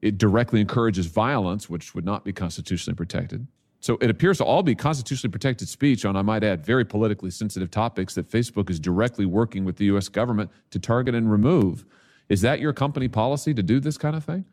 it 0.03 0.19
directly 0.19 0.61
encourages 0.61 1.07
violence, 1.07 1.69
which 1.69 1.95
would 1.95 2.05
not 2.05 2.25
be 2.25 2.33
constitutionally 2.33 2.97
protected. 2.97 3.47
So 3.81 3.97
it 4.03 4.11
appears 4.11 4.39
to 4.39 4.45
all 4.45 4.63
be 4.63 4.75
constitutionally 4.75 5.33
protected 5.33 5.69
speech 5.69 6.05
on, 6.05 6.15
I 6.15 6.23
might 6.23 6.45
add, 6.45 6.65
very 6.65 6.85
politically 6.85 7.31
sensitive 7.31 7.71
topics 7.71 8.15
that 8.15 8.31
Facebook 8.31 8.69
is 8.69 8.79
directly 8.79 9.25
working 9.25 9.65
with 9.65 9.77
the 9.77 9.87
U.S. 9.87 10.09
government 10.09 10.51
to 10.71 10.79
target 10.79 11.15
and 11.15 11.31
remove. 11.31 11.87
Is 12.29 12.43
that 12.43 12.61
your 12.61 12.75
company 12.75 13.09
policy 13.09 13.55
to 13.55 13.63
do 13.63 13.81
this 13.81 13.97
kind 13.97 14.15
of 14.15 14.25
thing? 14.25 14.45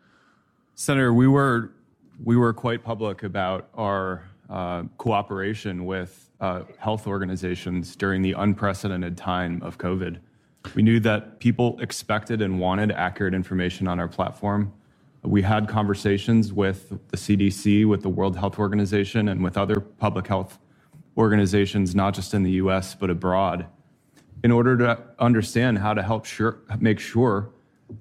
Senator, 0.75 1.13
we 1.13 1.27
were 1.27 1.71
we 2.23 2.35
were 2.35 2.53
quite 2.53 2.83
public 2.83 3.21
about 3.23 3.67
our 3.75 4.23
uh, 4.49 4.83
cooperation 4.97 5.85
with 5.85 6.29
uh, 6.39 6.63
health 6.79 7.05
organizations 7.05 7.95
during 7.95 8.21
the 8.21 8.33
unprecedented 8.33 9.17
time 9.17 9.61
of 9.61 9.77
COVID. 9.77 10.19
We 10.73 10.81
knew 10.81 10.99
that 11.01 11.39
people 11.39 11.79
expected 11.79 12.41
and 12.41 12.59
wanted 12.59 12.91
accurate 12.91 13.33
information 13.33 13.87
on 13.87 13.99
our 13.99 14.07
platform. 14.07 14.73
We 15.27 15.41
had 15.41 15.67
conversations 15.67 16.53
with 16.53 16.89
the 17.09 17.17
CDC, 17.17 17.85
with 17.85 18.01
the 18.01 18.09
World 18.09 18.37
Health 18.37 18.59
Organization, 18.59 19.27
and 19.27 19.43
with 19.43 19.57
other 19.57 19.81
public 19.81 20.25
health 20.27 20.57
organizations, 21.17 21.93
not 21.93 22.13
just 22.13 22.33
in 22.33 22.43
the 22.43 22.51
US, 22.51 22.95
but 22.95 23.09
abroad, 23.09 23.65
in 24.43 24.51
order 24.51 24.77
to 24.77 24.97
understand 25.19 25.79
how 25.79 25.93
to 25.93 26.01
help 26.01 26.25
sure, 26.25 26.59
make 26.79 26.99
sure 26.99 27.49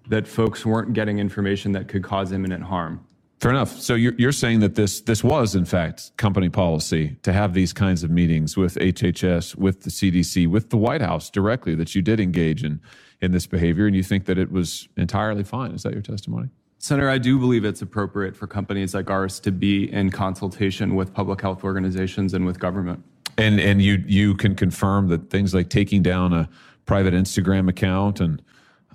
that 0.09 0.29
folks 0.29 0.65
weren't 0.65 0.93
getting 0.93 1.19
information 1.19 1.73
that 1.73 1.89
could 1.89 2.05
cause 2.05 2.31
imminent 2.31 2.63
harm. 2.63 3.05
Fair 3.41 3.51
enough. 3.51 3.79
So 3.81 3.95
you're, 3.95 4.15
you're 4.17 4.33
saying 4.33 4.61
that 4.61 4.77
this 4.77 5.01
this 5.01 5.23
was 5.23 5.55
in 5.55 5.67
fact 5.67 6.17
company 6.17 6.49
policy 6.49 7.17
to 7.23 7.33
have 7.33 7.53
these 7.55 7.73
kinds 7.73 8.03
of 8.03 8.11
meetings 8.11 8.57
with 8.57 8.77
HHS, 8.77 9.57
with 9.57 9.83
the 9.83 9.91
CDC, 9.91 10.49
with 10.49 10.71
the 10.71 10.79
White 10.79 11.03
House 11.03 11.29
directly. 11.29 11.75
That 11.75 11.95
you 11.95 12.03
did 12.03 12.19
engage 12.19 12.65
in 12.65 12.81
in 13.21 13.33
this 13.33 13.47
behavior, 13.47 13.87
and 13.87 13.95
you 13.95 14.03
think 14.03 14.25
that 14.25 14.39
it 14.39 14.51
was 14.51 14.89
entirely 14.97 15.45
fine. 15.45 15.73
Is 15.73 15.83
that 15.83 15.93
your 15.93 16.03
testimony? 16.03 16.49
Senator, 16.87 17.11
I 17.11 17.19
do 17.19 17.37
believe 17.37 17.65
it's 17.65 17.83
appropriate 17.83 18.37
for 18.37 18.47
companies 18.47 18.95
like 18.95 19.11
ours 19.11 19.41
to 19.41 19.51
be 19.51 19.93
in 19.93 20.11
consultation 20.11 20.95
with 20.95 21.13
public 21.13 21.41
health 21.41 21.65
organizations 21.65 22.33
and 22.33 22.47
with 22.47 22.61
government. 22.61 23.03
And 23.37 23.59
and 23.59 23.83
you 23.83 24.05
you 24.07 24.37
can 24.37 24.55
confirm 24.55 25.09
that 25.09 25.29
things 25.29 25.53
like 25.53 25.69
taking 25.69 26.01
down 26.01 26.33
a 26.33 26.49
private 26.85 27.13
Instagram 27.13 27.69
account 27.69 28.21
and 28.21 28.41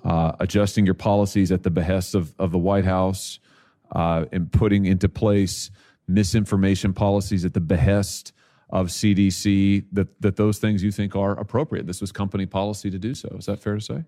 uh, 0.06 0.32
adjusting 0.40 0.86
your 0.86 0.94
policies 0.94 1.52
at 1.52 1.64
the 1.64 1.70
behest 1.70 2.14
of, 2.14 2.34
of 2.38 2.50
the 2.50 2.56
White 2.56 2.86
House 2.86 3.38
uh, 3.94 4.24
and 4.32 4.50
putting 4.50 4.86
into 4.86 5.06
place 5.06 5.70
misinformation 6.08 6.94
policies 6.94 7.44
at 7.44 7.52
the 7.52 7.60
behest 7.60 8.32
of 8.70 8.86
CDC, 8.86 9.84
that, 9.92 10.08
that 10.22 10.36
those 10.36 10.56
things 10.56 10.82
you 10.82 10.92
think 10.92 11.14
are 11.14 11.32
appropriate. 11.32 11.86
This 11.86 12.00
was 12.00 12.10
company 12.10 12.46
policy 12.46 12.90
to 12.90 12.98
do 12.98 13.14
so. 13.14 13.28
Is 13.38 13.44
that 13.44 13.60
fair 13.60 13.74
to 13.74 13.82
say? 13.82 14.04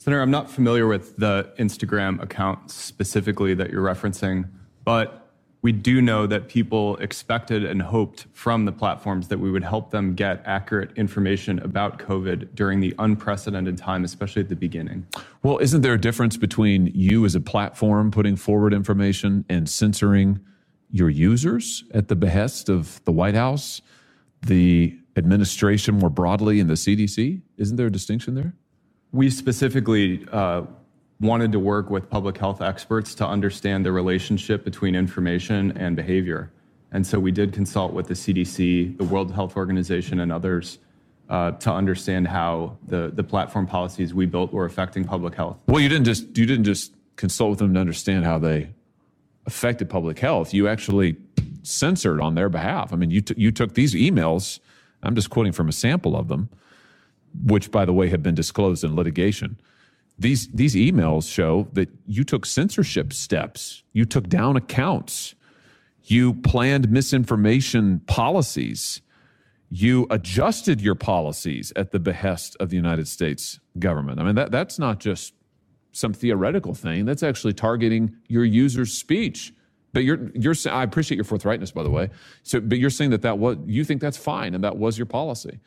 Senator, 0.00 0.22
I'm 0.22 0.30
not 0.30 0.50
familiar 0.50 0.86
with 0.86 1.18
the 1.18 1.52
Instagram 1.58 2.22
account 2.22 2.70
specifically 2.70 3.52
that 3.52 3.68
you're 3.68 3.84
referencing, 3.84 4.48
but 4.82 5.30
we 5.60 5.72
do 5.72 6.00
know 6.00 6.26
that 6.26 6.48
people 6.48 6.96
expected 6.96 7.66
and 7.66 7.82
hoped 7.82 8.24
from 8.32 8.64
the 8.64 8.72
platforms 8.72 9.28
that 9.28 9.38
we 9.38 9.50
would 9.50 9.62
help 9.62 9.90
them 9.90 10.14
get 10.14 10.40
accurate 10.46 10.90
information 10.96 11.58
about 11.58 11.98
COVID 11.98 12.54
during 12.54 12.80
the 12.80 12.94
unprecedented 12.98 13.76
time, 13.76 14.02
especially 14.02 14.40
at 14.40 14.48
the 14.48 14.56
beginning. 14.56 15.06
Well, 15.42 15.58
isn't 15.58 15.82
there 15.82 15.92
a 15.92 16.00
difference 16.00 16.38
between 16.38 16.86
you 16.94 17.26
as 17.26 17.34
a 17.34 17.40
platform 17.40 18.10
putting 18.10 18.36
forward 18.36 18.72
information 18.72 19.44
and 19.50 19.68
censoring 19.68 20.40
your 20.90 21.10
users 21.10 21.84
at 21.92 22.08
the 22.08 22.16
behest 22.16 22.70
of 22.70 23.04
the 23.04 23.12
White 23.12 23.34
House, 23.34 23.82
the 24.40 24.98
administration 25.14 25.98
more 25.98 26.08
broadly, 26.08 26.58
and 26.58 26.70
the 26.70 26.74
CDC? 26.74 27.42
Isn't 27.58 27.76
there 27.76 27.88
a 27.88 27.92
distinction 27.92 28.34
there? 28.34 28.54
We 29.12 29.30
specifically 29.30 30.26
uh, 30.30 30.62
wanted 31.20 31.52
to 31.52 31.58
work 31.58 31.90
with 31.90 32.08
public 32.08 32.38
health 32.38 32.62
experts 32.62 33.14
to 33.16 33.26
understand 33.26 33.84
the 33.84 33.92
relationship 33.92 34.64
between 34.64 34.94
information 34.94 35.76
and 35.76 35.96
behavior. 35.96 36.50
And 36.92 37.06
so 37.06 37.18
we 37.18 37.30
did 37.30 37.52
consult 37.52 37.92
with 37.92 38.06
the 38.08 38.14
CDC, 38.14 38.98
the 38.98 39.04
World 39.04 39.32
Health 39.32 39.56
Organization, 39.56 40.20
and 40.20 40.32
others 40.32 40.78
uh, 41.28 41.52
to 41.52 41.72
understand 41.72 42.26
how 42.26 42.76
the, 42.88 43.12
the 43.14 43.22
platform 43.22 43.66
policies 43.66 44.12
we 44.12 44.26
built 44.26 44.52
were 44.52 44.64
affecting 44.64 45.04
public 45.04 45.34
health. 45.34 45.58
Well, 45.66 45.80
you 45.80 45.88
didn't 45.88 46.06
just 46.06 46.36
you 46.36 46.46
didn't 46.46 46.64
just 46.64 46.92
consult 47.16 47.50
with 47.50 47.58
them 47.60 47.74
to 47.74 47.80
understand 47.80 48.24
how 48.24 48.38
they 48.38 48.70
affected 49.46 49.88
public 49.88 50.18
health. 50.18 50.52
You 50.52 50.66
actually 50.66 51.16
censored 51.62 52.20
on 52.20 52.34
their 52.34 52.48
behalf. 52.48 52.92
I 52.92 52.96
mean, 52.96 53.10
you 53.10 53.20
t- 53.20 53.34
you 53.36 53.52
took 53.52 53.74
these 53.74 53.94
emails. 53.94 54.58
I'm 55.02 55.14
just 55.14 55.30
quoting 55.30 55.52
from 55.52 55.68
a 55.68 55.72
sample 55.72 56.16
of 56.16 56.28
them, 56.28 56.50
which, 57.44 57.70
by 57.70 57.84
the 57.84 57.92
way, 57.92 58.08
have 58.08 58.22
been 58.22 58.34
disclosed 58.34 58.84
in 58.84 58.96
litigation. 58.96 59.60
These 60.18 60.48
these 60.48 60.74
emails 60.74 61.32
show 61.32 61.68
that 61.72 61.88
you 62.06 62.24
took 62.24 62.44
censorship 62.44 63.12
steps. 63.12 63.82
You 63.92 64.04
took 64.04 64.28
down 64.28 64.56
accounts. 64.56 65.34
You 66.04 66.34
planned 66.34 66.90
misinformation 66.90 68.00
policies. 68.00 69.00
You 69.70 70.06
adjusted 70.10 70.80
your 70.80 70.94
policies 70.94 71.72
at 71.76 71.92
the 71.92 72.00
behest 72.00 72.56
of 72.60 72.70
the 72.70 72.76
united 72.76 73.08
states 73.08 73.60
government. 73.78 74.20
I 74.20 74.24
mean 74.24 74.34
that, 74.34 74.50
that's 74.50 74.78
not 74.78 74.98
just 74.98 75.32
some 75.92 76.12
theoretical 76.12 76.74
thing. 76.74 77.04
That's 77.04 77.22
actually 77.22 77.54
targeting 77.54 78.16
your 78.28 78.44
users 78.44 78.92
speech. 78.92 79.52
But 79.92 80.04
you're 80.04 80.30
you're 80.34 80.54
i 80.70 80.82
appreciate 80.82 81.16
your 81.16 81.24
forthrightness 81.24 81.72
by 81.72 81.82
the 81.82 81.90
way. 81.90 82.10
So 82.42 82.60
but 82.60 82.78
you're 82.78 82.90
saying 82.90 83.10
that 83.10 83.22
that 83.22 83.38
was 83.38 83.56
you 83.66 83.84
think 83.84 84.00
that's 84.00 84.18
fine 84.18 84.54
and 84.54 84.62
that 84.64 84.76
was 84.76 84.98
your 84.98 85.06
policy. 85.06 85.60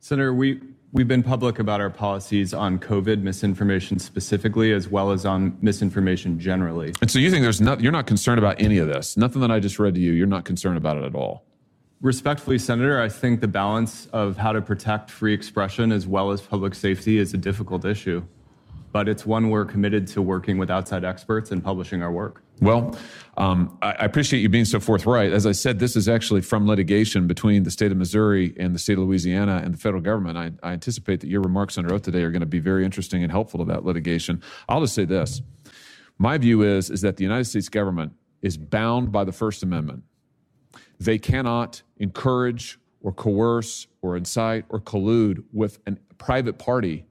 Senator 0.00 0.34
we 0.34 0.60
We've 0.92 1.08
been 1.08 1.22
public 1.22 1.58
about 1.58 1.80
our 1.80 1.90
policies 1.90 2.54
on 2.54 2.78
COVID 2.78 3.20
misinformation 3.20 3.98
specifically, 3.98 4.72
as 4.72 4.88
well 4.88 5.10
as 5.10 5.26
on 5.26 5.58
misinformation 5.60 6.38
generally. 6.38 6.94
And 7.00 7.10
so 7.10 7.18
you 7.18 7.30
think 7.30 7.42
there's 7.42 7.60
not, 7.60 7.80
you're 7.80 7.92
not 7.92 8.06
concerned 8.06 8.38
about 8.38 8.60
any 8.60 8.78
of 8.78 8.86
this? 8.86 9.16
Nothing 9.16 9.42
that 9.42 9.50
I 9.50 9.60
just 9.60 9.78
read 9.78 9.94
to 9.94 10.00
you, 10.00 10.12
you're 10.12 10.26
not 10.26 10.44
concerned 10.44 10.78
about 10.78 10.96
it 10.96 11.04
at 11.04 11.14
all? 11.14 11.44
Respectfully, 12.00 12.58
Senator, 12.58 13.00
I 13.00 13.08
think 13.08 13.40
the 13.40 13.48
balance 13.48 14.06
of 14.12 14.36
how 14.36 14.52
to 14.52 14.62
protect 14.62 15.10
free 15.10 15.34
expression 15.34 15.92
as 15.92 16.06
well 16.06 16.30
as 16.30 16.40
public 16.40 16.74
safety 16.74 17.18
is 17.18 17.34
a 17.34 17.38
difficult 17.38 17.84
issue 17.84 18.24
but 18.96 19.10
it's 19.10 19.26
one 19.26 19.50
we're 19.50 19.66
committed 19.66 20.06
to 20.06 20.22
working 20.22 20.56
with 20.56 20.70
outside 20.70 21.04
experts 21.04 21.50
and 21.50 21.62
publishing 21.62 22.02
our 22.02 22.10
work. 22.10 22.42
Well, 22.60 22.96
um, 23.36 23.76
I, 23.82 23.92
appreciate 24.04 24.40
you 24.40 24.48
being 24.48 24.64
so 24.64 24.80
forthright. 24.80 25.30
As 25.30 25.44
I 25.46 25.52
said, 25.52 25.78
this 25.78 25.94
is 25.94 26.08
actually 26.08 26.40
from 26.40 26.66
litigation 26.66 27.26
between 27.26 27.64
the 27.64 27.70
state 27.70 27.92
of 27.92 27.98
Missouri 27.98 28.54
and 28.58 28.74
the 28.74 28.78
state 28.78 28.94
of 28.94 29.00
Louisiana 29.00 29.60
and 29.62 29.74
the 29.74 29.78
federal 29.78 30.00
government. 30.00 30.38
I, 30.38 30.52
I 30.66 30.72
anticipate 30.72 31.20
that 31.20 31.28
your 31.28 31.42
remarks 31.42 31.76
under 31.76 31.92
oath 31.92 32.02
today 32.02 32.22
are 32.22 32.30
going 32.30 32.40
to 32.40 32.46
be 32.46 32.60
very 32.60 32.84
interesting 32.84 33.22
and 33.22 33.30
helpful 33.30 33.58
to 33.58 33.66
that 33.66 33.84
litigation. 33.84 34.42
I'll 34.68 34.80
just 34.80 34.94
say 34.94 35.04
this: 35.04 35.42
my 36.18 36.38
view 36.38 36.62
is 36.62 36.88
is 36.88 37.02
that 37.02 37.18
the 37.18 37.24
United 37.24 37.44
States 37.44 37.68
government 37.68 38.12
is 38.40 38.56
bound 38.56 39.12
by 39.12 39.24
the 39.24 39.32
First 39.32 39.62
Amendment. 39.62 40.04
They 40.98 41.18
cannot 41.18 41.82
encourage 41.98 42.78
or 43.02 43.12
coerce 43.12 43.86
or 44.00 44.16
incite 44.16 44.64
or 44.70 44.80
collude 44.80 45.44
with 45.52 45.78
a 45.86 45.96
private 46.16 46.58
party 46.58 47.04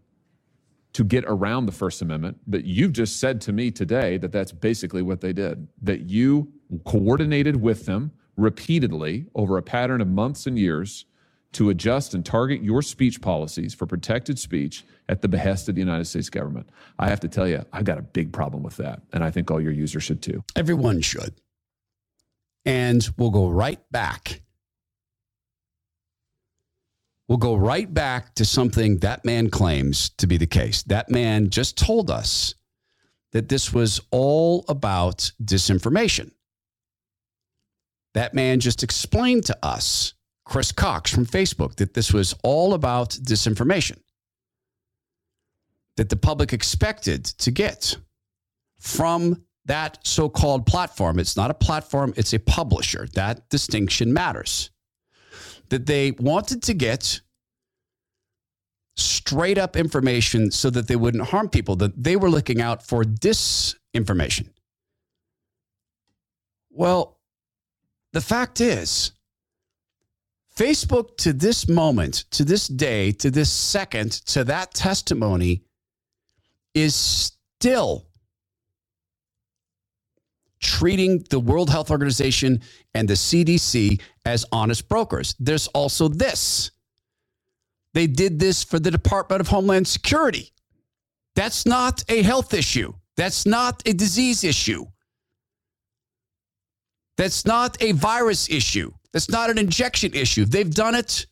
to 0.96 1.04
get 1.04 1.26
around 1.28 1.66
the 1.66 1.74
First 1.74 2.02
Amendment. 2.02 2.40
But 2.48 2.64
you've 2.64 2.94
just 2.94 3.20
said 3.20 3.42
to 3.42 3.52
me 3.52 3.70
today 3.70 4.18
that 4.18 4.32
that's 4.32 4.54
basically 4.54 5.02
what 5.02 5.20
they 5.20 5.34
did, 5.34 5.68
that 5.82 6.10
you 6.10 6.54
coordinated 6.86 7.62
with 7.62 7.86
them 7.86 8.14
repeatedly 8.38 9.26
over 9.36 9.58
a 9.58 9.62
pattern 9.62 10.00
of 10.00 10.08
months 10.08 10.48
and 10.48 10.58
years 10.58 11.04
to 11.52 11.70
adjust 11.70 12.14
and 12.14 12.26
target 12.26 12.64
your 12.64 12.82
speech 12.82 13.20
policies 13.20 13.74
for 13.74 13.86
protected 13.86 14.40
speech 14.40 14.86
at 15.10 15.22
the 15.22 15.28
behest 15.28 15.68
of 15.68 15.76
the 15.76 15.82
United 15.82 16.06
States 16.06 16.30
government. 16.30 16.70
I 16.98 17.10
have 17.10 17.20
to 17.20 17.28
tell 17.28 17.48
you, 17.48 17.66
I've 17.74 17.84
got 17.84 17.98
a 17.98 18.02
big 18.02 18.32
problem 18.32 18.64
with 18.64 18.78
that. 18.78 19.02
And 19.12 19.22
I 19.22 19.32
think 19.32 19.52
all 19.52 19.60
your 19.60 19.74
users 19.74 20.04
should 20.04 20.22
too. 20.22 20.46
Everyone 20.56 21.02
should. 21.02 21.34
And 22.64 23.06
we'll 23.18 23.32
go 23.32 23.50
right 23.50 23.82
back 23.92 24.44
we'll 27.28 27.38
go 27.38 27.56
right 27.56 27.92
back 27.94 28.36
to 28.36 28.46
something 28.46 28.98
that 29.00 29.26
man 29.26 29.50
claims 29.50 30.10
to 30.18 30.28
be 30.28 30.38
the 30.38 30.48
case. 30.48 30.84
That 30.84 31.10
man 31.10 31.50
just 31.50 31.78
told 31.78 32.10
us 32.10 32.56
that 33.32 33.50
this 33.50 33.74
was 33.74 34.00
all 34.12 34.64
about 34.70 35.32
disinformation. 35.44 36.32
That 38.14 38.34
man 38.34 38.60
just 38.60 38.84
explained 38.84 39.46
to 39.46 39.58
us, 39.62 40.14
Chris 40.46 40.72
Cox 40.72 41.14
from 41.14 41.26
Facebook, 41.26 41.76
that 41.76 41.94
this 41.94 42.14
was 42.14 42.34
all 42.44 42.74
about 42.74 43.10
disinformation 43.10 43.98
that 45.98 46.10
the 46.10 46.16
public 46.16 46.54
expected 46.54 47.26
to 47.26 47.52
get 47.52 47.96
from 48.80 49.44
that 49.66 49.98
so 50.06 50.30
called 50.30 50.66
platform. 50.66 51.20
It's 51.20 51.36
not 51.36 51.50
a 51.50 51.54
platform, 51.54 52.14
it's 52.18 52.34
a 52.34 52.40
publisher. 52.40 53.08
That 53.14 53.50
distinction 53.50 54.14
matters 54.14 54.70
that 55.70 55.86
they 55.86 56.12
wanted 56.12 56.64
to 56.64 56.74
get 56.74 57.22
straight 58.96 59.58
up 59.58 59.76
information 59.76 60.52
so 60.52 60.70
that 60.70 60.88
they 60.88 60.96
wouldn't 60.96 61.28
harm 61.28 61.50
people, 61.50 61.76
that 61.76 62.02
they 62.02 62.16
were 62.16 62.30
looking 62.30 62.62
out 62.62 62.86
for 62.86 63.04
disinformation. 63.04 64.50
Well, 66.70 67.20
the 68.14 68.22
fact 68.22 68.62
is, 68.62 69.12
Facebook 70.56 71.18
to 71.18 71.34
this 71.34 71.68
moment, 71.68 72.26
to 72.32 72.46
this 72.46 72.68
day, 72.68 73.12
to 73.14 73.30
this 73.30 73.52
second, 73.52 74.12
to 74.28 74.44
that 74.46 74.74
testimony 74.74 75.64
is 76.74 76.96
still 76.96 78.08
treating 80.66 81.24
the 81.30 81.40
World 81.40 81.70
Health 81.70 81.92
Organization 81.92 82.62
and 82.94 83.08
the 83.08 83.14
CDC 83.14 84.02
as 84.26 84.46
honest 84.52 84.90
brokers. 84.90 85.36
There's 85.40 85.68
also 85.68 86.08
this 86.08 86.72
they 87.96 88.08
did 88.08 88.40
this 88.40 88.62
for 88.62 88.78
the 88.78 88.92
Department 88.92 89.40
of 89.40 89.48
Homeland 89.48 89.88
Security. 89.88 90.52
That's 91.34 91.66
not 91.66 92.04
a 92.10 92.22
health 92.24 92.54
issue. 92.54 92.94
That's 93.16 93.46
not 93.46 93.82
a 93.86 93.94
disease 93.94 94.44
issue. 94.44 94.86
That's 97.18 97.46
not 97.46 97.82
a 97.82 97.94
virus 97.94 98.50
issue. 98.50 98.92
That's 99.14 99.30
not 99.30 99.50
an 99.50 99.58
injection 99.58 100.14
issue. 100.14 100.44
They've 100.44 100.70
done 100.70 100.94
it 100.94 101.26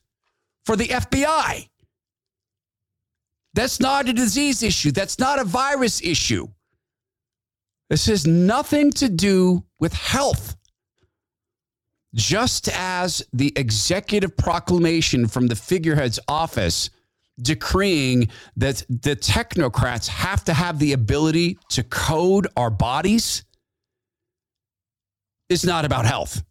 for 0.65 0.77
the 0.77 0.88
FBI. 0.88 1.67
That's 3.53 3.81
not 3.81 4.07
a 4.07 4.13
disease 4.13 4.63
issue. 4.63 4.91
That's 4.91 5.19
not 5.19 5.39
a 5.39 5.43
virus 5.43 6.01
issue. 6.01 6.47
This 7.89 8.07
has 8.07 8.25
nothing 8.25 8.91
to 8.93 9.09
do 9.09 9.63
with 9.79 9.93
health. 9.93 10.55
Just 12.15 12.69
as 12.69 13.25
the 13.34 13.53
executive 13.55 14.38
proclamation 14.38 15.27
from 15.27 15.47
the 15.47 15.55
figurehead's 15.55 16.19
office 16.27 16.89
decreeing 17.41 18.29
that 18.57 18.84
the 18.89 19.15
technocrats 19.15 20.07
have 20.07 20.43
to 20.45 20.53
have 20.53 20.79
the 20.79 20.93
ability 20.93 21.57
to 21.69 21.84
code 21.84 22.47
our 22.55 22.69
bodies, 22.69 23.43
is 25.49 25.65
not 25.65 25.86
about 25.86 26.05
health. 26.05 26.43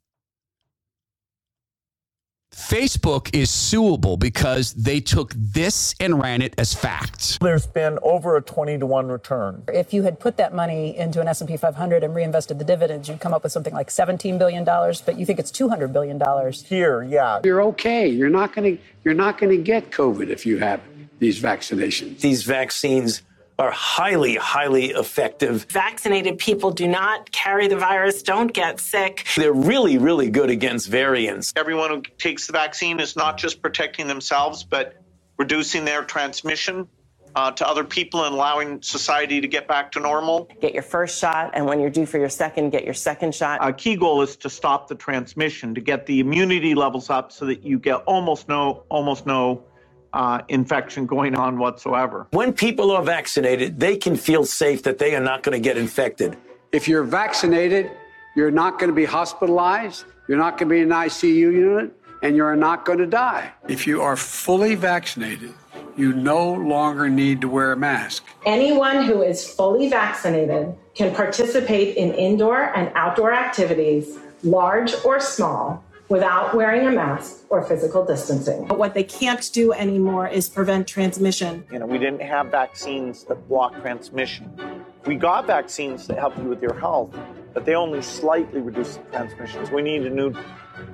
Facebook 2.52 3.34
is 3.34 3.50
suable 3.50 4.18
because 4.18 4.74
they 4.74 5.00
took 5.00 5.32
this 5.34 5.94
and 5.98 6.20
ran 6.22 6.42
it 6.42 6.54
as 6.58 6.74
facts. 6.74 7.38
There's 7.40 7.66
been 7.66 7.98
over 8.02 8.36
a 8.36 8.42
20 8.42 8.78
to 8.78 8.86
1 8.86 9.08
return. 9.08 9.64
If 9.68 9.94
you 9.94 10.02
had 10.02 10.20
put 10.20 10.36
that 10.36 10.54
money 10.54 10.96
into 10.96 11.20
an 11.20 11.28
S&P 11.28 11.56
500 11.56 12.04
and 12.04 12.14
reinvested 12.14 12.58
the 12.58 12.64
dividends, 12.64 13.08
you'd 13.08 13.20
come 13.20 13.32
up 13.32 13.42
with 13.42 13.52
something 13.52 13.72
like 13.72 13.90
17 13.90 14.36
billion 14.38 14.64
dollars, 14.64 15.00
but 15.00 15.18
you 15.18 15.24
think 15.24 15.38
it's 15.38 15.50
200 15.50 15.92
billion 15.92 16.18
dollars. 16.18 16.62
Here, 16.62 17.02
yeah. 17.02 17.40
You're 17.42 17.62
okay. 17.62 18.06
You're 18.06 18.30
not 18.30 18.54
going 18.54 18.76
to 18.76 18.82
you're 19.04 19.14
not 19.14 19.38
going 19.38 19.56
to 19.56 19.62
get 19.62 19.90
COVID 19.90 20.28
if 20.28 20.46
you 20.46 20.58
have 20.58 20.80
these 21.18 21.40
vaccinations. 21.40 22.20
These 22.20 22.44
vaccines 22.44 23.22
are 23.58 23.70
highly, 23.70 24.36
highly 24.36 24.86
effective. 24.90 25.64
Vaccinated 25.70 26.38
people 26.38 26.70
do 26.70 26.88
not 26.88 27.30
carry 27.32 27.68
the 27.68 27.76
virus, 27.76 28.22
don't 28.22 28.52
get 28.52 28.80
sick. 28.80 29.26
They're 29.36 29.52
really, 29.52 29.98
really 29.98 30.30
good 30.30 30.50
against 30.50 30.88
variants. 30.88 31.52
Everyone 31.56 31.90
who 31.90 32.02
takes 32.18 32.46
the 32.46 32.52
vaccine 32.52 33.00
is 33.00 33.16
not 33.16 33.38
just 33.38 33.62
protecting 33.62 34.06
themselves, 34.06 34.64
but 34.64 35.02
reducing 35.38 35.84
their 35.84 36.02
transmission 36.02 36.88
uh, 37.34 37.50
to 37.52 37.66
other 37.66 37.84
people 37.84 38.24
and 38.24 38.34
allowing 38.34 38.82
society 38.82 39.40
to 39.40 39.48
get 39.48 39.66
back 39.66 39.92
to 39.92 40.00
normal. 40.00 40.48
Get 40.60 40.74
your 40.74 40.82
first 40.82 41.18
shot, 41.18 41.52
and 41.54 41.66
when 41.66 41.80
you're 41.80 41.90
due 41.90 42.06
for 42.06 42.18
your 42.18 42.28
second, 42.28 42.70
get 42.70 42.84
your 42.84 42.94
second 42.94 43.34
shot. 43.34 43.58
A 43.66 43.72
key 43.72 43.96
goal 43.96 44.22
is 44.22 44.36
to 44.36 44.50
stop 44.50 44.88
the 44.88 44.94
transmission, 44.94 45.74
to 45.74 45.80
get 45.80 46.06
the 46.06 46.20
immunity 46.20 46.74
levels 46.74 47.10
up 47.10 47.32
so 47.32 47.46
that 47.46 47.62
you 47.62 47.78
get 47.78 47.96
almost 48.06 48.48
no, 48.48 48.84
almost 48.88 49.26
no 49.26 49.64
uh, 50.12 50.42
infection 50.48 51.06
going 51.06 51.34
on 51.34 51.58
whatsoever. 51.58 52.26
When 52.30 52.52
people 52.52 52.90
are 52.90 53.02
vaccinated, 53.02 53.80
they 53.80 53.96
can 53.96 54.16
feel 54.16 54.44
safe 54.44 54.82
that 54.84 54.98
they 54.98 55.14
are 55.14 55.22
not 55.22 55.42
going 55.42 55.60
to 55.60 55.62
get 55.62 55.76
infected. 55.76 56.36
If 56.72 56.88
you're 56.88 57.04
vaccinated, 57.04 57.90
you're 58.36 58.50
not 58.50 58.78
going 58.78 58.88
to 58.88 58.94
be 58.94 59.04
hospitalized, 59.04 60.04
you're 60.28 60.38
not 60.38 60.58
going 60.58 60.68
to 60.68 60.74
be 60.74 60.80
in 60.80 60.92
an 60.92 60.98
ICU 60.98 61.52
unit, 61.52 61.92
and 62.22 62.36
you're 62.36 62.56
not 62.56 62.84
going 62.84 62.98
to 62.98 63.06
die. 63.06 63.52
If 63.68 63.86
you 63.86 64.00
are 64.02 64.16
fully 64.16 64.74
vaccinated, 64.74 65.52
you 65.96 66.12
no 66.12 66.52
longer 66.52 67.08
need 67.08 67.40
to 67.42 67.48
wear 67.48 67.72
a 67.72 67.76
mask. 67.76 68.24
Anyone 68.46 69.04
who 69.04 69.22
is 69.22 69.46
fully 69.46 69.88
vaccinated 69.88 70.74
can 70.94 71.14
participate 71.14 71.96
in 71.96 72.14
indoor 72.14 72.74
and 72.76 72.90
outdoor 72.94 73.32
activities, 73.32 74.18
large 74.42 74.94
or 75.04 75.20
small, 75.20 75.84
without 76.12 76.54
wearing 76.54 76.86
a 76.86 76.92
mask 76.92 77.46
or 77.48 77.64
physical 77.64 78.04
distancing. 78.04 78.66
But 78.66 78.76
what 78.76 78.92
they 78.92 79.02
can't 79.02 79.50
do 79.50 79.72
anymore 79.72 80.28
is 80.28 80.46
prevent 80.46 80.86
transmission. 80.86 81.64
You 81.72 81.78
know, 81.78 81.86
we 81.86 81.96
didn't 81.96 82.20
have 82.20 82.48
vaccines 82.48 83.24
that 83.24 83.48
block 83.48 83.80
transmission. 83.80 84.84
We 85.06 85.14
got 85.14 85.46
vaccines 85.46 86.06
that 86.08 86.18
help 86.18 86.36
you 86.36 86.44
with 86.44 86.60
your 86.60 86.74
health, 86.74 87.16
but 87.54 87.64
they 87.64 87.74
only 87.74 88.02
slightly 88.02 88.60
reduce 88.60 88.96
the 88.96 89.02
transmissions. 89.04 89.70
We 89.70 89.80
need 89.80 90.02
a 90.02 90.10
new 90.10 90.34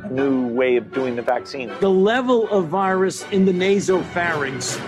a 0.05 0.11
new 0.11 0.47
way 0.49 0.77
of 0.77 0.93
doing 0.93 1.16
the 1.16 1.23
vaccine. 1.23 1.73
The 1.81 1.91
level 1.91 2.49
of 2.51 2.69
virus 2.69 3.25
in 3.31 3.45
the 3.45 3.53
nasopharynx 3.53 4.79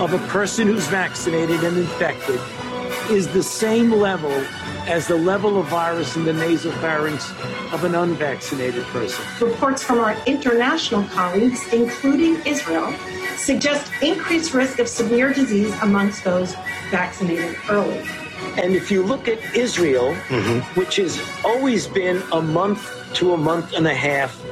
of 0.00 0.14
a 0.14 0.18
person 0.28 0.66
who's 0.66 0.86
vaccinated 0.86 1.62
and 1.62 1.76
infected 1.76 2.40
is 3.10 3.28
the 3.28 3.42
same 3.42 3.90
level 3.90 4.32
as 4.86 5.06
the 5.06 5.16
level 5.16 5.58
of 5.58 5.66
virus 5.66 6.16
in 6.16 6.24
the 6.24 6.32
nasopharynx 6.32 7.30
of 7.72 7.84
an 7.84 7.94
unvaccinated 7.94 8.84
person. 8.86 9.24
Reports 9.40 9.82
from 9.82 9.98
our 10.00 10.16
international 10.26 11.04
colleagues, 11.04 11.60
including 11.72 12.36
Israel, 12.46 12.92
suggest 13.36 13.90
increased 14.02 14.54
risk 14.54 14.78
of 14.78 14.88
severe 14.88 15.32
disease 15.32 15.74
amongst 15.82 16.24
those 16.24 16.54
vaccinated 16.90 17.56
early. 17.68 18.04
And 18.56 18.74
if 18.74 18.90
you 18.90 19.02
look 19.02 19.28
at 19.28 19.38
Israel, 19.54 20.14
mm-hmm. 20.28 20.60
which 20.78 20.96
has 20.96 21.20
always 21.44 21.86
been 21.86 22.22
a 22.32 22.40
month 22.40 22.90
to 23.14 23.32
a 23.32 23.36
month 23.36 23.72
and 23.74 23.86
a 23.86 23.94
half 23.94 24.42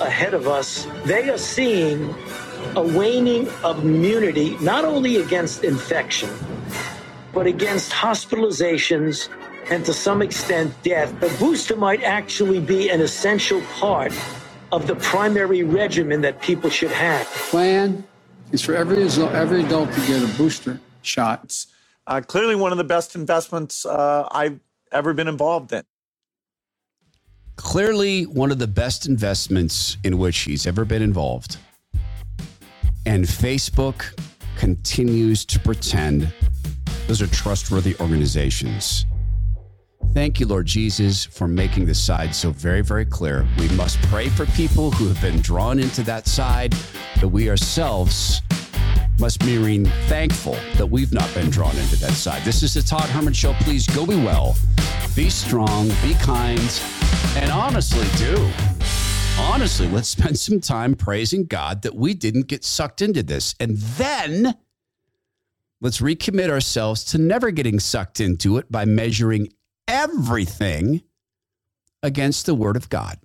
ahead 0.00 0.34
of 0.34 0.48
us, 0.48 0.86
they 1.04 1.28
are 1.28 1.38
seeing 1.38 2.14
a 2.76 2.82
waning 2.82 3.48
of 3.62 3.84
immunity, 3.84 4.56
not 4.58 4.84
only 4.84 5.16
against 5.16 5.64
infection, 5.64 6.30
but 7.32 7.46
against 7.46 7.90
hospitalizations 7.92 9.28
and 9.70 9.84
to 9.84 9.92
some 9.92 10.22
extent 10.22 10.74
death, 10.82 11.18
the 11.20 11.34
booster 11.38 11.76
might 11.76 12.02
actually 12.02 12.60
be 12.60 12.90
an 12.90 13.00
essential 13.00 13.60
part 13.74 14.12
of 14.72 14.86
the 14.86 14.96
primary 14.96 15.62
regimen 15.62 16.20
that 16.22 16.40
people 16.42 16.70
should 16.70 16.90
have. 16.90 17.26
Plan 17.26 18.04
is 18.50 18.62
for 18.62 18.74
every, 18.74 19.02
every 19.02 19.64
adult 19.64 19.92
to 19.92 20.00
get 20.06 20.22
a 20.22 20.36
booster 20.36 20.80
shot. 21.02 21.66
Uh, 22.06 22.20
clearly, 22.20 22.56
one 22.56 22.72
of 22.72 22.78
the 22.78 22.84
best 22.84 23.14
investments 23.14 23.86
uh, 23.86 24.28
I've 24.30 24.60
ever 24.90 25.14
been 25.14 25.28
involved 25.28 25.72
in. 25.72 25.82
Clearly, 27.56 28.24
one 28.24 28.50
of 28.50 28.58
the 28.58 28.66
best 28.66 29.06
investments 29.06 29.96
in 30.02 30.18
which 30.18 30.38
he's 30.38 30.66
ever 30.66 30.84
been 30.84 31.02
involved. 31.02 31.58
And 33.06 33.24
Facebook 33.24 34.18
continues 34.56 35.44
to 35.44 35.60
pretend 35.60 36.32
those 37.06 37.22
are 37.22 37.26
trustworthy 37.28 37.94
organizations. 38.00 39.06
Thank 40.14 40.40
you, 40.40 40.46
Lord 40.46 40.66
Jesus, 40.66 41.24
for 41.24 41.48
making 41.48 41.86
the 41.86 41.94
side 41.94 42.34
so 42.34 42.50
very, 42.50 42.82
very 42.82 43.06
clear. 43.06 43.46
We 43.58 43.68
must 43.70 44.00
pray 44.02 44.28
for 44.28 44.44
people 44.46 44.90
who 44.90 45.08
have 45.08 45.20
been 45.22 45.40
drawn 45.40 45.78
into 45.78 46.02
that 46.02 46.26
side, 46.26 46.72
that 47.20 47.28
we 47.28 47.48
ourselves 47.48 48.42
must 49.18 49.40
be 49.40 49.84
thankful 50.08 50.56
that 50.76 50.86
we've 50.86 51.12
not 51.12 51.32
been 51.32 51.48
drawn 51.48 51.76
into 51.76 51.96
that 51.96 52.12
side. 52.12 52.42
This 52.42 52.62
is 52.62 52.74
the 52.74 52.82
Todd 52.82 53.08
Herman 53.10 53.32
Show. 53.32 53.54
Please 53.60 53.86
go 53.86 54.04
be 54.04 54.16
well, 54.16 54.56
be 55.14 55.30
strong, 55.30 55.88
be 56.02 56.14
kind, 56.14 56.82
and 57.36 57.50
honestly, 57.50 58.06
do. 58.18 58.50
Honestly, 59.38 59.88
let's 59.88 60.08
spend 60.08 60.38
some 60.38 60.60
time 60.60 60.94
praising 60.94 61.46
God 61.46 61.82
that 61.82 61.94
we 61.94 62.14
didn't 62.14 62.48
get 62.48 62.64
sucked 62.64 63.00
into 63.00 63.22
this. 63.22 63.54
And 63.60 63.78
then 63.78 64.56
let's 65.82 66.00
recommit 66.00 66.48
ourselves 66.48 67.04
to 67.04 67.18
never 67.18 67.50
getting 67.50 67.78
sucked 67.80 68.20
into 68.20 68.56
it 68.56 68.70
by 68.70 68.86
measuring 68.86 69.48
everything 69.86 71.02
against 72.02 72.46
the 72.46 72.54
Word 72.54 72.76
of 72.76 72.88
God. 72.88 73.18